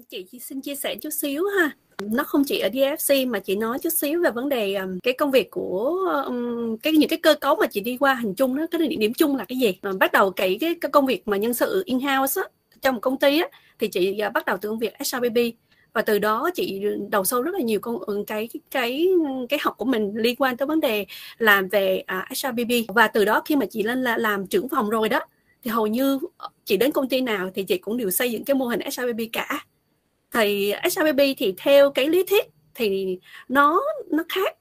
Chị 0.09 0.39
xin 0.39 0.61
chia 0.61 0.75
sẻ 0.75 0.95
chút 0.95 1.09
xíu 1.09 1.43
ha. 1.59 1.71
Nó 1.99 2.23
không 2.23 2.43
chỉ 2.43 2.59
ở 2.59 2.69
DFC 2.69 3.29
mà 3.29 3.39
chị 3.39 3.55
nói 3.55 3.79
chút 3.79 3.93
xíu 3.93 4.21
về 4.23 4.31
vấn 4.31 4.49
đề 4.49 4.75
um, 4.75 4.99
cái 5.03 5.13
công 5.13 5.31
việc 5.31 5.51
của 5.51 5.95
um, 6.25 6.77
cái 6.77 6.93
những 6.93 7.09
cái 7.09 7.19
cơ 7.19 7.35
cấu 7.35 7.55
mà 7.55 7.67
chị 7.67 7.81
đi 7.81 7.97
qua 7.97 8.13
hình 8.13 8.35
chung 8.35 8.57
đó 8.57 8.65
cái 8.71 8.87
điểm 8.87 9.13
chung 9.13 9.35
là 9.35 9.45
cái 9.45 9.57
gì? 9.57 9.79
Mà 9.81 9.91
bắt 9.99 10.11
đầu 10.11 10.31
cái, 10.31 10.57
cái 10.61 10.75
cái 10.81 10.91
công 10.91 11.05
việc 11.05 11.27
mà 11.27 11.37
nhân 11.37 11.53
sự 11.53 11.83
in 11.85 11.99
house 11.99 12.41
á, 12.41 12.47
trong 12.81 12.95
một 12.95 13.01
công 13.01 13.17
ty 13.19 13.39
á, 13.39 13.47
thì 13.79 13.87
chị 13.87 14.21
uh, 14.27 14.33
bắt 14.33 14.45
đầu 14.45 14.57
từ 14.61 14.69
công 14.69 14.79
việc 14.79 14.93
SRBB 15.03 15.37
và 15.93 16.01
từ 16.01 16.19
đó 16.19 16.49
chị 16.55 16.83
đầu 17.09 17.23
sâu 17.23 17.41
rất 17.41 17.53
là 17.53 17.59
nhiều 17.59 17.79
con 17.79 18.25
cái 18.27 18.49
cái 18.71 19.07
cái 19.49 19.59
học 19.61 19.75
của 19.77 19.85
mình 19.85 20.13
liên 20.15 20.35
quan 20.35 20.57
tới 20.57 20.65
vấn 20.65 20.79
đề 20.79 21.05
làm 21.37 21.67
về 21.67 22.03
à, 22.07 22.27
uh, 22.31 22.37
SRBB 22.37 22.71
và 22.87 23.07
từ 23.07 23.25
đó 23.25 23.41
khi 23.45 23.55
mà 23.55 23.65
chị 23.65 23.83
lên 23.83 24.03
là 24.03 24.17
làm 24.17 24.47
trưởng 24.47 24.69
phòng 24.69 24.89
rồi 24.89 25.09
đó 25.09 25.19
thì 25.63 25.71
hầu 25.71 25.87
như 25.87 26.19
ờ, 26.37 26.49
chị 26.65 26.77
đến 26.77 26.91
công 26.91 27.09
ty 27.09 27.21
nào 27.21 27.49
thì 27.55 27.63
chị 27.63 27.77
cũng 27.77 27.97
đều 27.97 28.11
xây 28.11 28.31
dựng 28.31 28.43
cái 28.43 28.55
mô 28.55 28.65
hình 28.65 28.79
SRBB 28.91 29.21
cả 29.33 29.65
thì 30.33 30.73
SRBB 30.91 31.19
thì 31.37 31.53
theo 31.57 31.91
cái 31.91 32.09
lý 32.09 32.23
thuyết 32.23 32.45
thì 32.75 33.19
nó 33.49 33.81
nó 34.11 34.23
khác. 34.29 34.55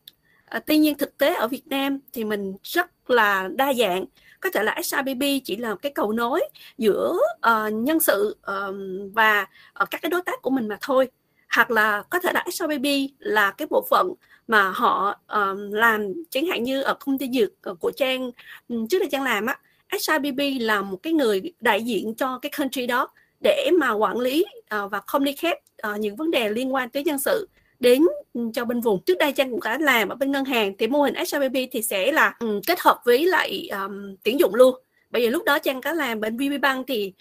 À, 0.45 0.61
tuy 0.67 0.79
nhiên 0.79 0.99
thực 0.99 1.19
tế 1.19 1.35
ở 1.35 1.49
Việt 1.49 1.67
Nam 1.67 1.99
thì 2.13 2.25
mình 2.25 2.57
rất 2.63 3.11
là 3.11 3.49
đa 3.55 3.73
dạng. 3.73 4.05
Có 4.41 4.51
thể 4.55 4.63
là 4.63 4.79
SRBB 4.83 5.23
chỉ 5.45 5.57
là 5.57 5.75
cái 5.83 5.93
cầu 5.95 6.13
nối 6.13 6.41
giữa 6.79 7.19
uh, 7.37 7.73
nhân 7.73 8.01
sự 8.01 8.37
uh, 8.51 8.75
và 9.15 9.47
uh, 9.83 9.91
các 9.91 10.03
cái 10.03 10.11
đối 10.11 10.23
tác 10.23 10.43
của 10.43 10.51
mình 10.51 10.69
mà 10.69 10.79
thôi. 10.81 11.09
Hoặc 11.55 11.71
là 11.71 12.03
có 12.11 12.19
thể 12.19 12.33
là 12.33 12.45
SRBB 12.53 12.87
là 13.19 13.51
cái 13.51 13.69
bộ 13.71 13.87
phận 13.91 14.13
mà 14.49 14.71
họ 14.71 15.21
uh, 15.41 15.59
làm 15.73 16.13
chẳng 16.31 16.47
hạn 16.47 16.63
như 16.63 16.83
ở 16.83 16.95
công 16.95 17.19
ty 17.19 17.29
dược 17.33 17.79
của 17.81 17.93
Trang 17.97 18.31
ừ, 18.69 18.77
trước 18.91 18.99
đây 18.99 19.09
Trang 19.13 19.23
làm 19.23 19.47
á 19.47 19.59
SRBB 19.99 20.41
là 20.61 20.83
một 20.83 20.97
cái 21.03 21.13
người 21.13 21.43
đại 21.61 21.83
diện 21.83 22.15
cho 22.15 22.39
cái 22.39 22.51
country 22.59 22.87
đó 22.87 23.09
để 23.41 23.71
mà 23.79 23.93
quản 23.93 24.19
lý 24.19 24.45
uh, 24.85 24.91
và 24.91 25.01
communicate 25.13 25.57
uh, 25.57 25.63
ờ, 25.77 25.97
những 25.97 26.17
vấn 26.17 26.31
đề 26.31 26.49
liên 26.49 26.75
quan 26.75 26.91
tới 26.91 27.05
nhân 27.05 27.19
sự 27.19 27.49
đến 27.81 28.03
ừ, 28.35 28.41
cho 28.55 28.65
bên 28.65 28.81
vùng. 28.81 29.05
Trước 29.05 29.19
đây 29.19 29.33
trang 29.33 29.51
cũng 29.51 29.61
đã 29.65 29.79
làm 29.79 30.09
ở 30.09 30.15
bên 30.15 30.33
ngân 30.33 30.45
hàng 30.45 30.75
thì 30.79 30.87
mô 30.87 31.03
hình 31.03 31.15
HRBP 31.15 31.55
thì 31.73 31.83
sẽ 31.83 32.13
là 32.13 32.37
um, 32.41 32.61
kết 32.67 32.81
hợp 32.81 33.01
với 33.05 33.27
lại 33.27 33.69
um, 33.73 34.17
tuyển 34.25 34.41
dụng 34.41 34.55
luôn. 34.55 34.75
Bởi 35.11 35.23
vì 35.23 35.31
lúc 35.31 35.45
đó 35.45 35.59
trang 35.59 35.81
có 35.81 35.93
làm 35.93 36.21
bên 36.21 36.37
VB 36.37 36.61
Bank 36.63 36.87
thì 36.87 37.13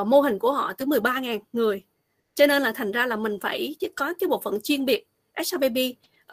uh, 0.00 0.06
mô 0.06 0.20
hình 0.20 0.38
của 0.38 0.52
họ 0.52 0.72
tới 0.72 0.86
13.000 0.86 1.38
người. 1.52 1.82
Cho 2.34 2.46
nên 2.46 2.62
là 2.62 2.72
thành 2.72 2.92
ra 2.92 3.06
là 3.06 3.16
mình 3.16 3.38
phải 3.40 3.76
có 3.94 4.14
cái 4.20 4.28
bộ 4.28 4.40
phận 4.44 4.60
chuyên 4.60 4.84
biệt 4.84 5.06
HRBP 5.36 5.76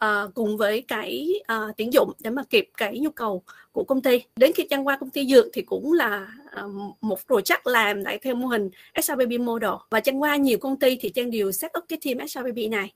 uh, 0.03 0.33
cùng 0.33 0.57
với 0.57 0.81
cái 0.87 1.29
ờ, 1.47 1.67
uh, 1.69 1.77
tuyển 1.77 1.93
dụng 1.93 2.11
để 2.19 2.29
mà 2.29 2.43
kịp 2.49 2.69
cái 2.77 2.99
nhu 2.99 3.09
cầu 3.09 3.43
của 3.71 3.83
công 3.83 4.01
ty. 4.01 4.23
Đến 4.35 4.51
khi 4.55 4.67
trang 4.69 4.87
qua 4.87 4.97
công 4.97 5.09
ty 5.09 5.27
dược 5.27 5.45
thì 5.53 5.61
cũng 5.61 5.93
là 5.93 6.27
uh, 6.65 6.95
một 7.01 7.19
project 7.27 7.59
làm 7.63 8.03
lại 8.03 8.19
theo 8.21 8.35
mô 8.35 8.47
hình 8.47 8.69
SRBB 9.01 9.39
model. 9.39 9.71
Và 9.89 9.99
trang 9.99 10.21
qua 10.21 10.35
nhiều 10.35 10.57
công 10.57 10.79
ty 10.79 10.97
thì 11.01 11.09
trang 11.09 11.31
đều 11.31 11.51
set 11.51 11.71
up 11.77 11.83
cái 11.87 11.99
team 12.05 12.27
SRBB 12.27 12.59
này. 12.71 12.93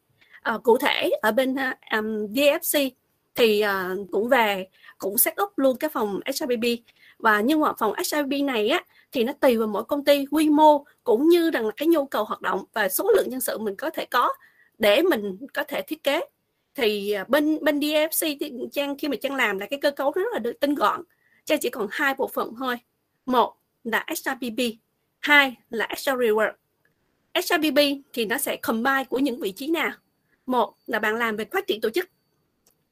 Uh, 0.56 0.64
cụ 0.64 0.78
thể 0.78 1.10
ở 1.22 1.32
bên 1.32 1.54
uh, 1.54 1.60
um, 1.92 2.26
DFC 2.34 2.90
thì 3.36 3.64
uh, 3.66 4.08
cũng 4.12 4.30
về 4.30 4.68
cũng 4.98 5.18
set 5.18 5.42
up 5.42 5.50
luôn 5.58 5.78
cái 5.78 5.90
phòng 5.90 6.20
SRBB 6.36 6.66
và 7.20 7.42
nhưng 7.42 7.60
mà 7.60 7.74
phòng 7.80 7.94
SRBB 8.04 8.34
này 8.44 8.68
á 8.70 8.84
thì 9.12 9.24
nó 9.24 9.34
tùy 9.34 9.58
vào 9.58 9.68
mỗi 9.68 9.84
công 9.84 10.06
ty 10.06 10.26
quy 10.32 10.50
mô 10.50 10.86
cũng 11.04 11.30
như 11.30 11.52
rằng 11.52 11.66
là 11.66 11.72
cái 11.78 11.88
nhu 11.88 12.06
cầu 12.06 12.24
hoạt 12.24 12.42
động 12.42 12.64
và 12.74 12.90
số 12.90 13.12
lượng 13.16 13.30
nhân 13.30 13.40
sự 13.40 13.58
mình 13.58 13.76
có 13.76 13.90
thể 13.90 14.06
có 14.06 14.34
để 14.78 15.02
mình 15.02 15.38
có 15.54 15.64
thể 15.64 15.82
thiết 15.82 16.04
kế 16.04 16.22
thì 16.78 17.12
à, 17.12 17.26
bên 17.28 17.58
bên 17.62 17.80
DFC 17.80 18.38
thì 18.40 18.52
trang 18.72 18.98
khi 18.98 19.08
mà 19.08 19.16
trang 19.22 19.36
làm 19.36 19.60
là 19.60 19.66
cái 19.66 19.80
cơ 19.82 19.92
cấu 19.92 20.12
rất 20.12 20.22
là 20.34 20.40
được 20.40 20.60
tinh 20.60 20.76
gọn. 20.76 21.04
Trang 21.46 21.60
chỉ 21.62 21.70
còn 21.70 21.88
hai 21.92 22.14
bộ 22.18 22.28
phận 22.28 22.54
thôi. 22.60 22.76
Một 23.26 23.56
là 23.84 24.06
HRBP 24.08 24.64
hai 25.20 25.56
là 25.70 25.88
HR 25.90 26.10
Reward 26.10 26.52
HRBP 27.36 27.80
thì 28.14 28.26
nó 28.26 28.38
sẽ 28.38 28.56
combine 28.56 29.04
của 29.10 29.20
những 29.20 29.40
vị 29.40 29.52
trí 29.52 29.68
nào? 29.68 29.92
Một 30.46 30.74
là 30.88 31.00
bạn 31.00 31.16
làm 31.16 31.36
về 31.36 31.46
phát 31.52 31.68
triển 31.68 31.82
tổ 31.82 31.90
chức. 31.90 32.10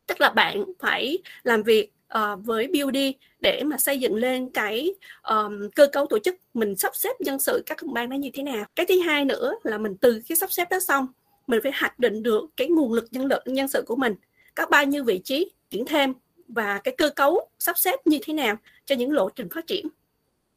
Tức 0.07 0.21
là 0.21 0.29
bạn 0.29 0.63
phải 0.79 1.17
làm 1.43 1.63
việc 1.63 1.91
uh, 2.17 2.39
với 2.43 2.67
BUD 2.67 2.97
để 3.39 3.63
mà 3.63 3.77
xây 3.77 3.99
dựng 3.99 4.15
lên 4.15 4.49
cái 4.49 4.95
um, 5.23 5.69
cơ 5.75 5.87
cấu 5.87 6.07
tổ 6.07 6.19
chức. 6.19 6.35
Mình 6.53 6.75
sắp 6.75 6.95
xếp 6.95 7.13
nhân 7.19 7.39
sự 7.39 7.63
các 7.65 7.77
phòng 7.81 7.93
ban 7.93 8.09
nó 8.09 8.15
như 8.15 8.29
thế 8.33 8.43
nào? 8.43 8.65
Cái 8.75 8.85
thứ 8.85 8.99
hai 8.99 9.25
nữa 9.25 9.53
là 9.63 9.77
mình 9.77 9.97
từ 9.97 10.21
cái 10.29 10.35
sắp 10.35 10.51
xếp 10.51 10.69
đó 10.71 10.79
xong 10.79 11.07
mình 11.47 11.59
phải 11.63 11.71
hoạch 11.75 11.99
định 11.99 12.23
được 12.23 12.45
cái 12.57 12.67
nguồn 12.67 12.93
lực 12.93 13.07
nhân 13.11 13.25
lực, 13.25 13.41
nhân 13.45 13.67
sự 13.67 13.83
của 13.87 13.95
mình, 13.95 14.15
có 14.55 14.65
bao 14.65 14.85
nhiêu 14.85 15.03
vị 15.03 15.21
trí, 15.23 15.51
tuyển 15.69 15.85
thêm 15.85 16.13
và 16.47 16.79
cái 16.83 16.95
cơ 16.97 17.09
cấu 17.09 17.49
sắp 17.59 17.77
xếp 17.77 18.07
như 18.07 18.19
thế 18.23 18.33
nào 18.33 18.55
cho 18.85 18.95
những 18.95 19.11
lộ 19.11 19.29
trình 19.29 19.49
phát 19.49 19.67
triển. 19.67 19.87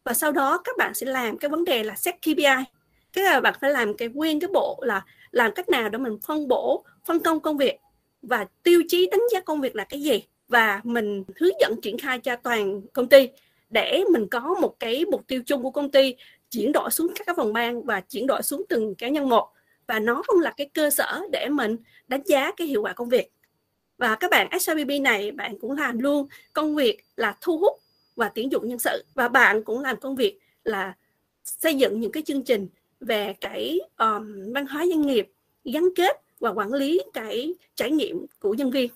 Và 0.04 0.14
sau 0.14 0.32
đó 0.32 0.60
các 0.64 0.76
bạn 0.78 0.94
sẽ 0.94 1.06
làm 1.06 1.38
cái 1.38 1.48
vấn 1.48 1.64
đề 1.64 1.84
là 1.84 1.96
set 1.96 2.14
KPI 2.22 2.64
cái 3.12 3.24
là 3.24 3.40
bạn 3.40 3.54
phải 3.60 3.70
làm 3.70 3.94
cái 3.94 4.08
nguyên 4.08 4.40
cái 4.40 4.48
bộ 4.52 4.78
là 4.82 5.04
làm 5.30 5.52
cách 5.52 5.68
nào 5.68 5.88
để 5.88 5.98
mình 5.98 6.18
phân 6.26 6.48
bổ, 6.48 6.84
phân 7.04 7.20
công 7.20 7.40
công 7.40 7.56
việc 7.56 7.76
và 8.22 8.46
tiêu 8.62 8.82
chí 8.88 9.08
đánh 9.10 9.20
giá 9.32 9.40
công 9.40 9.60
việc 9.60 9.76
là 9.76 9.84
cái 9.84 10.02
gì. 10.02 10.22
Và 10.48 10.80
mình 10.84 11.24
hướng 11.36 11.60
dẫn 11.60 11.80
triển 11.80 11.98
khai 11.98 12.18
cho 12.18 12.36
toàn 12.36 12.80
công 12.92 13.08
ty 13.08 13.28
để 13.70 14.04
mình 14.12 14.26
có 14.30 14.56
một 14.60 14.74
cái 14.80 15.04
mục 15.04 15.26
tiêu 15.26 15.42
chung 15.46 15.62
của 15.62 15.70
công 15.70 15.90
ty 15.90 16.14
chuyển 16.50 16.72
đổi 16.72 16.90
xuống 16.90 17.12
các 17.26 17.36
phòng 17.36 17.52
ban 17.52 17.82
và 17.82 18.00
chuyển 18.00 18.26
đổi 18.26 18.42
xuống 18.42 18.62
từng 18.68 18.94
cá 18.94 19.08
nhân 19.08 19.28
một 19.28 19.48
và 19.88 19.98
nó 19.98 20.22
cũng 20.26 20.40
là 20.40 20.52
cái 20.56 20.70
cơ 20.74 20.90
sở 20.90 21.22
để 21.32 21.48
mình 21.48 21.76
đánh 22.08 22.22
giá 22.26 22.52
cái 22.56 22.66
hiệu 22.66 22.82
quả 22.82 22.92
công 22.92 23.08
việc. 23.08 23.32
Và 23.98 24.14
các 24.14 24.30
bạn 24.30 24.58
SRBB 24.60 24.90
này 25.00 25.30
bạn 25.30 25.58
cũng 25.58 25.72
làm 25.72 25.98
luôn 25.98 26.28
công 26.52 26.76
việc 26.76 27.04
là 27.16 27.36
thu 27.40 27.58
hút 27.58 27.80
và 28.16 28.30
tuyển 28.34 28.52
dụng 28.52 28.68
nhân 28.68 28.78
sự. 28.78 29.04
Và 29.14 29.28
bạn 29.28 29.64
cũng 29.64 29.80
làm 29.80 29.96
công 29.96 30.16
việc 30.16 30.38
là 30.64 30.96
xây 31.44 31.74
dựng 31.74 32.00
những 32.00 32.12
cái 32.12 32.22
chương 32.22 32.42
trình 32.42 32.68
về 33.00 33.34
cái 33.40 33.80
um, 33.98 34.52
văn 34.52 34.66
hóa 34.66 34.86
doanh 34.86 35.02
nghiệp 35.02 35.28
gắn 35.64 35.88
kết 35.96 36.16
và 36.40 36.50
quản 36.50 36.72
lý 36.72 37.02
cái 37.12 37.54
trải 37.74 37.90
nghiệm 37.90 38.26
của 38.40 38.54
nhân 38.54 38.70
viên. 38.70 38.90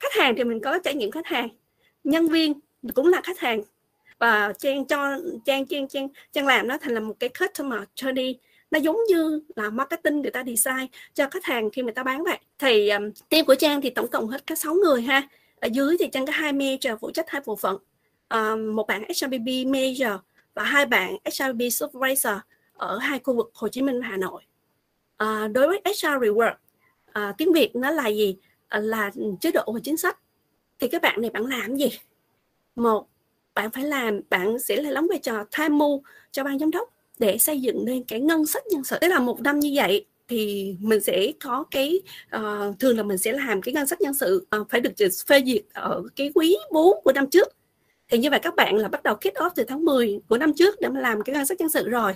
Khách 0.00 0.12
hàng 0.12 0.34
thì 0.36 0.44
mình 0.44 0.60
có 0.60 0.78
trải 0.78 0.94
nghiệm 0.94 1.10
khách 1.10 1.26
hàng 1.26 1.48
nhân 2.04 2.28
viên 2.28 2.60
cũng 2.94 3.06
là 3.06 3.20
khách 3.24 3.38
hàng. 3.38 3.62
Và 4.18 4.52
trang 4.58 4.84
cho 4.84 5.18
trang 5.44 5.66
trang 5.66 5.88
trang 5.88 6.08
trang 6.32 6.46
làm 6.46 6.68
nó 6.68 6.78
thành 6.78 6.94
là 6.94 7.00
một 7.00 7.14
cái 7.20 7.28
customer 7.28 7.80
journey 7.96 8.34
nó 8.70 8.78
giống 8.78 8.98
như 9.08 9.40
là 9.56 9.70
marketing 9.70 10.22
người 10.22 10.30
ta 10.30 10.44
design 10.44 10.86
cho 11.14 11.28
khách 11.30 11.44
hàng 11.44 11.70
khi 11.70 11.82
người 11.82 11.92
ta 11.92 12.02
bán 12.02 12.24
vậy. 12.24 12.38
Thì 12.58 12.88
um, 12.88 13.10
team 13.28 13.44
của 13.44 13.54
trang 13.54 13.80
thì 13.80 13.90
tổng 13.90 14.08
cộng 14.08 14.28
hết 14.28 14.46
có 14.46 14.54
6 14.54 14.74
người 14.74 15.02
ha. 15.02 15.28
Ở 15.60 15.68
dưới 15.72 15.96
thì 15.98 16.08
trang 16.12 16.26
có 16.26 16.32
hai 16.32 16.52
manager 16.52 16.92
phụ 17.00 17.10
trách 17.10 17.30
hai 17.30 17.42
bộ 17.46 17.56
phận. 17.56 17.78
Um, 18.28 18.76
một 18.76 18.86
bạn 18.86 19.04
HRBB 19.04 19.48
manager 19.66 20.12
và 20.54 20.62
hai 20.62 20.86
bạn 20.86 21.16
HRBB 21.24 21.62
supervisor 21.72 22.34
ở 22.72 22.98
hai 22.98 23.18
khu 23.18 23.34
vực 23.34 23.50
Hồ 23.54 23.68
Chí 23.68 23.82
Minh 23.82 24.00
và 24.00 24.06
Hà 24.06 24.16
Nội. 24.16 24.42
Uh, 25.24 25.52
đối 25.52 25.68
với 25.68 25.80
HR 25.84 26.06
reward 26.06 26.52
uh, 26.52 26.58
ờ, 27.12 27.32
tiếng 27.38 27.52
Việt 27.52 27.76
nó 27.76 27.90
là 27.90 28.08
gì? 28.08 28.36
Uh, 28.78 28.84
là 28.84 29.10
chế 29.40 29.50
độ 29.52 29.72
và 29.74 29.80
chính 29.84 29.96
sách. 29.96 30.18
Thì 30.78 30.88
các 30.88 31.02
bạn 31.02 31.20
này 31.20 31.30
bạn 31.30 31.46
làm 31.46 31.76
gì? 31.76 31.88
Một 32.76 33.08
bạn 33.54 33.70
phải 33.70 33.84
làm 33.84 34.20
bạn 34.30 34.58
sẽ 34.58 34.82
là 34.82 34.90
đóng 34.90 35.06
vai 35.08 35.18
trò 35.18 35.44
tham 35.50 35.78
mưu 35.78 36.02
cho 36.30 36.44
ban 36.44 36.58
giám 36.58 36.70
đốc 36.70 36.97
để 37.18 37.38
xây 37.38 37.60
dựng 37.60 37.84
nên 37.84 38.04
cái 38.04 38.20
ngân 38.20 38.46
sách 38.46 38.62
nhân 38.66 38.84
sự. 38.84 38.98
Tức 39.00 39.08
là 39.08 39.20
một 39.20 39.40
năm 39.40 39.60
như 39.60 39.72
vậy 39.74 40.06
thì 40.28 40.74
mình 40.80 41.00
sẽ 41.00 41.32
có 41.44 41.64
cái 41.70 42.00
uh, 42.36 42.78
thường 42.78 42.96
là 42.96 43.02
mình 43.02 43.18
sẽ 43.18 43.32
làm 43.32 43.62
cái 43.62 43.74
ngân 43.74 43.86
sách 43.86 44.00
nhân 44.00 44.14
sự 44.14 44.46
uh, 44.60 44.70
phải 44.70 44.80
được 44.80 44.92
phê 45.26 45.42
duyệt 45.46 45.62
ở 45.72 46.02
cái 46.16 46.32
quý 46.34 46.56
4 46.72 47.00
của 47.04 47.12
năm 47.12 47.26
trước. 47.30 47.48
Thì 48.08 48.18
như 48.18 48.30
vậy 48.30 48.40
các 48.42 48.56
bạn 48.56 48.76
là 48.76 48.88
bắt 48.88 49.02
đầu 49.02 49.14
kick 49.14 49.34
off 49.34 49.50
từ 49.54 49.64
tháng 49.68 49.84
10 49.84 50.20
của 50.28 50.38
năm 50.38 50.52
trước 50.56 50.80
để 50.80 50.88
mà 50.88 51.00
làm 51.00 51.22
cái 51.22 51.34
ngân 51.34 51.46
sách 51.46 51.60
nhân 51.60 51.68
sự 51.68 51.88
rồi. 51.88 52.14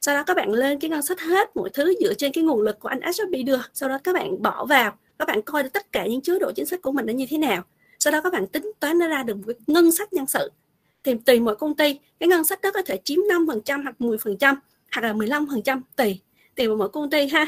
Sau 0.00 0.14
đó 0.14 0.22
các 0.26 0.36
bạn 0.36 0.52
lên 0.52 0.80
cái 0.80 0.90
ngân 0.90 1.02
sách 1.02 1.20
hết 1.20 1.56
mọi 1.56 1.70
thứ 1.70 1.94
dựa 2.00 2.14
trên 2.14 2.32
cái 2.32 2.44
nguồn 2.44 2.60
lực 2.60 2.78
của 2.80 2.88
anh 2.88 3.00
SHP 3.12 3.46
đưa. 3.46 3.60
Sau 3.72 3.88
đó 3.88 3.98
các 4.04 4.14
bạn 4.14 4.42
bỏ 4.42 4.64
vào 4.64 4.92
các 5.18 5.28
bạn 5.28 5.42
coi 5.42 5.68
tất 5.68 5.92
cả 5.92 6.06
những 6.06 6.20
chế 6.20 6.38
độ 6.38 6.52
chính 6.56 6.66
sách 6.66 6.82
của 6.82 6.92
mình 6.92 7.06
nó 7.06 7.12
như 7.12 7.26
thế 7.30 7.38
nào. 7.38 7.62
Sau 7.98 8.12
đó 8.12 8.20
các 8.20 8.32
bạn 8.32 8.46
tính 8.46 8.72
toán 8.80 8.98
nó 8.98 9.08
ra 9.08 9.22
được 9.22 9.36
một 9.36 9.42
cái 9.46 9.56
ngân 9.66 9.92
sách 9.92 10.12
nhân 10.12 10.26
sự 10.26 10.50
thì 11.04 11.14
tùy 11.26 11.40
mỗi 11.40 11.56
công 11.56 11.74
ty. 11.74 11.98
Cái 12.20 12.28
ngân 12.28 12.44
sách 12.44 12.60
đó 12.62 12.70
có 12.74 12.82
thể 12.82 12.98
chiếm 13.04 13.18
5% 13.18 13.82
hoặc 13.82 13.94
10% 13.98 14.54
hoặc 14.92 15.02
là 15.02 15.12
15% 15.12 15.80
tùy 15.96 16.20
tùy 16.54 16.68
vào 16.68 16.76
mỗi 16.76 16.88
công 16.88 17.10
ty 17.10 17.28
ha. 17.28 17.46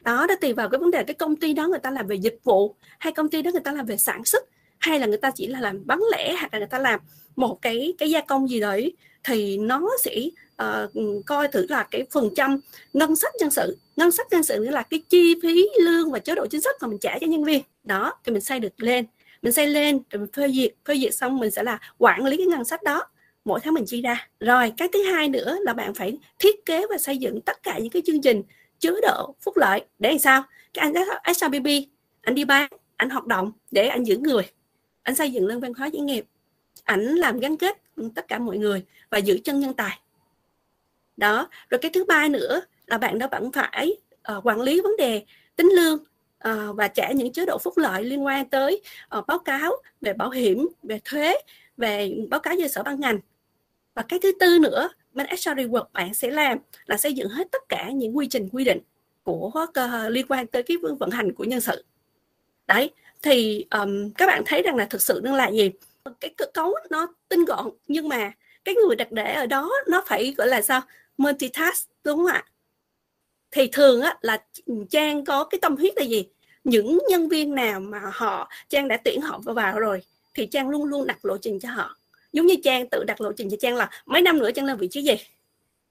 Đó 0.00 0.26
đó 0.26 0.34
tùy 0.40 0.52
vào 0.52 0.68
cái 0.68 0.78
vấn 0.78 0.90
đề 0.90 1.04
cái 1.04 1.14
công 1.14 1.36
ty 1.36 1.52
đó 1.54 1.66
người 1.66 1.78
ta 1.78 1.90
làm 1.90 2.06
về 2.06 2.16
dịch 2.16 2.38
vụ 2.44 2.74
hay 2.98 3.12
công 3.12 3.28
ty 3.28 3.42
đó 3.42 3.50
người 3.50 3.60
ta 3.60 3.72
làm 3.72 3.86
về 3.86 3.96
sản 3.96 4.24
xuất 4.24 4.44
hay 4.78 5.00
là 5.00 5.06
người 5.06 5.18
ta 5.18 5.30
chỉ 5.34 5.46
là 5.46 5.60
làm 5.60 5.86
bán 5.86 6.00
lẻ 6.12 6.36
hoặc 6.40 6.52
là 6.52 6.58
người 6.58 6.68
ta 6.68 6.78
làm 6.78 7.00
một 7.36 7.62
cái 7.62 7.94
cái 7.98 8.10
gia 8.10 8.20
công 8.20 8.50
gì 8.50 8.60
đấy 8.60 8.96
thì 9.24 9.58
nó 9.58 9.88
sẽ 10.00 10.28
uh, 10.62 11.24
coi 11.26 11.48
thử 11.48 11.66
là 11.68 11.82
cái 11.90 12.06
phần 12.10 12.30
trăm 12.36 12.60
ngân 12.92 13.16
sách 13.16 13.32
nhân 13.40 13.50
sự. 13.50 13.78
Ngân 13.96 14.10
sách 14.10 14.26
nhân 14.30 14.42
sự 14.42 14.62
nghĩa 14.62 14.70
là 14.70 14.82
cái 14.82 15.02
chi 15.08 15.34
phí 15.42 15.68
lương 15.80 16.10
và 16.10 16.18
chế 16.18 16.34
độ 16.34 16.46
chính 16.46 16.60
sách 16.60 16.76
mà 16.80 16.88
mình 16.88 16.98
trả 16.98 17.18
cho 17.20 17.26
nhân 17.26 17.44
viên. 17.44 17.62
Đó 17.84 18.14
thì 18.24 18.32
mình 18.32 18.42
xây 18.42 18.60
được 18.60 18.82
lên 18.82 19.04
mình 19.42 19.52
xây 19.52 19.66
lên 19.66 20.00
rồi 20.10 20.20
mình 20.20 20.32
phê 20.32 20.48
duyệt 20.48 20.74
phê 20.84 20.94
duyệt 20.96 21.14
xong 21.14 21.38
mình 21.38 21.50
sẽ 21.50 21.62
là 21.62 21.78
quản 21.98 22.24
lý 22.26 22.36
cái 22.36 22.46
ngân 22.46 22.64
sách 22.64 22.82
đó. 22.82 23.02
Mỗi 23.44 23.60
tháng 23.60 23.74
mình 23.74 23.84
chi 23.86 24.02
ra. 24.02 24.28
Rồi 24.40 24.72
cái 24.76 24.88
thứ 24.92 25.02
hai 25.02 25.28
nữa 25.28 25.58
là 25.60 25.72
bạn 25.72 25.94
phải 25.94 26.18
thiết 26.38 26.66
kế 26.66 26.86
và 26.90 26.98
xây 26.98 27.18
dựng 27.18 27.40
tất 27.40 27.62
cả 27.62 27.78
những 27.78 27.90
cái 27.90 28.02
chương 28.06 28.22
trình 28.22 28.42
chứa 28.78 29.00
độ 29.02 29.34
phúc 29.40 29.56
lợi. 29.56 29.84
Để 29.98 30.10
làm 30.10 30.18
sao? 30.18 30.42
Cái 30.74 30.92
anh 30.92 31.34
SRBB 31.34 31.66
anh 32.22 32.34
đi 32.34 32.44
bán 32.44 32.68
anh 32.96 33.10
hoạt 33.10 33.26
động 33.26 33.52
để 33.70 33.88
anh 33.88 34.06
giữ 34.06 34.16
người. 34.18 34.42
Anh 35.02 35.14
xây 35.14 35.32
dựng 35.32 35.46
lên 35.46 35.60
văn 35.60 35.74
hóa 35.74 35.90
doanh 35.92 36.06
nghiệp. 36.06 36.24
Ảnh 36.84 37.14
làm 37.14 37.40
gắn 37.40 37.56
kết 37.56 37.76
tất 38.14 38.28
cả 38.28 38.38
mọi 38.38 38.58
người 38.58 38.84
và 39.10 39.18
giữ 39.18 39.38
chân 39.44 39.60
nhân 39.60 39.74
tài. 39.74 39.98
Đó. 41.16 41.48
Rồi 41.70 41.78
cái 41.78 41.90
thứ 41.94 42.04
ba 42.04 42.28
nữa 42.28 42.60
là 42.86 42.98
bạn 42.98 43.18
đó 43.18 43.26
bạn 43.26 43.52
phải 43.52 43.96
uh, 44.36 44.46
quản 44.46 44.60
lý 44.60 44.80
vấn 44.80 44.96
đề 44.96 45.24
tính 45.56 45.68
lương 45.76 46.04
uh, 46.48 46.76
và 46.76 46.88
trả 46.88 47.12
những 47.12 47.32
chế 47.32 47.46
độ 47.46 47.58
phúc 47.58 47.78
lợi 47.78 48.04
liên 48.04 48.24
quan 48.24 48.48
tới 48.48 48.82
uh, 49.18 49.26
báo 49.26 49.38
cáo 49.38 49.72
về 50.00 50.12
bảo 50.12 50.30
hiểm 50.30 50.68
về 50.82 51.00
thuế 51.04 51.34
về 51.76 52.14
báo 52.30 52.40
cáo 52.40 52.54
về 52.58 52.68
sở 52.68 52.82
ban 52.82 53.00
ngành. 53.00 53.18
Và 53.94 54.02
cái 54.02 54.18
thứ 54.22 54.32
tư 54.40 54.58
nữa 54.58 54.88
bên 55.12 55.26
HR 55.26 55.48
Reward 55.48 55.84
bạn 55.92 56.14
sẽ 56.14 56.30
làm 56.30 56.58
là 56.86 56.96
xây 56.96 57.12
dựng 57.12 57.28
hết 57.28 57.48
tất 57.52 57.62
cả 57.68 57.90
những 57.90 58.16
quy 58.16 58.26
trình 58.26 58.48
quy 58.52 58.64
định 58.64 58.80
của 59.22 59.52
uh, 59.54 60.10
liên 60.10 60.26
quan 60.28 60.46
tới 60.46 60.62
cái 60.62 60.76
vận 60.98 61.10
hành 61.10 61.34
của 61.34 61.44
nhân 61.44 61.60
sự. 61.60 61.84
Đấy 62.66 62.90
thì 63.22 63.66
um, 63.70 64.10
các 64.10 64.26
bạn 64.26 64.42
thấy 64.46 64.62
rằng 64.62 64.76
là 64.76 64.84
thực 64.84 65.02
sự 65.02 65.20
nó 65.24 65.36
là 65.36 65.48
gì? 65.48 65.70
Cái 66.20 66.34
cơ 66.36 66.46
cấu 66.54 66.74
nó 66.90 67.06
tinh 67.28 67.44
gọn 67.44 67.70
nhưng 67.88 68.08
mà 68.08 68.32
cái 68.64 68.74
người 68.74 68.96
đặt 68.96 69.12
để 69.12 69.34
ở 69.34 69.46
đó 69.46 69.70
nó 69.88 70.04
phải 70.06 70.34
gọi 70.36 70.46
là 70.46 70.62
sao? 70.62 70.80
Multitask 71.18 71.88
đúng 72.04 72.16
không 72.16 72.26
ạ? 72.26 72.44
Thì 73.50 73.68
thường 73.72 74.00
á 74.00 74.16
là 74.20 74.42
trang 74.90 75.24
có 75.24 75.44
cái 75.44 75.58
tâm 75.62 75.76
huyết 75.76 75.96
là 75.96 76.02
gì? 76.02 76.28
Những 76.64 76.98
nhân 77.08 77.28
viên 77.28 77.54
nào 77.54 77.80
mà 77.80 78.00
họ 78.12 78.50
trang 78.68 78.88
đã 78.88 78.96
tuyển 79.04 79.20
họ 79.20 79.40
vào 79.44 79.80
rồi 79.80 80.02
thì 80.34 80.46
trang 80.46 80.68
luôn 80.68 80.84
luôn 80.84 81.06
đặt 81.06 81.24
lộ 81.24 81.38
trình 81.38 81.60
cho 81.60 81.70
họ. 81.70 81.96
Giống 82.32 82.46
như 82.46 82.54
trang 82.64 82.88
tự 82.90 83.04
đặt 83.04 83.20
lộ 83.20 83.32
trình 83.32 83.50
cho 83.50 83.56
trang 83.60 83.76
là 83.76 83.90
mấy 84.06 84.22
năm 84.22 84.38
nữa 84.38 84.50
trang 84.50 84.64
lên 84.64 84.76
vị 84.76 84.88
trí 84.88 85.02
gì? 85.02 85.14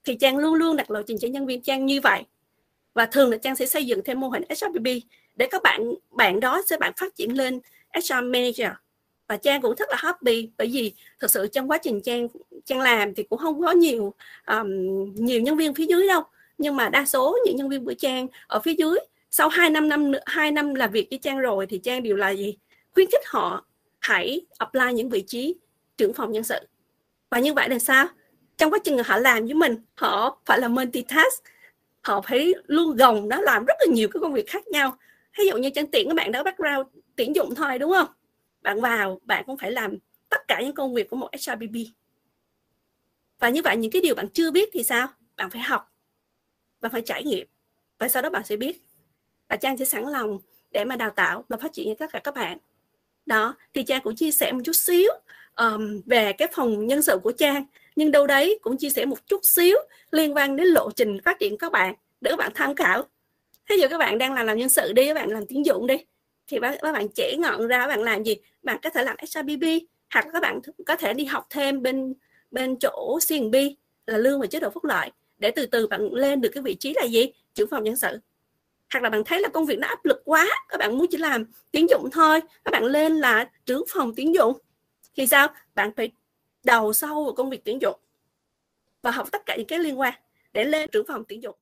Thì 0.03 0.15
trang 0.15 0.37
luôn 0.37 0.53
luôn 0.53 0.75
đặt 0.75 0.91
lộ 0.91 1.01
trình 1.01 1.17
cho 1.17 1.27
nhân 1.27 1.45
viên 1.45 1.61
trang 1.61 1.85
như 1.85 2.01
vậy. 2.01 2.23
Và 2.93 3.05
thường 3.05 3.31
là 3.31 3.37
trang 3.37 3.55
sẽ 3.55 3.65
xây 3.65 3.85
dựng 3.85 4.01
thêm 4.05 4.19
mô 4.19 4.29
hình 4.29 4.43
HRBB 4.49 4.87
để 5.35 5.47
các 5.51 5.61
bạn 5.63 5.93
bạn 6.11 6.39
đó 6.39 6.61
sẽ 6.65 6.77
bạn 6.77 6.93
phát 6.97 7.15
triển 7.15 7.37
lên 7.37 7.59
HR 7.93 8.13
manager. 8.13 8.69
Và 9.27 9.37
trang 9.37 9.61
cũng 9.61 9.75
rất 9.75 9.89
là 9.89 9.95
happy 9.99 10.49
bởi 10.57 10.67
vì 10.67 10.93
thực 11.19 11.31
sự 11.31 11.47
trong 11.47 11.71
quá 11.71 11.77
trình 11.77 12.01
trang 12.01 12.27
trang 12.65 12.81
làm 12.81 13.15
thì 13.15 13.23
cũng 13.23 13.39
không 13.39 13.61
có 13.61 13.71
nhiều 13.71 14.13
um, 14.47 14.69
nhiều 15.15 15.41
nhân 15.41 15.57
viên 15.57 15.73
phía 15.73 15.85
dưới 15.85 16.07
đâu 16.07 16.23
nhưng 16.57 16.75
mà 16.75 16.89
đa 16.89 17.05
số 17.05 17.37
những 17.45 17.55
nhân 17.55 17.69
viên 17.69 17.85
của 17.85 17.93
trang 17.93 18.27
ở 18.47 18.59
phía 18.59 18.73
dưới, 18.73 18.97
sau 19.31 19.49
2 19.49 19.69
năm 19.69 19.89
năm, 19.89 20.11
hai 20.25 20.51
năm 20.51 20.73
làm 20.73 20.91
việc 20.91 21.07
với 21.09 21.19
trang 21.19 21.39
rồi 21.39 21.67
thì 21.67 21.79
trang 21.83 22.03
đều 22.03 22.15
là 22.15 22.29
gì? 22.29 22.57
Khuyến 22.91 23.07
khích 23.11 23.27
họ 23.27 23.65
hãy 23.99 24.41
apply 24.57 24.93
những 24.93 25.09
vị 25.09 25.23
trí 25.27 25.55
trưởng 25.97 26.13
phòng 26.13 26.31
nhân 26.31 26.43
sự. 26.43 26.59
Và 27.29 27.39
như 27.39 27.53
vậy 27.53 27.69
là 27.69 27.79
sao? 27.79 28.07
Trong 28.57 28.71
quá 28.73 28.79
trình 28.83 28.97
họ 29.05 29.17
làm 29.17 29.45
với 29.45 29.53
mình, 29.53 29.77
họ 29.95 30.39
phải 30.45 30.59
là 30.59 30.67
multitask. 30.67 31.43
Họ 32.01 32.21
phải 32.21 32.53
luôn 32.65 32.95
gồng 32.95 33.29
đó, 33.29 33.41
làm 33.41 33.65
rất 33.65 33.75
là 33.79 33.93
nhiều 33.93 34.09
cái 34.13 34.21
công 34.21 34.33
việc 34.33 34.47
khác 34.47 34.67
nhau. 34.67 34.97
Ví 35.37 35.47
dụ 35.47 35.57
như 35.57 35.69
trang 35.69 35.91
tuyển 35.91 36.07
các 36.07 36.15
bạn 36.15 36.31
đó, 36.31 36.43
background 36.43 36.87
tuyển 37.15 37.35
dụng 37.35 37.55
thôi, 37.55 37.79
đúng 37.79 37.93
không? 37.93 38.07
Bạn 38.61 38.81
vào, 38.81 39.19
bạn 39.23 39.43
cũng 39.47 39.57
phải 39.57 39.71
làm 39.71 39.97
tất 40.29 40.47
cả 40.47 40.61
những 40.61 40.73
công 40.73 40.93
việc 40.93 41.09
của 41.09 41.15
một 41.15 41.29
HRBB 41.33 41.75
và 43.39 43.49
như 43.49 43.61
vậy 43.63 43.77
những 43.77 43.91
cái 43.91 44.01
điều 44.01 44.15
bạn 44.15 44.27
chưa 44.29 44.51
biết 44.51 44.69
thì 44.73 44.83
sao? 44.83 45.07
Bạn 45.37 45.49
phải 45.49 45.61
học 45.61 45.91
bạn 46.81 46.91
phải 46.91 47.01
trải 47.01 47.23
nghiệm. 47.23 47.47
Và 47.99 48.07
sau 48.07 48.21
đó 48.21 48.29
bạn 48.29 48.43
sẽ 48.45 48.57
biết 48.57 48.83
và 49.49 49.55
trang 49.55 49.77
sẽ 49.77 49.85
sẵn 49.85 50.03
lòng 50.03 50.39
để 50.71 50.85
mà 50.85 50.95
đào 50.95 51.09
tạo 51.09 51.45
và 51.49 51.57
phát 51.57 51.73
triển 51.73 51.87
cho 51.87 51.95
tất 51.99 52.11
cả 52.13 52.19
các 52.19 52.33
bạn. 52.33 52.57
Đó 53.25 53.55
thì 53.73 53.83
trang 53.83 54.01
cũng 54.03 54.15
chia 54.15 54.31
sẻ 54.31 54.51
một 54.51 54.59
chút 54.63 54.75
xíu 54.75 55.11
um, 55.55 56.01
về 56.05 56.33
cái 56.33 56.47
phòng 56.53 56.87
nhân 56.87 57.01
sự 57.01 57.19
của 57.23 57.31
trang. 57.31 57.65
Nhưng 57.95 58.11
đâu 58.11 58.27
đấy 58.27 58.59
cũng 58.61 58.77
chia 58.77 58.89
sẻ 58.89 59.05
một 59.05 59.27
chút 59.27 59.41
xíu 59.43 59.77
liên 60.11 60.35
quan 60.35 60.55
đến 60.55 60.67
lộ 60.67 60.91
trình 60.91 61.17
phát 61.25 61.39
triển 61.39 61.57
các 61.57 61.71
bạn 61.71 61.95
để 62.21 62.31
các 62.31 62.37
bạn 62.37 62.51
tham 62.55 62.75
khảo. 62.75 63.03
Thế 63.69 63.77
giờ 63.79 63.87
các 63.87 63.97
bạn 63.97 64.17
đang 64.17 64.33
làm 64.33 64.45
làm 64.45 64.57
nhân 64.57 64.69
sự 64.69 64.93
đi 64.93 65.07
các 65.07 65.13
bạn 65.13 65.29
làm 65.29 65.45
tín 65.45 65.63
dụng 65.63 65.87
đi 65.87 65.97
thì 66.47 66.59
các 66.81 66.93
bạn 66.93 67.07
trẻ 67.15 67.35
ngọn 67.37 67.67
ra 67.67 67.79
các 67.79 67.87
bạn 67.87 68.03
làm 68.03 68.23
gì? 68.23 68.35
Bạn 68.63 68.77
có 68.83 68.89
thể 68.89 69.03
làm 69.03 69.15
SRBB 69.27 69.63
hoặc 70.13 70.25
các 70.33 70.41
bạn 70.41 70.59
có 70.85 70.95
thể 70.95 71.13
đi 71.13 71.25
học 71.25 71.47
thêm 71.49 71.81
bên 71.81 72.13
bên 72.51 72.75
chỗ 72.79 73.19
CNB 73.29 73.55
là 74.05 74.17
lương 74.17 74.39
và 74.39 74.47
chế 74.47 74.59
độ 74.59 74.69
phúc 74.69 74.83
lợi 74.83 75.11
để 75.37 75.51
từ 75.51 75.65
từ 75.65 75.87
bạn 75.87 76.13
lên 76.13 76.41
được 76.41 76.49
cái 76.49 76.63
vị 76.63 76.75
trí 76.75 76.93
là 76.93 77.03
gì? 77.03 77.31
Trưởng 77.53 77.69
phòng 77.69 77.83
nhân 77.83 77.95
sự. 77.95 78.19
Hoặc 78.93 79.03
là 79.03 79.09
bạn 79.09 79.23
thấy 79.23 79.41
là 79.41 79.49
công 79.49 79.65
việc 79.65 79.79
nó 79.79 79.87
áp 79.87 80.05
lực 80.05 80.21
quá, 80.25 80.47
các 80.69 80.77
bạn 80.77 80.97
muốn 80.97 81.07
chỉ 81.09 81.17
làm 81.17 81.45
tiến 81.71 81.89
dụng 81.89 82.09
thôi, 82.11 82.39
các 82.65 82.71
bạn 82.71 82.85
lên 82.85 83.17
là 83.17 83.49
trưởng 83.65 83.83
phòng 83.93 84.15
tiến 84.15 84.35
dụng. 84.35 84.57
Thì 85.15 85.27
sao? 85.27 85.47
Bạn 85.75 85.91
phải 85.95 86.11
đầu 86.63 86.93
sâu 86.93 87.23
vào 87.23 87.33
công 87.33 87.49
việc 87.49 87.65
tuyển 87.65 87.81
dụng 87.81 87.99
và 89.01 89.11
học 89.11 89.31
tất 89.31 89.45
cả 89.45 89.55
những 89.55 89.67
cái 89.67 89.79
liên 89.79 89.99
quan 89.99 90.13
để 90.53 90.63
lên 90.63 90.89
trưởng 90.91 91.07
phòng 91.07 91.23
tuyển 91.27 91.43
dụng. 91.43 91.55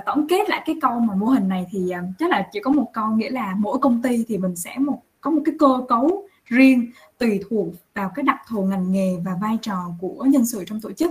Và 0.00 0.12
tổng 0.12 0.26
kết 0.28 0.48
lại 0.50 0.62
cái 0.66 0.76
câu 0.80 1.00
mà 1.00 1.14
mô 1.14 1.26
hình 1.26 1.48
này 1.48 1.66
thì 1.70 1.90
à, 1.90 2.02
chắc 2.18 2.30
là 2.30 2.48
chỉ 2.52 2.60
có 2.60 2.70
một 2.70 2.90
câu 2.92 3.08
nghĩa 3.08 3.30
là 3.30 3.54
mỗi 3.58 3.78
công 3.78 4.02
ty 4.02 4.24
thì 4.28 4.38
mình 4.38 4.56
sẽ 4.56 4.78
một 4.78 5.02
có 5.20 5.30
một 5.30 5.42
cái 5.44 5.54
cơ 5.58 5.82
cấu 5.88 6.28
riêng 6.44 6.90
tùy 7.18 7.40
thuộc 7.50 7.68
vào 7.94 8.10
cái 8.14 8.22
đặc 8.22 8.36
thù 8.48 8.62
ngành 8.62 8.92
nghề 8.92 9.16
và 9.24 9.32
vai 9.42 9.58
trò 9.62 9.76
của 10.00 10.24
nhân 10.24 10.46
sự 10.46 10.64
trong 10.66 10.80
tổ 10.80 10.92
chức. 10.92 11.10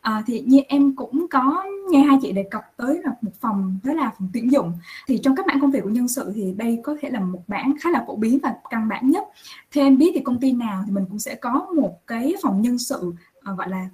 À, 0.00 0.22
thì 0.26 0.40
như 0.40 0.60
em 0.68 0.96
cũng 0.96 1.26
có 1.30 1.64
nghe 1.90 2.00
hai 2.00 2.18
chị 2.22 2.32
đề 2.32 2.44
cập 2.50 2.62
tới 2.76 3.00
là 3.04 3.10
một 3.22 3.30
phòng 3.40 3.78
đó 3.84 3.92
là 3.92 4.12
phòng 4.18 4.28
tuyển 4.32 4.52
dụng. 4.52 4.72
Thì 5.06 5.18
trong 5.18 5.36
các 5.36 5.46
mảng 5.46 5.60
công 5.60 5.70
việc 5.70 5.80
của 5.82 5.90
nhân 5.90 6.08
sự 6.08 6.32
thì 6.34 6.54
đây 6.56 6.80
có 6.84 6.96
thể 7.00 7.10
là 7.10 7.20
một 7.20 7.42
mảng 7.46 7.74
khá 7.80 7.90
là 7.90 8.04
phổ 8.06 8.16
biến 8.16 8.38
và 8.42 8.54
căn 8.70 8.88
bản 8.88 9.10
nhất. 9.10 9.24
Theo 9.72 9.84
em 9.84 9.98
biết 9.98 10.10
thì 10.14 10.20
công 10.20 10.40
ty 10.40 10.52
nào 10.52 10.82
thì 10.86 10.92
mình 10.92 11.04
cũng 11.08 11.18
sẽ 11.18 11.34
có 11.34 11.66
một 11.76 12.06
cái 12.06 12.34
phòng 12.42 12.62
nhân 12.62 12.78
sự 12.78 13.12
uh, 13.52 13.58
gọi 13.58 13.68
là 13.68 13.88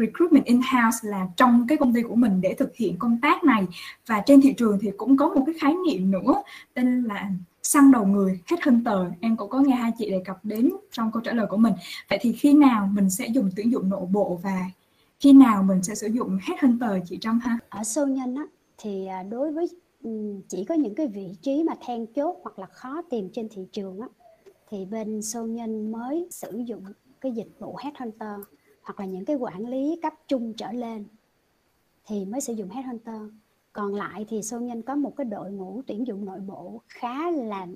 recruitment 0.00 0.44
in-house 0.44 1.08
là 1.08 1.28
trong 1.36 1.66
cái 1.68 1.78
công 1.78 1.94
ty 1.94 2.02
của 2.02 2.14
mình 2.14 2.40
để 2.40 2.54
thực 2.54 2.76
hiện 2.76 2.96
công 2.98 3.18
tác 3.22 3.44
này. 3.44 3.66
Và 4.06 4.22
trên 4.26 4.40
thị 4.40 4.54
trường 4.56 4.78
thì 4.82 4.90
cũng 4.96 5.16
có 5.16 5.28
một 5.28 5.42
cái 5.46 5.54
khái 5.60 5.74
niệm 5.86 6.10
nữa, 6.10 6.42
tên 6.74 7.02
là 7.02 7.30
săn 7.62 7.90
đầu 7.92 8.06
người 8.06 8.40
hết 8.50 8.56
hơn 8.62 8.84
tờ. 8.84 9.10
em 9.20 9.36
cũng 9.36 9.50
có 9.50 9.60
nghe 9.60 9.74
hai 9.74 9.92
chị 9.98 10.10
đề 10.10 10.22
cập 10.24 10.44
đến 10.44 10.70
trong 10.92 11.12
câu 11.12 11.22
trả 11.22 11.32
lời 11.32 11.46
của 11.46 11.56
mình. 11.56 11.72
Vậy 12.10 12.18
thì 12.22 12.32
khi 12.32 12.52
nào 12.52 12.88
mình 12.92 13.10
sẽ 13.10 13.26
dùng 13.26 13.50
tuyển 13.56 13.72
dụng 13.72 13.88
nội 13.88 14.06
bộ 14.12 14.40
và 14.42 14.70
khi 15.20 15.32
nào 15.32 15.62
mình 15.62 15.82
sẽ 15.82 15.94
sử 15.94 16.06
dụng 16.06 16.38
hết 16.42 16.54
hơn 16.60 16.78
tờ 16.78 16.98
chị 17.06 17.18
Trâm 17.20 17.40
ha? 17.40 17.58
Ở 17.68 17.84
sâu 17.84 18.06
nhân 18.06 18.34
á, 18.34 18.44
thì 18.78 19.06
à, 19.06 19.22
đối 19.22 19.52
với 19.52 19.68
ừ, 20.02 20.10
chỉ 20.48 20.64
có 20.64 20.74
những 20.74 20.94
cái 20.94 21.06
vị 21.06 21.28
trí 21.42 21.62
mà 21.62 21.74
then 21.86 22.06
chốt 22.06 22.36
hoặc 22.42 22.58
là 22.58 22.66
khó 22.66 23.02
tìm 23.10 23.28
trên 23.32 23.48
thị 23.48 23.62
trường 23.72 24.00
á, 24.00 24.08
thì 24.70 24.84
bên 24.84 25.22
sâu 25.22 25.46
nhân 25.46 25.92
mới 25.92 26.26
sử 26.30 26.62
dụng 26.66 26.84
cái 27.20 27.32
dịch 27.32 27.48
vụ 27.58 27.76
headhunter 27.82 28.40
hoặc 28.90 29.00
là 29.00 29.06
những 29.06 29.24
cái 29.24 29.36
quản 29.36 29.66
lý 29.66 29.98
cấp 30.02 30.14
trung 30.28 30.54
trở 30.56 30.72
lên 30.72 31.04
thì 32.06 32.24
mới 32.24 32.40
sử 32.40 32.52
dụng 32.52 32.68
headhunter. 32.68 33.20
Còn 33.72 33.94
lại 33.94 34.26
thì 34.28 34.42
sơn 34.42 34.66
nhân 34.66 34.82
có 34.82 34.94
một 34.94 35.16
cái 35.16 35.24
đội 35.24 35.50
ngũ 35.50 35.82
tuyển 35.86 36.06
dụng 36.06 36.24
nội 36.24 36.40
bộ 36.40 36.80
khá 36.88 37.30
là 37.30 37.66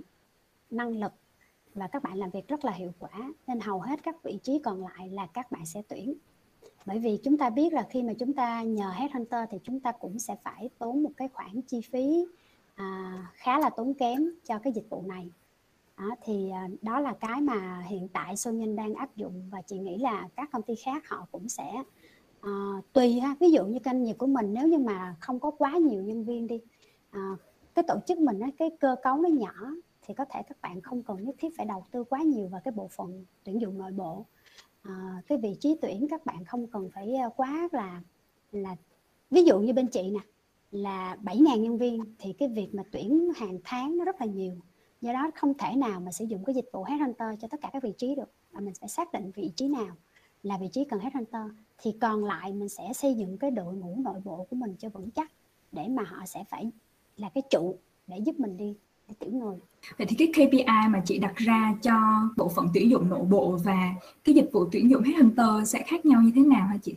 năng 0.71 0.97
lực 0.97 1.13
và 1.75 1.87
các 1.87 2.03
bạn 2.03 2.19
làm 2.19 2.31
việc 2.31 2.49
rất 2.49 2.65
là 2.65 2.73
hiệu 2.73 2.93
quả 2.99 3.33
nên 3.47 3.61
hầu 3.61 3.81
hết 3.81 4.03
các 4.03 4.23
vị 4.23 4.39
trí 4.43 4.59
còn 4.59 4.87
lại 4.87 5.11
là 5.11 5.27
các 5.27 5.53
bạn 5.53 5.67
sẽ 5.67 5.83
tuyển. 5.89 6.15
Bởi 6.87 6.99
vì 6.99 7.19
chúng 7.25 7.39
ta 7.39 7.51
biết 7.51 7.73
là 7.73 7.87
khi 7.91 8.03
mà 8.03 8.13
chúng 8.19 8.33
ta 8.33 8.63
nhờ 8.63 8.91
headhunter 8.91 9.49
thì 9.51 9.59
chúng 9.65 9.81
ta 9.81 9.93
cũng 9.93 10.19
sẽ 10.19 10.37
phải 10.43 10.71
tốn 10.79 11.03
một 11.03 11.13
cái 11.17 11.29
khoản 11.29 11.61
chi 11.63 11.81
phí 11.81 12.27
à, 12.75 13.19
khá 13.35 13.59
là 13.59 13.71
tốn 13.71 13.95
kém 13.95 14.31
cho 14.45 14.59
cái 14.59 14.73
dịch 14.73 14.87
vụ 14.91 15.03
này 15.07 15.31
đó, 15.99 16.17
thì 16.23 16.51
à, 16.51 16.69
đó 16.83 17.01
là 17.01 17.15
cái 17.21 17.41
mà 17.41 17.83
hiện 17.87 18.09
tại 18.09 18.37
Sô 18.37 18.51
Nhân 18.51 18.77
đang 18.77 18.95
áp 18.95 19.17
dụng 19.17 19.49
và 19.51 19.63
chị 19.63 19.79
nghĩ 19.79 19.99
là 19.99 20.29
các 20.37 20.49
công 20.53 20.63
ty 20.63 20.75
khác 20.75 21.09
họ 21.09 21.27
cũng 21.33 21.49
sẽ 21.49 21.83
uh, 22.47 22.93
tùy 22.93 23.21
ha. 23.21 23.35
Ví 23.41 23.51
dụ 23.51 23.67
như 23.67 23.79
doanh 23.85 24.03
nghiệp 24.03 24.15
của 24.19 24.27
mình 24.27 24.55
nếu 24.55 24.69
như 24.69 24.79
mà 24.79 25.17
không 25.21 25.41
có 25.41 25.51
quá 25.51 25.73
nhiều 25.77 26.03
nhân 26.03 26.25
viên 26.25 26.47
đi 26.47 26.61
uh, 27.17 27.39
cái 27.75 27.85
tổ 27.89 27.95
chức 28.07 28.19
mình 28.19 28.41
cái 28.59 28.71
cơ 28.81 28.97
cấu 29.03 29.17
nó 29.17 29.29
nhỏ 29.29 29.53
thì 30.03 30.15
có 30.15 30.25
thể 30.25 30.43
các 30.49 30.61
bạn 30.63 30.81
không 30.81 31.03
cần 31.03 31.25
nhất 31.25 31.35
thiết 31.39 31.57
phải 31.57 31.67
đầu 31.67 31.85
tư 31.91 32.05
quá 32.05 32.23
nhiều 32.23 32.49
vào 32.49 32.61
cái 32.65 32.73
bộ 32.73 32.89
phận 32.89 33.25
tuyển 33.45 33.61
dụng 33.61 33.79
nội 33.79 33.93
bộ. 33.93 34.27
À, 34.83 35.23
cái 35.27 35.39
vị 35.39 35.57
trí 35.61 35.77
tuyển 35.83 36.07
các 36.11 36.27
bạn 36.27 36.45
không 36.45 36.67
cần 36.67 36.91
phải 36.95 37.15
quá 37.37 37.69
là 37.73 38.03
là 38.53 38.77
ví 39.31 39.45
dụ 39.45 39.61
như 39.61 39.73
bên 39.73 39.87
chị 39.87 40.03
nè 40.11 40.21
là 40.71 41.17
7.000 41.23 41.57
nhân 41.57 41.79
viên 41.79 42.05
thì 42.19 42.33
cái 42.33 42.49
việc 42.49 42.75
mà 42.75 42.83
tuyển 42.93 43.31
hàng 43.37 43.59
tháng 43.65 43.99
nó 43.99 44.05
rất 44.05 44.21
là 44.21 44.27
nhiều 44.27 44.55
do 45.05 45.13
đó 45.13 45.31
không 45.35 45.55
thể 45.59 45.77
nào 45.77 46.01
mà 46.01 46.13
sử 46.13 46.25
dụng 46.25 46.45
cái 46.45 46.55
dịch 46.55 46.69
vụ 46.73 46.85
headhunter 46.85 47.29
cho 47.41 47.49
tất 47.49 47.61
cả 47.63 47.71
các 47.73 47.83
vị 47.83 47.93
trí 47.99 48.15
được. 48.15 48.31
Và 48.53 48.61
mình 48.61 48.75
phải 48.81 48.89
xác 48.89 49.13
định 49.13 49.31
vị 49.35 49.51
trí 49.57 49.69
nào 49.69 49.97
là 50.43 50.59
vị 50.59 50.69
trí 50.73 50.85
cần 50.85 51.01
headhunter 51.01 51.43
thì 51.79 51.93
còn 52.01 52.25
lại 52.25 52.53
mình 52.53 52.69
sẽ 52.69 52.93
xây 52.95 53.15
dựng 53.15 53.39
cái 53.39 53.51
đội 53.51 53.75
ngũ 53.75 53.97
nội 53.99 54.21
bộ 54.25 54.47
của 54.51 54.57
mình 54.57 54.77
cho 54.79 54.89
vững 54.89 55.11
chắc 55.11 55.33
để 55.73 55.89
mà 55.89 56.03
họ 56.03 56.27
sẽ 56.27 56.45
phải 56.51 56.71
là 57.17 57.29
cái 57.29 57.43
trụ 57.51 57.77
để 58.07 58.19
giúp 58.19 58.41
mình 58.41 58.57
đi 58.57 58.75
để 59.09 59.15
tuyển 59.19 59.39
người. 59.39 59.57
Vậy 59.99 60.07
thì 60.11 60.17
cái 60.17 60.29
KPI 60.33 60.89
mà 60.91 61.03
chị 61.05 61.19
đặt 61.19 61.37
ra 61.37 61.75
cho 61.83 61.93
bộ 62.37 62.49
phận 62.49 62.67
tuyển 62.75 62.91
dụng 62.91 63.09
nội 63.09 63.25
bộ 63.25 63.59
và 63.65 63.95
cái 64.25 64.35
dịch 64.35 64.51
vụ 64.53 64.65
tuyển 64.73 64.91
dụng 64.91 65.03
headhunter 65.03 65.69
sẽ 65.69 65.83
khác 65.87 66.07
nhau 66.07 66.23
như 66.23 66.33
thế 66.35 66.43
nào 66.43 66.67
hả 66.67 66.77
chị? 66.83 66.95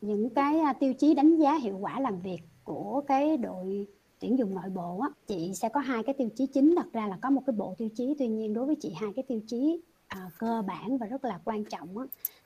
Những 0.00 0.30
cái 0.30 0.60
à, 0.60 0.72
tiêu 0.72 0.94
chí 0.94 1.14
đánh 1.14 1.36
giá 1.36 1.54
hiệu 1.54 1.76
quả 1.76 2.00
làm 2.00 2.20
việc 2.20 2.40
của 2.64 3.02
cái 3.08 3.36
đội 3.36 3.86
tuyển 4.20 4.38
dụng 4.38 4.54
nội 4.54 4.70
bộ 4.74 5.00
á, 5.00 5.08
chị 5.26 5.52
sẽ 5.54 5.68
có 5.68 5.80
hai 5.80 6.02
cái 6.02 6.14
tiêu 6.18 6.28
chí 6.36 6.46
chính 6.46 6.74
đặt 6.74 6.86
ra 6.92 7.06
là 7.06 7.18
có 7.22 7.30
một 7.30 7.42
cái 7.46 7.54
bộ 7.56 7.74
tiêu 7.78 7.88
chí 7.94 8.14
tuy 8.18 8.28
nhiên 8.28 8.54
đối 8.54 8.66
với 8.66 8.76
chị 8.76 8.92
hai 9.00 9.10
cái 9.16 9.22
tiêu 9.28 9.40
chí 9.46 9.80
à, 10.08 10.30
cơ 10.38 10.62
bản 10.66 10.98
và 10.98 11.06
rất 11.06 11.24
là 11.24 11.40
quan 11.44 11.64
trọng 11.64 11.98
á. 11.98 12.04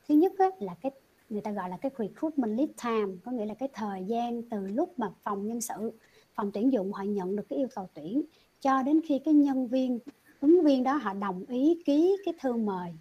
thứ 0.08 0.14
nhất 0.14 0.32
á, 0.38 0.46
là 0.58 0.74
cái 0.74 0.92
người 1.30 1.40
ta 1.40 1.50
gọi 1.50 1.68
là 1.68 1.76
cái 1.76 1.92
recruitment 1.98 2.58
lead 2.58 2.68
time 2.84 3.16
có 3.24 3.32
nghĩa 3.32 3.46
là 3.46 3.54
cái 3.54 3.68
thời 3.72 4.04
gian 4.04 4.42
từ 4.42 4.66
lúc 4.66 4.98
mà 4.98 5.10
phòng 5.22 5.46
nhân 5.46 5.60
sự 5.60 5.92
phòng 6.34 6.50
tuyển 6.52 6.72
dụng 6.72 6.92
họ 6.92 7.02
nhận 7.02 7.36
được 7.36 7.48
cái 7.48 7.58
yêu 7.58 7.68
cầu 7.74 7.88
tuyển 7.94 8.22
cho 8.60 8.82
đến 8.82 9.00
khi 9.04 9.18
cái 9.18 9.34
nhân 9.34 9.66
viên 9.66 9.98
ứng 10.40 10.62
viên 10.62 10.82
đó 10.82 10.92
họ 10.94 11.14
đồng 11.14 11.44
ý 11.48 11.82
ký 11.84 12.16
cái 12.24 12.34
thư 12.40 12.52
mời 12.52 12.92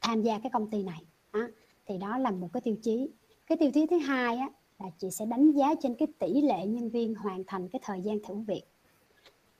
tham 0.00 0.22
gia 0.22 0.38
cái 0.38 0.50
công 0.52 0.70
ty 0.70 0.82
này 0.82 1.02
đó. 1.32 1.48
thì 1.86 1.98
đó 1.98 2.18
là 2.18 2.30
một 2.30 2.48
cái 2.52 2.60
tiêu 2.60 2.76
chí 2.82 3.08
cái 3.46 3.58
tiêu 3.58 3.70
chí 3.70 3.86
thứ 3.86 3.98
hai 3.98 4.36
á, 4.36 4.48
là 4.80 4.90
chị 4.98 5.10
sẽ 5.10 5.26
đánh 5.26 5.52
giá 5.52 5.74
trên 5.82 5.94
cái 5.94 6.08
tỷ 6.18 6.42
lệ 6.42 6.66
nhân 6.66 6.90
viên 6.90 7.14
hoàn 7.14 7.44
thành 7.46 7.68
cái 7.68 7.80
thời 7.84 8.02
gian 8.02 8.18
thử 8.28 8.34
việc. 8.34 8.62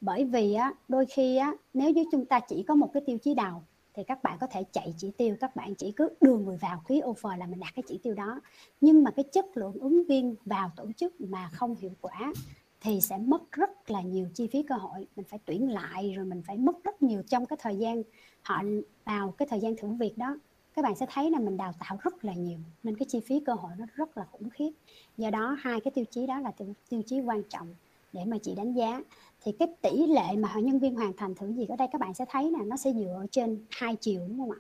Bởi 0.01 0.25
vì 0.25 0.55
á, 0.55 0.75
đôi 0.89 1.07
khi 1.07 1.37
á, 1.37 1.55
nếu 1.75 1.91
như 1.91 2.05
chúng 2.12 2.25
ta 2.25 2.41
chỉ 2.41 2.62
có 2.62 2.75
một 2.75 2.91
cái 2.95 3.03
tiêu 3.07 3.18
chí 3.18 3.35
đầu 3.35 3.62
thì 3.95 4.03
các 4.05 4.23
bạn 4.23 4.39
có 4.41 4.47
thể 4.47 4.64
chạy 4.73 4.95
chỉ 4.99 5.11
tiêu 5.11 5.37
các 5.41 5.57
bạn 5.57 5.75
chỉ 5.75 5.93
cứ 5.93 6.09
đưa 6.21 6.37
người 6.37 6.57
vào 6.57 6.83
ký 6.89 7.01
offer 7.01 7.39
là 7.39 7.47
mình 7.47 7.61
đạt 7.61 7.75
cái 7.75 7.83
chỉ 7.89 7.99
tiêu 8.03 8.14
đó. 8.14 8.41
Nhưng 8.81 9.05
mà 9.05 9.11
cái 9.11 9.25
chất 9.33 9.47
lượng 9.55 9.75
ứng 9.81 10.05
viên 10.05 10.35
vào 10.45 10.71
tổ 10.77 10.93
chức 10.97 11.21
mà 11.21 11.49
không 11.53 11.75
hiệu 11.77 11.93
quả 12.01 12.33
thì 12.81 13.01
sẽ 13.01 13.18
mất 13.18 13.53
rất 13.53 13.91
là 13.91 14.03
nhiều 14.03 14.29
chi 14.35 14.47
phí 14.47 14.62
cơ 14.62 14.75
hội. 14.75 15.07
Mình 15.16 15.27
phải 15.29 15.39
tuyển 15.45 15.73
lại 15.73 16.12
rồi 16.16 16.25
mình 16.25 16.43
phải 16.47 16.59
mất 16.59 16.85
rất 16.85 17.03
nhiều 17.03 17.23
trong 17.29 17.47
cái 17.47 17.57
thời 17.61 17.77
gian 17.77 18.03
họ 18.43 18.62
vào 19.05 19.31
cái 19.31 19.49
thời 19.49 19.61
gian 19.61 19.77
thử 19.77 19.89
việc 19.89 20.18
đó 20.18 20.37
các 20.81 20.85
bạn 20.85 20.97
sẽ 20.97 21.07
thấy 21.11 21.31
là 21.31 21.39
mình 21.39 21.57
đào 21.57 21.72
tạo 21.78 21.99
rất 22.03 22.24
là 22.24 22.33
nhiều 22.33 22.59
nên 22.83 22.97
cái 22.97 23.07
chi 23.09 23.20
phí 23.20 23.41
cơ 23.41 23.55
hội 23.55 23.70
nó 23.78 23.87
rất 23.95 24.16
là 24.16 24.24
khủng 24.33 24.51
khiếp. 24.51 24.70
Do 25.16 25.31
đó 25.31 25.57
hai 25.61 25.81
cái 25.81 25.91
tiêu 25.91 26.05
chí 26.11 26.26
đó 26.26 26.39
là 26.41 26.51
tiêu, 26.51 26.74
tiêu 26.89 27.03
chí 27.07 27.20
quan 27.20 27.43
trọng 27.49 27.74
để 28.12 28.24
mà 28.24 28.39
chị 28.39 28.55
đánh 28.55 28.72
giá. 28.72 29.03
Thì 29.45 29.53
cái 29.53 29.68
tỷ 29.83 30.07
lệ 30.07 30.37
mà 30.39 30.55
nhân 30.55 30.78
viên 30.78 30.95
hoàn 30.95 31.12
thành 31.16 31.35
thử 31.35 31.53
việc 31.53 31.68
ở 31.68 31.76
đây 31.76 31.89
các 31.93 32.01
bạn 32.01 32.14
sẽ 32.14 32.24
thấy 32.28 32.51
là 32.51 32.59
nó 32.64 32.76
sẽ 32.76 32.93
dựa 32.93 33.26
trên 33.31 33.64
hai 33.70 33.97
chiều 33.97 34.20
đúng 34.28 34.39
không 34.39 34.51
ạ? 34.51 34.59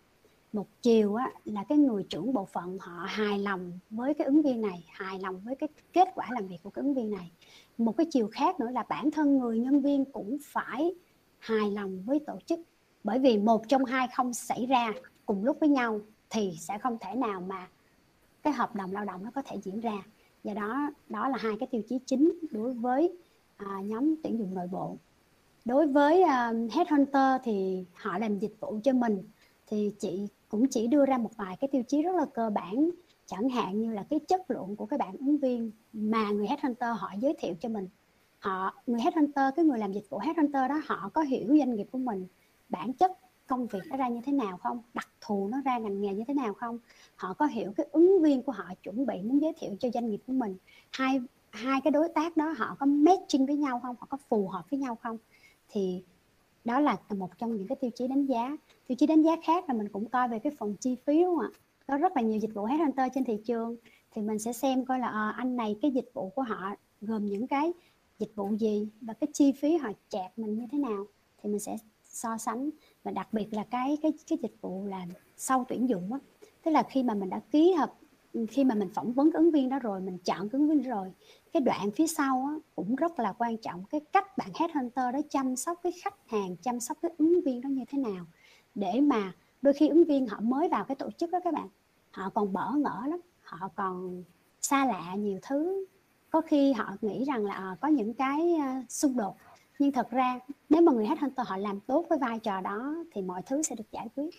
Một 0.52 0.66
chiều 0.82 1.14
á, 1.14 1.30
là 1.44 1.64
cái 1.68 1.78
người 1.78 2.02
trưởng 2.02 2.32
bộ 2.32 2.44
phận 2.44 2.78
họ 2.80 3.04
hài 3.08 3.38
lòng 3.38 3.78
với 3.90 4.14
cái 4.14 4.24
ứng 4.26 4.42
viên 4.42 4.60
này 4.60 4.84
hài 4.92 5.18
lòng 5.18 5.40
với 5.44 5.54
cái 5.54 5.68
kết 5.92 6.08
quả 6.14 6.26
làm 6.30 6.46
việc 6.46 6.58
của 6.62 6.70
cái 6.70 6.82
ứng 6.82 6.94
viên 6.94 7.10
này. 7.10 7.30
Một 7.78 7.96
cái 7.96 8.06
chiều 8.10 8.28
khác 8.32 8.60
nữa 8.60 8.70
là 8.70 8.82
bản 8.88 9.10
thân 9.10 9.38
người 9.38 9.58
nhân 9.58 9.80
viên 9.80 10.04
cũng 10.04 10.38
phải 10.42 10.94
hài 11.38 11.70
lòng 11.70 12.02
với 12.06 12.20
tổ 12.26 12.38
chức. 12.46 12.60
Bởi 13.04 13.18
vì 13.18 13.38
một 13.38 13.68
trong 13.68 13.84
hai 13.84 14.08
không 14.16 14.34
xảy 14.34 14.66
ra 14.66 14.92
cùng 15.30 15.44
lúc 15.44 15.60
với 15.60 15.68
nhau 15.68 16.00
thì 16.30 16.56
sẽ 16.60 16.78
không 16.78 16.98
thể 17.00 17.14
nào 17.14 17.40
mà 17.40 17.68
cái 18.42 18.52
hợp 18.52 18.74
đồng 18.74 18.92
lao 18.92 19.04
động 19.04 19.24
nó 19.24 19.30
có 19.34 19.42
thể 19.42 19.56
diễn 19.62 19.80
ra. 19.80 20.02
Do 20.44 20.54
đó 20.54 20.90
đó 21.08 21.28
là 21.28 21.38
hai 21.38 21.56
cái 21.60 21.68
tiêu 21.70 21.82
chí 21.88 21.98
chính 22.06 22.32
đối 22.50 22.72
với 22.72 23.12
à, 23.56 23.66
nhóm 23.84 24.14
tuyển 24.22 24.38
dụng 24.38 24.54
nội 24.54 24.66
bộ. 24.72 24.96
Đối 25.64 25.86
với 25.86 26.22
uh, 26.22 26.72
headhunter 26.72 27.40
thì 27.44 27.84
họ 27.94 28.18
làm 28.18 28.38
dịch 28.38 28.56
vụ 28.60 28.80
cho 28.84 28.92
mình 28.92 29.22
thì 29.66 29.92
chị 29.98 30.26
cũng 30.48 30.68
chỉ 30.68 30.86
đưa 30.86 31.06
ra 31.06 31.18
một 31.18 31.30
vài 31.36 31.56
cái 31.56 31.68
tiêu 31.72 31.82
chí 31.88 32.02
rất 32.02 32.16
là 32.16 32.24
cơ 32.34 32.50
bản. 32.50 32.90
Chẳng 33.26 33.48
hạn 33.48 33.80
như 33.80 33.92
là 33.92 34.02
cái 34.10 34.18
chất 34.18 34.50
lượng 34.50 34.76
của 34.76 34.86
cái 34.86 34.98
bạn 34.98 35.16
ứng 35.16 35.38
viên 35.38 35.70
mà 35.92 36.30
người 36.30 36.46
headhunter 36.46 36.96
họ 36.98 37.10
giới 37.18 37.34
thiệu 37.38 37.54
cho 37.60 37.68
mình. 37.68 37.88
Họ 38.38 38.74
người 38.86 39.00
headhunter 39.00 39.54
cái 39.56 39.64
người 39.64 39.78
làm 39.78 39.92
dịch 39.92 40.10
vụ 40.10 40.18
headhunter 40.18 40.68
đó 40.68 40.80
họ 40.86 41.10
có 41.14 41.22
hiểu 41.22 41.48
doanh 41.58 41.74
nghiệp 41.74 41.86
của 41.90 41.98
mình 41.98 42.26
bản 42.68 42.92
chất 42.92 43.12
công 43.50 43.66
việc 43.66 43.80
nó 43.90 43.96
ra 43.96 44.08
như 44.08 44.20
thế 44.24 44.32
nào 44.32 44.56
không? 44.56 44.82
Đặc 44.94 45.08
thù 45.20 45.48
nó 45.48 45.60
ra 45.64 45.78
ngành 45.78 46.00
nghề 46.00 46.14
như 46.14 46.24
thế 46.28 46.34
nào 46.34 46.54
không? 46.54 46.78
Họ 47.16 47.34
có 47.34 47.46
hiểu 47.46 47.72
cái 47.76 47.86
ứng 47.92 48.22
viên 48.22 48.42
của 48.42 48.52
họ 48.52 48.64
chuẩn 48.82 49.06
bị 49.06 49.22
muốn 49.22 49.42
giới 49.42 49.52
thiệu 49.58 49.76
cho 49.80 49.88
doanh 49.94 50.10
nghiệp 50.10 50.20
của 50.26 50.32
mình. 50.32 50.56
Hai 50.90 51.20
hai 51.50 51.80
cái 51.80 51.90
đối 51.90 52.08
tác 52.08 52.36
đó 52.36 52.54
họ 52.56 52.76
có 52.78 52.86
matching 52.86 53.46
với 53.46 53.56
nhau 53.56 53.80
không? 53.82 53.96
Họ 54.00 54.06
có 54.10 54.18
phù 54.28 54.48
hợp 54.48 54.70
với 54.70 54.80
nhau 54.80 54.96
không? 54.96 55.18
Thì 55.68 56.02
đó 56.64 56.80
là 56.80 56.96
một 57.08 57.38
trong 57.38 57.56
những 57.56 57.66
cái 57.66 57.76
tiêu 57.76 57.90
chí 57.94 58.08
đánh 58.08 58.26
giá. 58.26 58.56
Tiêu 58.86 58.96
chí 58.96 59.06
đánh 59.06 59.22
giá 59.22 59.32
khác 59.44 59.64
là 59.68 59.74
mình 59.74 59.88
cũng 59.88 60.08
coi 60.08 60.28
về 60.28 60.38
cái 60.38 60.52
phần 60.58 60.76
chi 60.80 60.96
phí 61.06 61.22
đúng 61.22 61.36
không 61.36 61.44
ạ? 61.44 61.50
Có 61.86 61.96
rất 61.96 62.16
là 62.16 62.22
nhiều 62.22 62.38
dịch 62.38 62.54
vụ 62.54 62.64
headhunter 62.64 63.12
trên 63.14 63.24
thị 63.24 63.38
trường. 63.44 63.76
Thì 64.10 64.22
mình 64.22 64.38
sẽ 64.38 64.52
xem 64.52 64.84
coi 64.84 64.98
là 64.98 65.08
à, 65.08 65.34
anh 65.36 65.56
này 65.56 65.76
cái 65.82 65.90
dịch 65.90 66.10
vụ 66.14 66.28
của 66.28 66.42
họ 66.42 66.74
gồm 67.00 67.26
những 67.26 67.46
cái 67.46 67.72
dịch 68.18 68.32
vụ 68.34 68.56
gì 68.56 68.88
và 69.00 69.12
cái 69.12 69.28
chi 69.32 69.52
phí 69.52 69.76
họ 69.76 69.90
chạc 70.08 70.38
mình 70.38 70.54
như 70.54 70.66
thế 70.72 70.78
nào. 70.78 71.06
Thì 71.42 71.50
mình 71.50 71.60
sẽ 71.60 71.76
so 72.04 72.38
sánh 72.38 72.70
và 73.04 73.10
đặc 73.10 73.32
biệt 73.32 73.48
là 73.50 73.64
cái 73.70 73.98
cái 74.02 74.12
cái 74.28 74.38
dịch 74.42 74.54
vụ 74.60 74.86
là 74.86 75.06
sau 75.36 75.64
tuyển 75.68 75.88
dụng 75.88 76.12
á. 76.12 76.18
Tức 76.64 76.70
là 76.70 76.82
khi 76.82 77.02
mà 77.02 77.14
mình 77.14 77.30
đã 77.30 77.40
ký 77.50 77.72
hợp 77.72 77.92
khi 78.48 78.64
mà 78.64 78.74
mình 78.74 78.88
phỏng 78.94 79.12
vấn 79.12 79.32
ứng 79.32 79.50
viên 79.50 79.68
đó 79.68 79.78
rồi 79.78 80.00
mình 80.00 80.18
chọn 80.18 80.48
ứng 80.52 80.68
viên 80.68 80.82
rồi 80.82 81.12
cái 81.52 81.60
đoạn 81.60 81.90
phía 81.90 82.06
sau 82.06 82.46
á, 82.48 82.54
cũng 82.76 82.96
rất 82.96 83.18
là 83.18 83.32
quan 83.32 83.56
trọng. 83.56 83.84
Cái 83.90 84.00
cách 84.12 84.38
bạn 84.38 84.48
headhunter 84.54 85.14
đó 85.14 85.20
chăm 85.30 85.56
sóc 85.56 85.78
cái 85.82 85.92
khách 86.02 86.28
hàng 86.28 86.56
chăm 86.62 86.80
sóc 86.80 86.98
cái 87.02 87.10
ứng 87.18 87.40
viên 87.44 87.60
đó 87.60 87.68
như 87.68 87.84
thế 87.88 87.98
nào 87.98 88.24
để 88.74 89.00
mà 89.00 89.32
đôi 89.62 89.74
khi 89.74 89.88
ứng 89.88 90.04
viên 90.04 90.26
họ 90.26 90.40
mới 90.40 90.68
vào 90.68 90.84
cái 90.84 90.94
tổ 90.94 91.10
chức 91.10 91.30
đó 91.30 91.40
các 91.44 91.54
bạn. 91.54 91.68
Họ 92.10 92.30
còn 92.30 92.52
bỡ 92.52 92.72
ngỡ 92.76 93.02
lắm 93.06 93.20
họ 93.42 93.68
còn 93.76 94.24
xa 94.60 94.86
lạ 94.86 95.14
nhiều 95.14 95.38
thứ. 95.42 95.86
Có 96.30 96.40
khi 96.40 96.72
họ 96.72 96.96
nghĩ 97.00 97.24
rằng 97.24 97.44
là 97.44 97.54
à, 97.54 97.76
có 97.80 97.88
những 97.88 98.14
cái 98.14 98.54
ờ, 98.54 98.66
xung 98.88 99.16
đột 99.16 99.36
nhưng 99.80 99.92
thật 99.92 100.10
ra 100.10 100.38
nếu 100.70 100.82
mà 100.82 100.92
người 100.92 101.06
headhunter 101.06 101.46
họ 101.46 101.56
làm 101.56 101.80
tốt 101.80 102.06
với 102.10 102.18
vai 102.18 102.38
trò 102.38 102.60
đó 102.60 102.94
thì 103.14 103.22
mọi 103.22 103.42
thứ 103.46 103.62
sẽ 103.62 103.74
được 103.74 103.84
giải 103.92 104.06
quyết. 104.16 104.30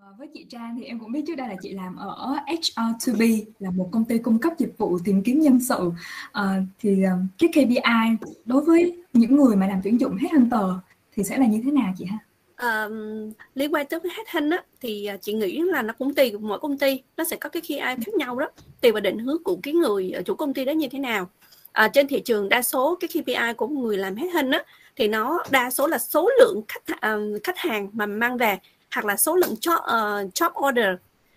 Ờ, 0.00 0.14
với 0.18 0.28
chị 0.34 0.46
Trang 0.48 0.76
thì 0.78 0.84
em 0.84 1.00
cũng 1.00 1.12
biết 1.12 1.24
trước 1.26 1.34
đây 1.34 1.48
là 1.48 1.54
chị 1.62 1.72
làm 1.72 1.96
ở 1.96 2.36
HR2B 2.46 3.44
là 3.58 3.70
một 3.70 3.88
công 3.92 4.04
ty 4.04 4.18
cung 4.18 4.38
cấp 4.38 4.52
dịch 4.58 4.78
vụ 4.78 4.98
tìm 5.04 5.22
kiếm 5.22 5.40
nhân 5.40 5.60
sự. 5.60 5.92
À, 6.32 6.62
thì 6.78 7.04
cái 7.38 7.50
KPI 7.52 8.28
đối 8.44 8.64
với 8.64 9.02
những 9.12 9.36
người 9.36 9.56
mà 9.56 9.66
làm 9.66 9.80
tuyển 9.84 10.00
dụng 10.00 10.16
headhunter 10.16 10.70
thì 11.12 11.24
sẽ 11.24 11.38
là 11.38 11.46
như 11.46 11.60
thế 11.64 11.70
nào 11.70 11.94
chị 11.98 12.04
ha? 12.04 12.18
uh, 12.62 12.92
liên 13.54 13.74
quan 13.74 13.86
tới 13.86 14.00
cái 14.00 14.12
headhunt 14.16 14.52
á 14.52 14.64
thì 14.80 15.08
chị 15.20 15.32
nghĩ 15.32 15.62
là 15.62 15.82
nó 15.82 15.94
cũng 15.98 16.14
tùy 16.14 16.32
mỗi 16.40 16.58
công 16.58 16.78
ty 16.78 17.02
nó 17.16 17.24
sẽ 17.24 17.36
có 17.36 17.48
cái 17.48 17.62
KPI 17.62 17.78
khác 17.78 18.14
nhau 18.18 18.38
đó 18.38 18.50
tùy 18.80 18.92
vào 18.92 19.00
định 19.00 19.18
hướng 19.18 19.42
của 19.42 19.56
cái 19.62 19.74
người 19.74 20.12
chủ 20.24 20.34
công 20.34 20.54
ty 20.54 20.64
đó 20.64 20.72
như 20.72 20.88
thế 20.88 20.98
nào 20.98 21.28
à, 21.72 21.88
trên 21.88 22.08
thị 22.08 22.20
trường 22.20 22.48
đa 22.48 22.62
số 22.62 22.98
cái 23.00 23.08
KPI 23.08 23.52
của 23.56 23.68
người 23.68 23.96
làm 23.96 24.16
hết 24.16 24.28
hình 24.34 24.50
á 24.50 24.64
thì 24.96 25.08
nó 25.08 25.42
đa 25.50 25.70
số 25.70 25.86
là 25.86 25.98
số 25.98 26.30
lượng 26.38 26.62
khách 26.68 27.12
uh, 27.14 27.42
khách 27.44 27.58
hàng 27.58 27.90
mà 27.92 28.06
mang 28.06 28.36
về 28.36 28.58
hoặc 28.94 29.04
là 29.04 29.16
số 29.16 29.36
lượng 29.36 29.54
job, 29.60 29.76
uh, 29.76 30.34
job 30.34 30.68
order 30.68 30.88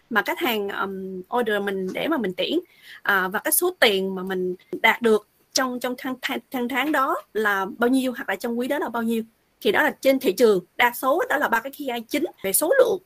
mà 0.10 0.22
khách 0.22 0.40
hàng 0.40 0.70
um, 0.70 1.22
order 1.40 1.62
mình 1.62 1.88
để 1.94 2.08
mà 2.08 2.18
mình 2.18 2.34
tiễn 2.34 2.58
uh, 2.58 2.64
à, 3.04 3.28
và 3.28 3.40
cái 3.40 3.52
số 3.52 3.76
tiền 3.80 4.16
mà 4.16 4.24
mình 4.24 4.56
đạt 4.82 5.02
được 5.02 5.28
trong 5.54 5.80
trong 5.80 5.96
tháng, 5.98 6.16
tháng 6.22 6.40
tháng 6.52 6.70
tháng 6.70 6.92
đó 6.92 7.16
là 7.34 7.66
bao 7.78 7.90
nhiêu 7.90 8.14
hoặc 8.18 8.30
là 8.30 8.36
trong 8.36 8.60
quý 8.60 8.68
đó 8.68 8.80
là 8.80 8.90
bao 8.90 9.04
nhiêu. 9.04 9.24
Thì 9.62 9.72
đó 9.72 9.84
là 9.84 9.96
trên 10.02 10.20
thị 10.20 10.34
trường 10.34 10.66
đa 10.78 10.92
số 10.96 11.24
đó 11.30 11.38
là 11.38 11.48
ba 11.48 11.60
cái 11.60 11.72
KPI 11.72 12.02
chính 12.08 12.26
về 12.44 12.54
số 12.54 12.74
lượng 12.80 12.98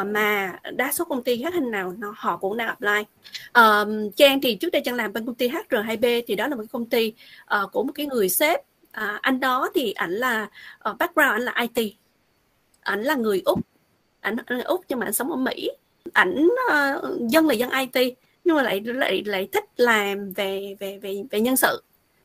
uh, 0.00 0.06
mà 0.06 0.58
đa 0.72 0.92
số 0.92 1.04
công 1.04 1.22
ty 1.22 1.42
hát 1.42 1.54
hình 1.54 1.70
nào 1.70 1.94
nó 1.98 2.14
họ 2.16 2.36
cũng 2.36 2.56
đang 2.56 2.68
apply. 2.68 3.00
Uh, 3.58 4.14
Trang 4.16 4.40
thì 4.40 4.54
trước 4.54 4.68
đây 4.72 4.82
Trang 4.84 4.94
làm 4.94 5.12
bên 5.12 5.26
công 5.26 5.34
ty 5.34 5.48
HR2B 5.48 6.22
thì 6.26 6.34
đó 6.34 6.48
là 6.48 6.56
một 6.56 6.62
cái 6.62 6.68
công 6.72 6.86
ty 6.86 7.12
uh, 7.62 7.72
của 7.72 7.84
một 7.84 7.92
cái 7.94 8.06
người 8.06 8.28
sếp. 8.28 8.60
Uh, 8.60 9.20
anh 9.20 9.40
đó 9.40 9.70
thì 9.74 9.92
ảnh 9.92 10.12
là 10.12 10.48
uh, 10.90 10.98
background 10.98 11.32
ảnh 11.32 11.42
là 11.42 11.66
IT 11.74 11.92
ảnh 12.80 13.02
là 13.02 13.14
người 13.14 13.42
úc. 13.44 13.60
Ảnh 14.20 14.36
là 14.46 14.64
úc 14.64 14.80
nhưng 14.88 14.98
mà 14.98 15.06
ảnh 15.06 15.12
sống 15.12 15.30
ở 15.30 15.36
mỹ. 15.36 15.70
Ảnh 16.12 16.48
uh, 16.66 17.30
dân 17.30 17.46
là 17.46 17.54
dân 17.54 17.70
IT 17.70 18.18
nhưng 18.44 18.56
mà 18.56 18.62
lại 18.62 18.80
lại 18.84 19.22
lại 19.26 19.48
thích 19.52 19.64
làm 19.76 20.32
về 20.32 20.76
về 20.80 20.98
về 20.98 21.22
về 21.30 21.40
nhân 21.40 21.56
sự. 21.56 21.82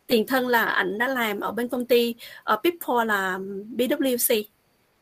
Tiền 0.08 0.28
thân 0.28 0.48
là 0.48 0.66
ảnh 0.66 0.98
đã 0.98 1.08
làm 1.08 1.40
ở 1.40 1.52
bên 1.52 1.68
công 1.68 1.86
ty 1.86 2.16
ở 2.44 2.54
uh, 2.56 2.64
Big 2.64 2.78
là 3.06 3.40
BWC 3.78 4.44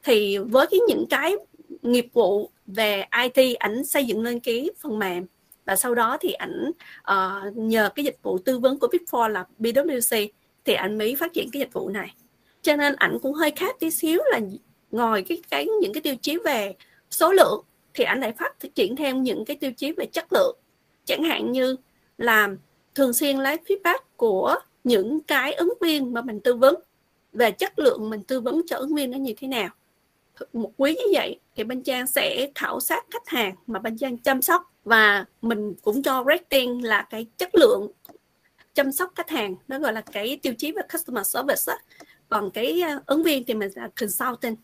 thì 0.04 0.38
với 0.38 0.68
cái 0.72 0.80
những 0.88 1.06
cái 1.10 1.36
nghiệp 1.82 2.08
vụ 2.14 2.52
về 2.68 3.06
IT 3.24 3.58
ảnh 3.60 3.86
xây 3.86 4.06
dựng 4.06 4.24
lên 4.24 4.40
cái 4.40 4.70
phần 4.80 5.00
mềm. 5.00 5.26
Và 5.66 5.76
sau 5.76 5.96
đó 5.96 6.18
thì 6.22 6.32
ảnh 6.32 6.72
uh, 7.12 7.58
nhờ 7.58 7.90
cái 7.96 8.06
dịch 8.06 8.18
vụ 8.24 8.38
tư 8.38 8.60
vấn 8.60 8.80
của 8.80 8.88
Big 8.92 9.04
Four 9.12 9.28
là 9.28 9.46
BWC 9.60 10.28
thì 10.66 10.74
ảnh 10.74 10.98
mới 10.98 11.16
phát 11.16 11.34
triển 11.34 11.50
cái 11.52 11.60
dịch 11.60 11.74
vụ 11.74 11.90
này. 11.90 12.14
Cho 12.62 12.76
nên 12.76 12.96
ảnh 12.96 13.18
cũng 13.22 13.34
hơi 13.34 13.52
khác 13.52 13.76
tí 13.80 13.90
xíu 13.90 14.20
là 14.32 14.40
ngồi 14.92 15.22
cái 15.22 15.42
cái 15.50 15.66
những 15.82 15.94
cái 15.94 16.02
tiêu 16.02 16.16
chí 16.22 16.38
về 16.46 16.76
số 17.10 17.32
lượng 17.32 17.64
thì 17.94 18.04
ảnh 18.04 18.20
lại 18.20 18.32
phát 18.32 18.54
triển 18.76 18.96
thêm 18.96 19.24
những 19.24 19.46
cái 19.46 19.58
tiêu 19.58 19.72
chí 19.78 19.92
về 19.92 20.06
chất 20.06 20.34
lượng. 20.34 20.58
Chẳng 21.06 21.24
hạn 21.24 21.52
như 21.52 21.76
là 22.18 22.50
thường 22.96 23.14
xuyên 23.14 23.38
lấy 23.38 23.58
feedback 23.68 24.00
của 24.16 24.56
những 24.84 25.20
cái 25.20 25.54
ứng 25.54 25.74
viên 25.82 26.14
mà 26.14 26.22
mình 26.22 26.40
tư 26.40 26.54
vấn 26.54 26.76
về 27.34 27.52
chất 27.52 27.80
lượng 27.80 28.10
mình 28.10 28.24
tư 28.24 28.42
vấn 28.42 28.62
cho 28.68 28.78
ứng 28.78 28.96
viên 28.96 29.12
nó 29.12 29.18
như 29.18 29.34
thế 29.38 29.48
nào 29.48 29.70
một 30.54 30.72
quý 30.78 30.96
như 30.96 31.06
vậy 31.14 31.40
thì 31.56 31.64
bên 31.64 31.84
trang 31.84 32.08
sẽ 32.08 32.52
khảo 32.56 32.80
sát 32.80 33.06
khách 33.12 33.28
hàng 33.28 33.56
mà 33.68 33.80
bên 33.80 33.98
trang 33.98 34.18
chăm 34.18 34.42
sóc. 34.42 34.74
Và 34.84 35.26
mình 35.42 35.74
cũng 35.82 36.04
cho 36.04 36.24
rating 36.28 36.84
là 36.84 37.08
cái 37.10 37.26
chất 37.38 37.56
lượng 37.56 37.92
chăm 38.74 38.92
sóc 38.92 39.12
khách 39.16 39.30
hàng. 39.30 39.56
Nó 39.68 39.80
gọi 39.80 39.94
là 39.94 40.02
cái 40.02 40.40
tiêu 40.42 40.54
chí 40.58 40.72
về 40.72 40.82
customer 40.94 41.28
service 41.28 41.62
á. 41.66 41.78
còn 42.30 42.52
cái 42.52 42.82
ờ, 42.82 43.00
ứng 43.06 43.24
viên 43.24 43.44
thì 43.44 43.54
mình 43.54 43.72
là 43.76 43.90
consultant. 44.00 44.58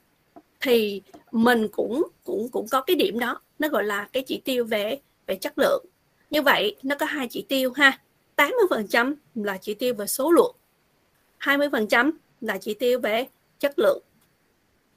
Thì 0.62 1.02
mình 1.32 1.68
cũng 1.72 2.08
cũng 2.24 2.50
cũng 2.52 2.68
có 2.72 2.82
cái 2.82 2.96
điểm 2.96 3.20
đó. 3.20 3.42
Nó 3.60 3.70
gọi 3.70 3.84
là 3.84 4.08
cái 4.14 4.24
chỉ 4.28 4.42
tiêu 4.46 4.66
về 4.66 5.00
về 5.28 5.36
chất 5.36 5.54
lượng. 5.58 5.86
Như 6.30 6.42
vậy, 6.42 6.76
nó 6.84 6.96
có 7.00 7.06
hai 7.06 7.28
chỉ 7.30 7.46
tiêu 7.50 7.72
ha. 7.76 8.00
80% 8.36 9.16
là 9.36 9.58
chỉ 9.58 9.74
tiêu 9.74 9.94
về 9.94 10.08
số 10.08 10.32
lượng. 10.32 10.56
20% 11.40 12.12
là 12.42 12.58
chỉ 12.58 12.74
tiêu 12.74 13.00
về 13.00 13.28
chất 13.60 13.80
lượng 13.80 14.04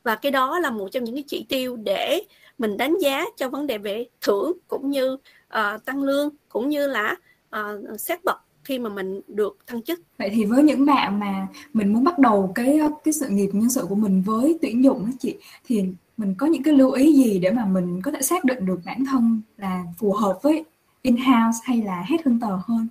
và 0.06 0.14
cái 0.14 0.32
đó 0.32 0.58
là 0.58 0.70
một 0.70 0.88
trong 0.92 1.04
những 1.04 1.14
cái 1.14 1.24
chỉ 1.26 1.46
tiêu 1.48 1.76
để 1.76 2.22
mình 2.58 2.76
đánh 2.76 2.96
giá 3.00 3.24
cho 3.36 3.48
vấn 3.48 3.66
đề 3.66 3.78
về 3.78 4.06
thưởng 4.20 4.52
cũng 4.68 4.90
như 4.90 5.14
uh, 5.14 5.84
tăng 5.84 6.02
lương 6.02 6.30
cũng 6.48 6.68
như 6.68 6.88
là 6.88 7.16
uh, 7.56 8.00
xét 8.00 8.24
bậc 8.24 8.36
khi 8.64 8.78
mà 8.78 8.90
mình 8.90 9.20
được 9.28 9.58
thăng 9.66 9.82
chức. 9.82 10.00
Vậy 10.18 10.30
thì 10.34 10.44
với 10.44 10.62
những 10.62 10.86
bạn 10.86 11.20
mà 11.20 11.46
mình 11.72 11.92
muốn 11.92 12.04
bắt 12.04 12.18
đầu 12.18 12.52
cái 12.54 12.80
cái 13.04 13.12
sự 13.12 13.28
nghiệp 13.28 13.50
nhân 13.52 13.70
sự 13.70 13.86
của 13.88 13.94
mình 13.94 14.22
với 14.26 14.58
tuyển 14.62 14.84
dụng 14.84 15.06
đó 15.06 15.12
chị 15.18 15.36
thì 15.64 15.84
mình 16.16 16.34
có 16.38 16.46
những 16.46 16.62
cái 16.62 16.74
lưu 16.74 16.90
ý 16.90 17.12
gì 17.12 17.38
để 17.38 17.50
mà 17.50 17.64
mình 17.64 18.02
có 18.02 18.10
thể 18.10 18.22
xác 18.22 18.44
định 18.44 18.66
được 18.66 18.80
bản 18.84 19.04
thân 19.10 19.40
là 19.56 19.84
phù 19.98 20.12
hợp 20.12 20.38
với 20.42 20.64
in-house 21.02 21.58
hay 21.64 21.82
là 21.82 22.04
headhunter 22.08 22.50
hơn? 22.66 22.88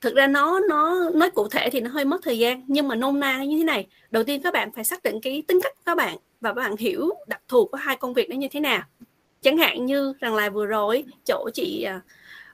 Thực 0.00 0.14
ra 0.14 0.26
nó 0.26 0.60
nó 0.68 1.10
nói 1.14 1.30
cụ 1.30 1.48
thể 1.48 1.68
thì 1.72 1.80
nó 1.80 1.90
hơi 1.90 2.04
mất 2.04 2.20
thời 2.22 2.38
gian 2.38 2.64
nhưng 2.66 2.88
mà 2.88 2.94
nôm 2.94 3.20
na 3.20 3.44
như 3.44 3.58
thế 3.58 3.64
này. 3.64 3.86
Đầu 4.10 4.24
tiên 4.24 4.42
các 4.42 4.52
bạn 4.52 4.72
phải 4.72 4.84
xác 4.84 5.02
định 5.02 5.20
cái 5.22 5.42
tính 5.48 5.60
cách 5.62 5.72
các 5.86 5.96
bạn 5.96 6.18
và 6.42 6.50
các 6.50 6.54
bạn 6.54 6.76
hiểu 6.76 7.10
đặc 7.26 7.42
thù 7.48 7.66
của 7.66 7.76
hai 7.76 7.96
công 7.96 8.14
việc 8.14 8.28
đó 8.28 8.34
như 8.34 8.48
thế 8.50 8.60
nào. 8.60 8.82
Chẳng 9.42 9.58
hạn 9.58 9.86
như 9.86 10.14
rằng 10.20 10.34
là 10.34 10.50
vừa 10.50 10.66
rồi 10.66 11.04
chỗ 11.24 11.50
chị 11.54 11.86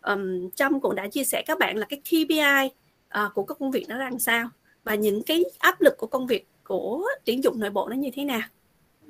um, 0.02 0.50
Trâm 0.50 0.80
cũng 0.80 0.94
đã 0.94 1.08
chia 1.08 1.24
sẻ 1.24 1.42
các 1.46 1.58
bạn 1.58 1.76
là 1.76 1.86
cái 1.88 2.00
KPI 2.00 2.66
uh, 2.66 2.72
à, 3.08 3.30
của 3.34 3.42
các 3.42 3.56
công 3.60 3.70
việc 3.70 3.88
nó 3.88 3.98
ra 3.98 4.04
làm 4.04 4.18
sao 4.18 4.48
và 4.84 4.94
những 4.94 5.22
cái 5.22 5.44
áp 5.58 5.80
lực 5.80 5.96
của 5.98 6.06
công 6.06 6.26
việc 6.26 6.46
của 6.64 7.06
tuyển 7.24 7.44
dụng 7.44 7.60
nội 7.60 7.70
bộ 7.70 7.88
nó 7.88 7.96
như 7.96 8.10
thế 8.14 8.24
nào. 8.24 8.40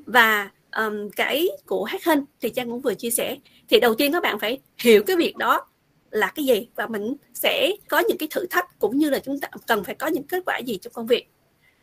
Và 0.07 0.51
um, 0.77 1.11
cái 1.17 1.49
của 1.67 1.85
Hackhunt 1.85 2.25
thì 2.41 2.51
Trang 2.51 2.71
cũng 2.71 2.81
vừa 2.81 2.95
chia 2.95 3.11
sẻ. 3.11 3.37
Thì 3.69 3.81
đầu 3.81 3.95
tiên 3.95 4.13
các 4.13 4.23
bạn 4.23 4.39
phải 4.39 4.59
hiểu 4.79 5.03
cái 5.07 5.17
việc 5.17 5.37
đó 5.37 5.67
là 6.11 6.33
cái 6.35 6.45
gì 6.45 6.69
và 6.77 6.87
mình 6.87 7.17
sẽ 7.35 7.73
có 7.89 8.03
những 8.09 8.19
cái 8.19 8.29
thử 8.31 8.47
thách 8.47 8.79
cũng 8.79 8.99
như 8.99 9.11
là 9.11 9.19
chúng 9.19 9.41
ta 9.41 9.49
cần 9.67 9.85
phải 9.85 9.95
có 9.95 10.07
những 10.07 10.23
kết 10.23 10.43
quả 10.47 10.59
gì 10.59 10.79
trong 10.83 10.93
công 10.93 11.07
việc. 11.07 11.29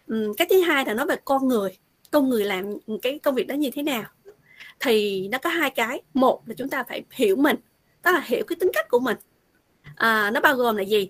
Um, 0.07 0.33
cái 0.37 0.47
thứ 0.49 0.61
hai 0.61 0.85
là 0.85 0.93
nói 0.93 1.05
về 1.05 1.15
con 1.25 1.47
người 1.47 1.77
con 2.16 2.30
người 2.30 2.45
làm 2.45 2.78
cái 3.01 3.20
công 3.20 3.36
việc 3.36 3.47
đó 3.47 3.55
như 3.55 3.70
thế 3.74 3.84
nào. 3.84 4.03
Thì 4.80 5.28
nó 5.28 5.38
có 5.38 5.49
hai 5.49 5.70
cái. 5.70 6.01
Một 6.13 6.41
là 6.45 6.55
chúng 6.57 6.70
ta 6.70 6.84
phải 6.84 7.03
hiểu 7.11 7.36
mình 7.36 7.55
đó 8.03 8.11
là 8.11 8.24
hiểu 8.26 8.43
cái 8.47 8.55
tính 8.59 8.70
cách 8.74 8.89
của 8.89 8.99
mình. 8.99 9.18
À, 9.95 10.32
nó 10.34 10.41
bao 10.41 10.55
gồm 10.55 10.76
là 10.76 10.84
gì? 10.84 11.09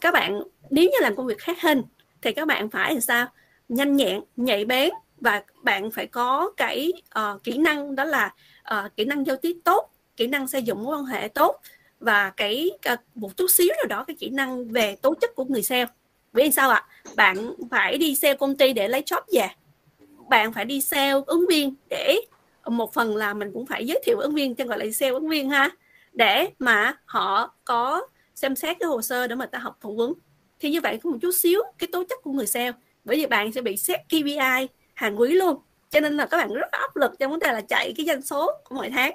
Các 0.00 0.14
bạn 0.14 0.40
nếu 0.70 0.84
như 0.84 0.98
làm 1.00 1.16
công 1.16 1.26
việc 1.26 1.38
khác 1.38 1.62
hình 1.62 1.82
thì 2.22 2.32
các 2.32 2.46
bạn 2.46 2.70
phải 2.70 2.92
làm 2.92 3.00
sao? 3.00 3.26
Nhanh 3.68 3.96
nhẹn 3.96 4.20
nhạy 4.36 4.64
bén 4.64 4.90
và 5.20 5.42
bạn 5.62 5.90
phải 5.90 6.06
có 6.06 6.52
cái 6.56 6.92
uh, 7.18 7.44
kỹ 7.44 7.58
năng 7.58 7.94
đó 7.94 8.04
là 8.04 8.34
uh, 8.74 8.96
kỹ 8.96 9.04
năng 9.04 9.26
giao 9.26 9.36
tiếp 9.36 9.56
tốt 9.64 9.90
kỹ 10.16 10.26
năng 10.26 10.48
xây 10.48 10.62
dựng 10.62 10.82
mối 10.82 10.96
quan 10.96 11.04
hệ 11.04 11.28
tốt 11.28 11.60
và 12.00 12.30
cái 12.30 12.70
uh, 12.92 12.98
một 13.14 13.36
chút 13.36 13.50
xíu 13.50 13.68
nào 13.68 13.86
đó 13.88 14.04
cái 14.04 14.16
kỹ 14.20 14.30
năng 14.30 14.68
về 14.68 14.96
tố 15.02 15.14
chất 15.20 15.34
của 15.34 15.44
người 15.44 15.62
sale. 15.62 15.86
Vì 16.32 16.50
sao 16.50 16.70
ạ? 16.70 16.86
Bạn 17.16 17.52
phải 17.70 17.98
đi 17.98 18.14
sale 18.14 18.34
công 18.34 18.56
ty 18.56 18.72
để 18.72 18.88
lấy 18.88 19.02
job 19.06 19.22
về 19.32 19.48
bạn 20.28 20.52
phải 20.52 20.64
đi 20.64 20.80
sale 20.80 21.20
ứng 21.26 21.46
viên 21.48 21.74
để 21.88 22.20
một 22.66 22.94
phần 22.94 23.16
là 23.16 23.34
mình 23.34 23.50
cũng 23.52 23.66
phải 23.66 23.86
giới 23.86 24.02
thiệu 24.04 24.18
ứng 24.18 24.34
viên 24.34 24.54
cho 24.54 24.64
gọi 24.64 24.78
là 24.78 24.92
sale 24.92 25.12
ứng 25.12 25.28
viên 25.28 25.50
ha 25.50 25.70
để 26.12 26.48
mà 26.58 26.96
họ 27.04 27.54
có 27.64 28.06
xem 28.34 28.56
xét 28.56 28.76
cái 28.80 28.86
hồ 28.86 29.02
sơ 29.02 29.26
để 29.26 29.34
mà 29.34 29.46
ta 29.46 29.58
học 29.58 29.78
phỏng 29.80 29.96
vấn 29.96 30.12
thì 30.60 30.70
như 30.70 30.80
vậy 30.80 30.98
có 31.02 31.10
một 31.10 31.16
chút 31.22 31.32
xíu 31.32 31.62
cái 31.78 31.88
tố 31.92 32.04
chất 32.08 32.18
của 32.22 32.32
người 32.32 32.46
sale 32.46 32.72
bởi 33.04 33.16
vì 33.16 33.26
bạn 33.26 33.52
sẽ 33.52 33.62
bị 33.62 33.76
xét 33.76 34.00
KPI 34.08 34.68
hàng 34.94 35.20
quý 35.20 35.28
luôn 35.28 35.56
cho 35.90 36.00
nên 36.00 36.16
là 36.16 36.26
các 36.26 36.36
bạn 36.36 36.54
rất 36.54 36.70
áp 36.70 36.96
lực 36.96 37.12
trong 37.18 37.30
vấn 37.30 37.40
đề 37.40 37.52
là 37.52 37.60
chạy 37.60 37.94
cái 37.96 38.06
doanh 38.06 38.22
số 38.22 38.50
của 38.64 38.74
mỗi 38.74 38.90
tháng. 38.90 39.12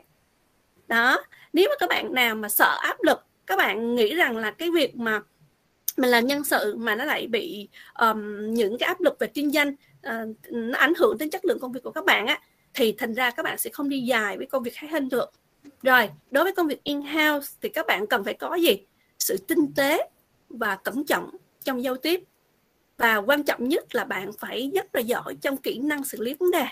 Đó 0.88 1.24
nếu 1.53 1.70
mà 1.70 1.76
các 1.80 1.89
bạn 1.89 2.14
nào 2.14 2.36
mà 2.36 2.49
sợ 2.49 2.78
áp 2.82 3.03
lực 3.03 3.20
các 3.47 3.57
bạn 3.57 3.95
nghĩ 3.95 4.16
rằng 4.16 4.38
là 4.38 4.51
cái 4.51 4.70
việc 4.72 4.95
mà 4.95 5.22
mình 5.97 6.09
làm 6.09 6.28
nhân 6.28 6.43
sự 6.43 6.76
mà 6.78 6.95
nó 6.95 7.05
lại 7.05 7.28
bị 7.28 7.70
um, 7.99 8.53
những 8.53 8.78
cái 8.78 8.88
áp 8.88 9.01
lực 9.01 9.20
về 9.20 9.28
kinh 9.28 9.51
doanh 9.51 9.76
À, 10.04 10.26
nó 10.51 10.78
ảnh 10.78 10.93
hưởng 10.97 11.18
đến 11.18 11.30
chất 11.30 11.45
lượng 11.45 11.60
công 11.60 11.72
việc 11.72 11.84
của 11.84 11.91
các 11.91 12.06
bạn 12.06 12.28
á 12.28 12.41
thì 12.74 12.95
thành 12.97 13.14
ra 13.14 13.32
các 13.32 13.43
bạn 13.43 13.58
sẽ 13.58 13.70
không 13.70 13.89
đi 13.89 13.99
dài 13.99 14.38
với 14.38 14.45
công 14.45 14.64
việc 14.64 14.74
khác 14.74 14.88
hơn 14.91 15.10
được 15.10 15.32
rồi, 15.84 16.10
đối 16.32 16.43
với 16.43 16.54
công 16.54 16.68
việc 16.68 16.84
in-house 16.84 17.47
thì 17.62 17.70
các 17.70 17.88
bạn 17.88 18.08
cần 18.08 18.24
phải 18.24 18.34
có 18.34 18.56
gì? 18.56 18.78
Sự 19.20 19.38
tinh 19.47 19.74
tế 19.76 20.10
và 20.49 20.76
cẩn 20.76 21.04
trọng 21.04 21.30
trong 21.64 21.84
giao 21.84 21.95
tiếp. 21.95 22.24
Và 22.97 23.18
quan 23.18 23.43
trọng 23.43 23.70
nhất 23.70 23.95
là 23.95 24.04
bạn 24.04 24.32
phải 24.39 24.72
rất 24.76 24.95
là 24.95 25.01
giỏi 25.01 25.36
trong 25.41 25.58
kỹ 25.58 25.80
năng 25.80 26.04
xử 26.04 26.22
lý 26.22 26.34
vấn 26.34 26.51
đề. 26.51 26.66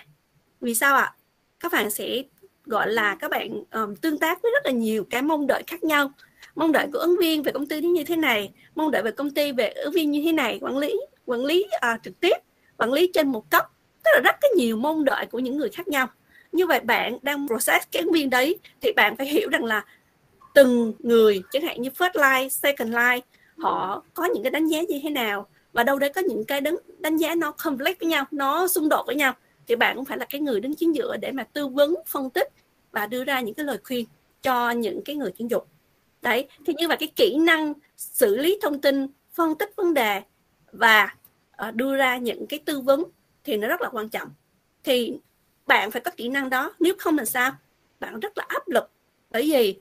Vì 0.62 0.76
sao 0.76 0.96
ạ? 0.96 1.02
À? 1.02 1.16
Các 1.60 1.72
bạn 1.72 1.92
sẽ 1.92 2.24
gọi 2.66 2.92
là 2.92 3.16
các 3.16 3.32
bạn 3.32 3.64
um, 3.72 3.96
tương 3.96 4.18
tác 4.18 4.42
với 4.42 4.52
rất 4.52 4.66
là 4.66 4.72
nhiều 4.72 5.06
cái 5.10 5.22
mong 5.22 5.48
đợi 5.48 5.64
khác 5.68 5.84
nhau. 5.84 6.12
Mong 6.56 6.72
đợi 6.72 6.88
của 6.94 7.00
ứng 7.00 7.18
viên 7.20 7.44
về 7.44 7.52
công 7.52 7.68
ty 7.68 7.82
như 7.82 8.04
thế 8.04 8.16
này, 8.16 8.52
mong 8.76 8.92
đợi 8.92 9.04
về 9.04 9.12
công 9.12 9.32
ty 9.32 9.52
về 9.52 9.70
ứng 9.70 9.94
viên 9.94 10.12
như 10.12 10.22
thế 10.26 10.34
này, 10.34 10.60
quản 10.62 10.78
lý 10.78 11.02
quản 11.26 11.46
lý 11.46 11.66
uh, 11.76 12.04
trực 12.04 12.20
tiếp, 12.20 12.38
quản 12.82 12.94
lý 12.94 13.12
trên 13.14 13.32
một 13.32 13.50
cấp. 13.50 13.70
Tức 14.04 14.12
là 14.14 14.22
rất 14.24 14.36
cái 14.42 14.52
nhiều 14.56 14.78
mong 14.78 15.06
đợi 15.06 15.26
của 15.26 15.40
những 15.40 15.58
người 15.58 15.70
khác 15.70 15.88
nhau 15.88 16.08
như 16.52 16.68
vậy 16.68 16.80
bạn 16.80 17.18
đang 17.22 17.48
process 17.48 17.88
cái 17.92 18.04
viên 18.14 18.30
đấy 18.30 18.60
thì 18.82 18.92
bạn 18.92 19.18
phải 19.18 19.28
hiểu 19.28 19.50
rằng 19.50 19.64
là 19.64 19.86
từng 20.54 20.94
người 21.00 21.44
chẳng 21.52 21.64
hạn 21.64 21.82
như 21.82 21.90
first 21.90 22.40
line 22.40 22.50
second 22.50 22.90
line 22.90 23.20
họ 23.58 24.04
có 24.14 24.26
những 24.26 24.44
cái 24.44 24.52
đánh 24.52 24.68
giá 24.68 24.82
như 24.82 25.00
thế 25.04 25.10
nào 25.10 25.48
và 25.74 25.84
đâu 25.84 26.00
đấy 26.00 26.12
có 26.16 26.22
những 26.22 26.46
cái 26.46 26.62
đánh, 26.62 26.76
đánh 27.00 27.18
giá 27.18 27.36
nó 27.36 27.52
conflict 27.52 27.96
với 28.00 28.10
nhau 28.10 28.26
nó 28.32 28.68
xung 28.68 28.90
đột 28.90 29.04
với 29.08 29.16
nhau 29.16 29.34
thì 29.68 29.76
bạn 29.76 29.96
cũng 29.96 30.06
phải 30.06 30.18
là 30.18 30.26
cái 30.30 30.42
người 30.42 30.60
đứng 30.60 30.76
chính 30.76 30.96
giữa 30.96 31.18
để 31.18 31.32
mà 31.32 31.44
tư 31.44 31.68
vấn 31.68 31.96
phân 32.08 32.30
tích 32.30 32.48
và 32.92 33.06
đưa 33.06 33.24
ra 33.24 33.40
những 33.40 33.56
cái 33.56 33.66
lời 33.66 33.78
khuyên 33.84 34.06
cho 34.42 34.72
những 34.72 35.02
cái 35.06 35.16
người 35.16 35.32
tuyển 35.38 35.50
dụng 35.50 35.64
đấy 36.22 36.48
thì 36.66 36.74
như 36.78 36.88
vậy 36.88 36.98
cái 36.98 37.12
kỹ 37.16 37.38
năng 37.38 37.74
xử 37.98 38.38
lý 38.38 38.60
thông 38.62 38.82
tin 38.82 39.08
phân 39.34 39.56
tích 39.56 39.76
vấn 39.76 39.94
đề 39.94 40.22
và 40.72 41.16
uh, 41.68 41.76
đưa 41.76 41.98
ra 41.98 42.18
những 42.18 42.48
cái 42.48 42.60
tư 42.66 42.80
vấn 42.82 43.04
thì 43.44 43.58
nó 43.58 43.68
rất 43.68 43.82
là 43.82 43.90
quan 43.90 44.10
trọng. 44.10 44.30
Thì 44.84 45.18
bạn 45.68 45.92
phải 45.92 46.02
có 46.02 46.12
kỹ 46.18 46.30
năng 46.30 46.50
đó 46.50 46.74
nếu 46.80 46.94
không 47.00 47.18
làm 47.18 47.26
sao? 47.26 47.52
Bạn 48.00 48.20
rất 48.20 48.38
là 48.38 48.46
áp 48.48 48.68
lực. 48.68 48.90
Bởi 49.32 49.52
vì 49.52 49.76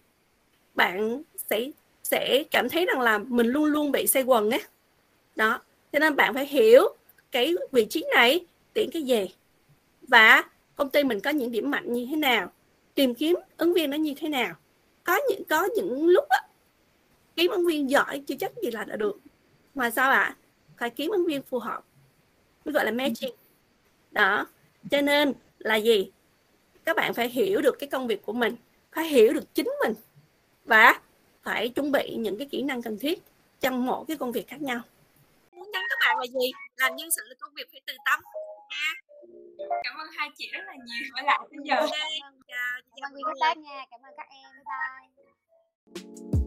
bạn 0.75 1.23
sẽ 1.51 1.71
sẽ 2.03 2.45
cảm 2.51 2.69
thấy 2.69 2.87
rằng 2.87 3.01
là 3.01 3.19
mình 3.19 3.47
luôn 3.47 3.65
luôn 3.65 3.93
bị 3.93 4.07
xây 4.07 4.23
quần 4.23 4.51
á. 4.51 4.59
Đó 5.37 5.61
cho 5.93 5.99
nên 5.99 6.17
bạn 6.17 6.35
phải 6.35 6.47
hiểu 6.47 6.83
cái 7.33 7.55
vị 7.73 7.87
trí 7.91 8.05
này 8.15 8.47
tuyển 8.75 8.91
cái 8.93 9.03
gì. 9.03 9.35
Và 10.09 10.45
công 10.77 10.91
ty 10.91 11.05
mình 11.05 11.21
có 11.21 11.31
những 11.31 11.51
điểm 11.51 11.71
mạnh 11.71 11.93
như 11.93 12.07
thế 12.11 12.17
nào 12.17 12.53
tìm 12.95 13.15
kiếm 13.15 13.37
ứng 13.57 13.75
viên 13.75 13.91
nó 13.91 13.97
như 13.97 14.15
thế 14.17 14.29
nào. 14.29 14.55
Có 15.05 15.21
những 15.31 15.45
có 15.45 15.69
những 15.77 16.07
lúc 16.07 16.25
á, 16.29 16.41
kiếm 17.37 17.51
ứng 17.51 17.67
viên 17.67 17.91
giỏi 17.91 18.23
chưa 18.27 18.35
chắc 18.41 18.53
gì 18.63 18.71
là 18.71 18.85
đã 18.85 18.97
được. 18.97 19.19
Mà 19.75 19.91
sao 19.91 20.11
ạ? 20.11 20.21
à? 20.21 20.37
Phải 20.81 20.91
kiếm 20.91 21.11
ứng 21.11 21.27
viên 21.27 21.43
phù 21.43 21.59
hợp. 21.59 21.83
Mới 22.65 22.73
gọi 22.73 22.85
là 22.85 22.91
matching. 22.91 23.35
Đó. 24.11 24.47
Cho 24.91 25.01
nên 25.01 25.33
là 25.59 25.77
gì? 25.77 26.13
Các 26.85 26.97
bạn 26.97 27.15
phải 27.15 27.29
hiểu 27.29 27.61
được 27.61 27.77
cái 27.79 27.89
công 27.89 28.07
việc 28.07 28.23
của 28.23 28.33
mình 28.33 28.57
phải 28.93 29.05
hiểu 29.05 29.33
được 29.33 29.55
chính 29.55 29.69
mình 29.85 29.95
và 30.65 31.01
phải 31.43 31.69
chuẩn 31.69 31.93
bị 31.93 32.15
những 32.19 32.39
cái 32.39 32.49
kỹ 32.51 32.63
năng 32.63 32.83
cần 32.83 32.99
thiết 32.99 33.23
trong 33.61 33.87
mỗi 33.87 34.05
cái 34.09 34.17
công 34.17 34.33
việc 34.33 34.49
khác 34.49 34.63
nhau. 34.63 34.81
Muốn 35.53 35.71
nhắn 35.71 35.83
các 35.91 35.99
bạn 36.01 36.19
là 36.19 36.27
gì? 36.27 36.51
Làm 36.77 36.97
nhân 36.97 37.11
sự 37.11 37.23
là 37.29 37.35
công 37.41 37.55
việc 37.55 37.69
phải 37.73 37.81
từ 37.87 37.95
tâm. 38.05 38.21
Nha 38.71 38.93
cảm 39.85 39.97
ơn 39.99 40.07
hai 40.17 40.29
chị 40.37 40.51
rất 40.53 40.63
là 40.67 40.75
nhiều. 40.75 41.11
Ở 41.15 41.23
lại 41.23 41.39
bây 41.51 41.59
giờ 41.65 41.75
cảm 41.75 41.91
ơn, 41.91 42.41
cảm 42.97 43.11
ơn 43.11 43.15
quý 43.15 43.23
các 43.27 43.37
bác 43.41 43.59
nha 43.59 43.85
cảm 43.91 44.01
ơn 44.03 44.15
các 44.17 44.27
em. 44.31 44.51
Bye 44.55 44.65
bye 45.95 46.40